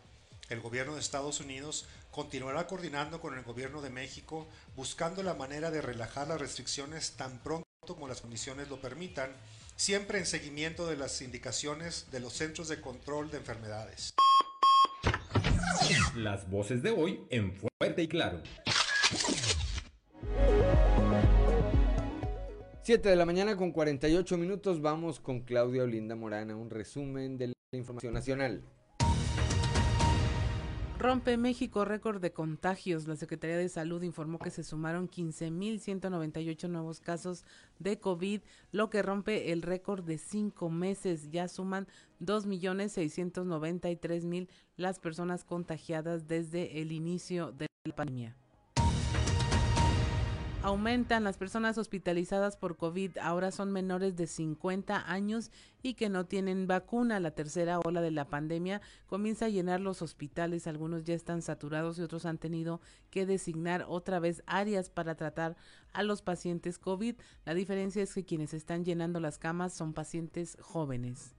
[0.51, 4.47] El gobierno de Estados Unidos continuará coordinando con el gobierno de México
[4.77, 9.32] buscando la manera de relajar las restricciones tan pronto como las condiciones lo permitan,
[9.77, 14.12] siempre en seguimiento de las indicaciones de los Centros de Control de Enfermedades.
[16.16, 18.43] Las voces de hoy en Fuerte y Claro.
[22.82, 27.49] 7 de la mañana con 48 minutos vamos con Claudia Olinda Morana, un resumen de
[27.49, 28.62] la información nacional.
[30.98, 33.06] Rompe México récord de contagios.
[33.06, 37.44] La Secretaría de Salud informó que se sumaron 15.198 nuevos casos
[37.78, 38.40] de COVID,
[38.72, 41.30] lo que rompe el récord de cinco meses.
[41.30, 41.86] Ya suman
[42.20, 48.36] 2.693.000 las personas contagiadas desde el inicio de la pandemia.
[50.69, 55.51] Aumentan las personas hospitalizadas por COVID, ahora son menores de 50 años
[55.82, 57.20] y que no tienen vacuna.
[57.20, 61.99] La tercera ola de la pandemia comienza a llenar los hospitales, algunos ya están saturados
[61.99, 65.57] y otros han tenido que designar otra vez áreas para tratar
[65.95, 67.15] a los pacientes COVID.
[67.47, 71.38] La diferencia es que quienes están llenando las camas son pacientes jóvenes.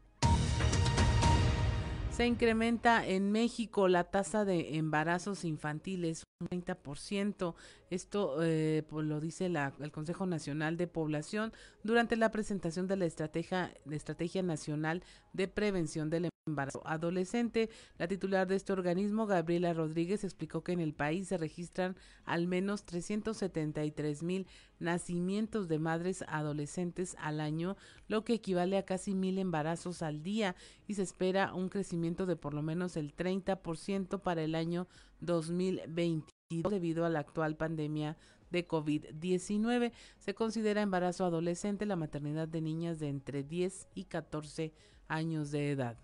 [2.20, 7.56] Se incrementa en México la tasa de embarazos infantiles un 30%.
[7.90, 12.98] Esto eh, pues lo dice la, el Consejo Nacional de Población durante la presentación de
[12.98, 15.02] la estrategia, la estrategia Nacional
[15.32, 17.70] de Prevención del Embarazo Adolescente.
[17.98, 21.96] La titular de este organismo, Gabriela Rodríguez, explicó que en el país se registran
[22.26, 24.48] al menos 373 mil
[24.80, 27.78] nacimientos de madres adolescentes al año,
[28.08, 30.56] lo que equivale a casi mil embarazos al día
[30.88, 34.88] y se espera un crecimiento de por lo menos el 30% para el año
[35.22, 38.18] 2022 debido a la actual pandemia
[38.50, 39.92] de COVID-19.
[40.18, 44.74] Se considera embarazo adolescente la maternidad de niñas de entre 10 y 14
[45.08, 45.98] años de edad.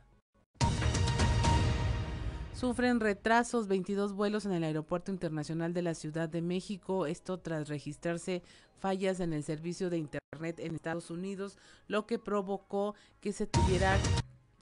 [2.56, 7.68] Sufren retrasos 22 vuelos en el Aeropuerto Internacional de la Ciudad de México, esto tras
[7.68, 8.44] registrarse
[8.80, 11.58] fallas en el servicio de Internet en Estados Unidos,
[11.90, 13.98] lo que provocó que se tuviera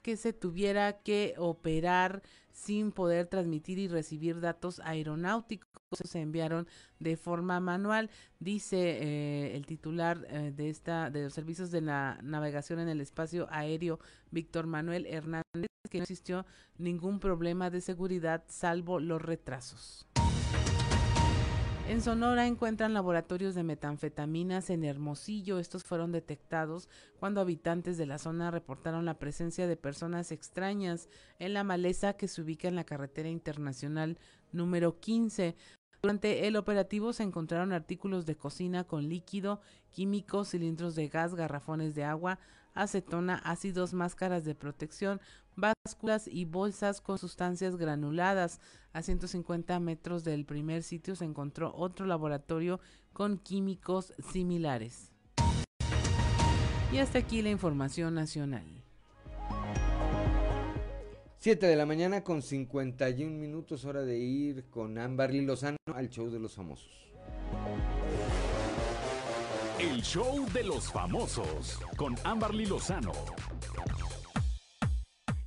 [0.04, 2.22] que se tuviera que operar
[2.52, 5.66] sin poder transmitir y recibir datos aeronáuticos
[6.04, 6.68] se enviaron
[6.98, 8.10] de forma manual.
[8.38, 13.00] Dice eh, el titular eh, de esta de los servicios de la navegación en el
[13.00, 13.98] espacio aéreo
[14.30, 16.44] Víctor Manuel Hernández que no existió
[16.76, 20.06] ningún problema de seguridad salvo los retrasos
[21.86, 25.58] en Sonora encuentran laboratorios de metanfetaminas en Hermosillo.
[25.58, 26.88] Estos fueron detectados
[27.20, 32.26] cuando habitantes de la zona reportaron la presencia de personas extrañas en la maleza que
[32.26, 34.18] se ubica en la carretera internacional
[34.50, 35.56] número 15.
[36.02, 41.94] Durante el operativo se encontraron artículos de cocina con líquido, químicos, cilindros de gas, garrafones
[41.94, 42.38] de agua,
[42.74, 45.20] acetona, ácidos, máscaras de protección,
[45.56, 48.60] básculas y bolsas con sustancias granuladas.
[48.92, 52.80] A 150 metros del primer sitio se encontró otro laboratorio
[53.12, 55.12] con químicos similares.
[56.92, 58.84] Y hasta aquí la información nacional.
[61.38, 66.30] 7 de la mañana con 51 minutos, hora de ir con Amberly Lozano al show
[66.30, 67.12] de los famosos.
[69.84, 73.12] El show de los famosos con Amberly Lozano.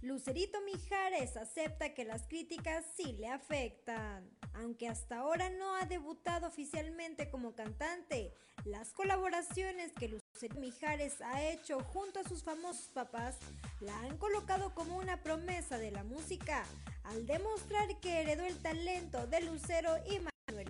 [0.02, 4.30] Lucerito Mijares acepta que las críticas sí le afectan.
[4.54, 8.32] Aunque hasta ahora no ha debutado oficialmente como cantante,
[8.64, 13.40] las colaboraciones que Lucerito Mijares ha hecho junto a sus famosos papás
[13.80, 16.64] la han colocado como una promesa de la música,
[17.06, 20.20] al demostrar que heredó el talento de Lucero y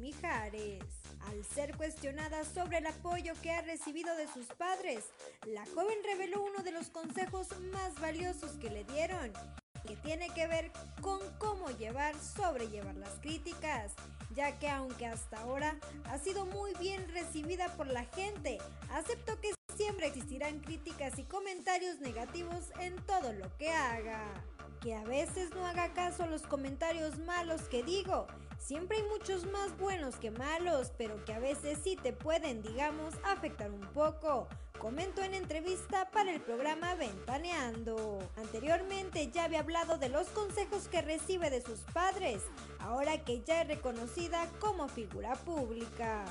[0.07, 5.03] Al ser cuestionada sobre el apoyo que ha recibido de sus padres,
[5.45, 9.33] la joven reveló uno de los consejos más valiosos que le dieron,
[9.85, 10.71] que tiene que ver
[11.01, 13.91] con cómo llevar, sobrellevar las críticas,
[14.33, 18.59] ya que aunque hasta ahora ha sido muy bien recibida por la gente,
[18.91, 24.23] aceptó que siempre existirán críticas y comentarios negativos en todo lo que haga.
[24.81, 28.27] Que a veces no haga caso a los comentarios malos que digo.
[28.59, 33.13] Siempre hay muchos más buenos que malos, pero que a veces sí te pueden, digamos,
[33.23, 34.47] afectar un poco.
[34.79, 38.19] Comentó en entrevista para el programa Ventaneando.
[38.37, 42.43] Anteriormente ya había hablado de los consejos que recibe de sus padres,
[42.79, 46.25] ahora que ya es reconocida como figura pública.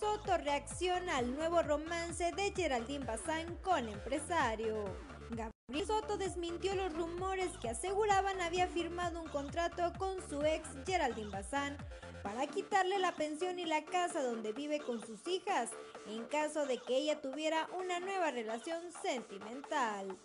[0.00, 4.84] Soto reacciona al nuevo romance de Geraldine Bazán con empresario.
[5.28, 11.28] Gabriel Soto desmintió los rumores que aseguraban había firmado un contrato con su ex Geraldine
[11.28, 11.76] Bazán
[12.22, 15.68] para quitarle la pensión y la casa donde vive con sus hijas
[16.06, 20.16] en caso de que ella tuviera una nueva relación sentimental.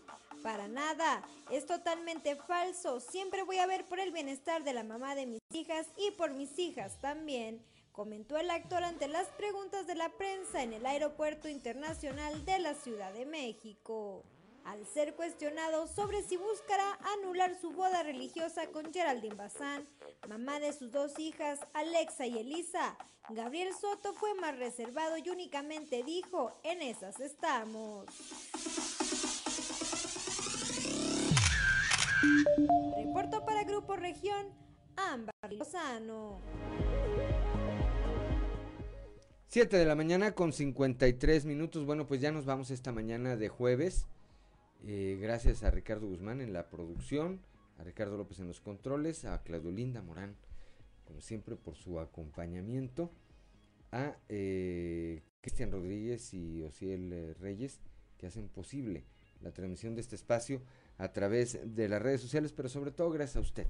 [0.41, 1.21] Para nada,
[1.51, 3.01] es totalmente falso.
[3.01, 6.33] Siempre voy a ver por el bienestar de la mamá de mis hijas y por
[6.33, 7.61] mis hijas también,
[7.95, 12.73] comentó el actor ante las preguntas de la prensa en el Aeropuerto Internacional de la
[12.73, 14.23] Ciudad de México.
[14.65, 19.87] Al ser cuestionado sobre si buscará anular su boda religiosa con Geraldine Bazán,
[20.27, 22.97] mamá de sus dos hijas, Alexa y Elisa,
[23.29, 28.07] Gabriel Soto fue más reservado y únicamente dijo, en esas estamos.
[32.97, 34.47] Reporto para Grupo Región,
[34.97, 36.41] Ámbar Lozano.
[39.47, 41.85] 7 de la mañana con 53 minutos.
[41.85, 44.05] Bueno, pues ya nos vamos esta mañana de jueves.
[44.83, 47.39] Eh, gracias a Ricardo Guzmán en la producción,
[47.79, 50.35] a Ricardo López en los controles, a Claudio Linda Morán,
[51.05, 53.11] como siempre, por su acompañamiento,
[53.91, 57.79] a eh, Cristian Rodríguez y Ociel eh, Reyes,
[58.17, 59.05] que hacen posible
[59.41, 60.61] la transmisión de este espacio
[60.97, 63.67] a través de las redes sociales, pero sobre todo gracias a usted,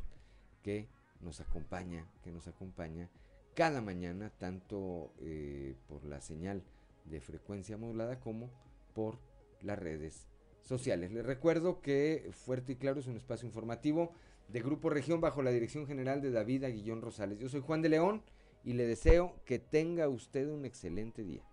[0.63, 0.87] que
[1.21, 3.09] nos acompaña, que nos acompaña
[3.55, 6.61] cada mañana, tanto eh, por la señal
[7.05, 8.51] de frecuencia modulada como
[8.93, 9.17] por
[9.61, 10.27] las redes
[10.61, 11.11] sociales.
[11.11, 14.11] Les recuerdo que Fuerte y Claro es un espacio informativo
[14.49, 17.39] de Grupo Región bajo la dirección general de David Aguillón Rosales.
[17.39, 18.21] Yo soy Juan de León
[18.63, 21.43] y le deseo que tenga usted un excelente día.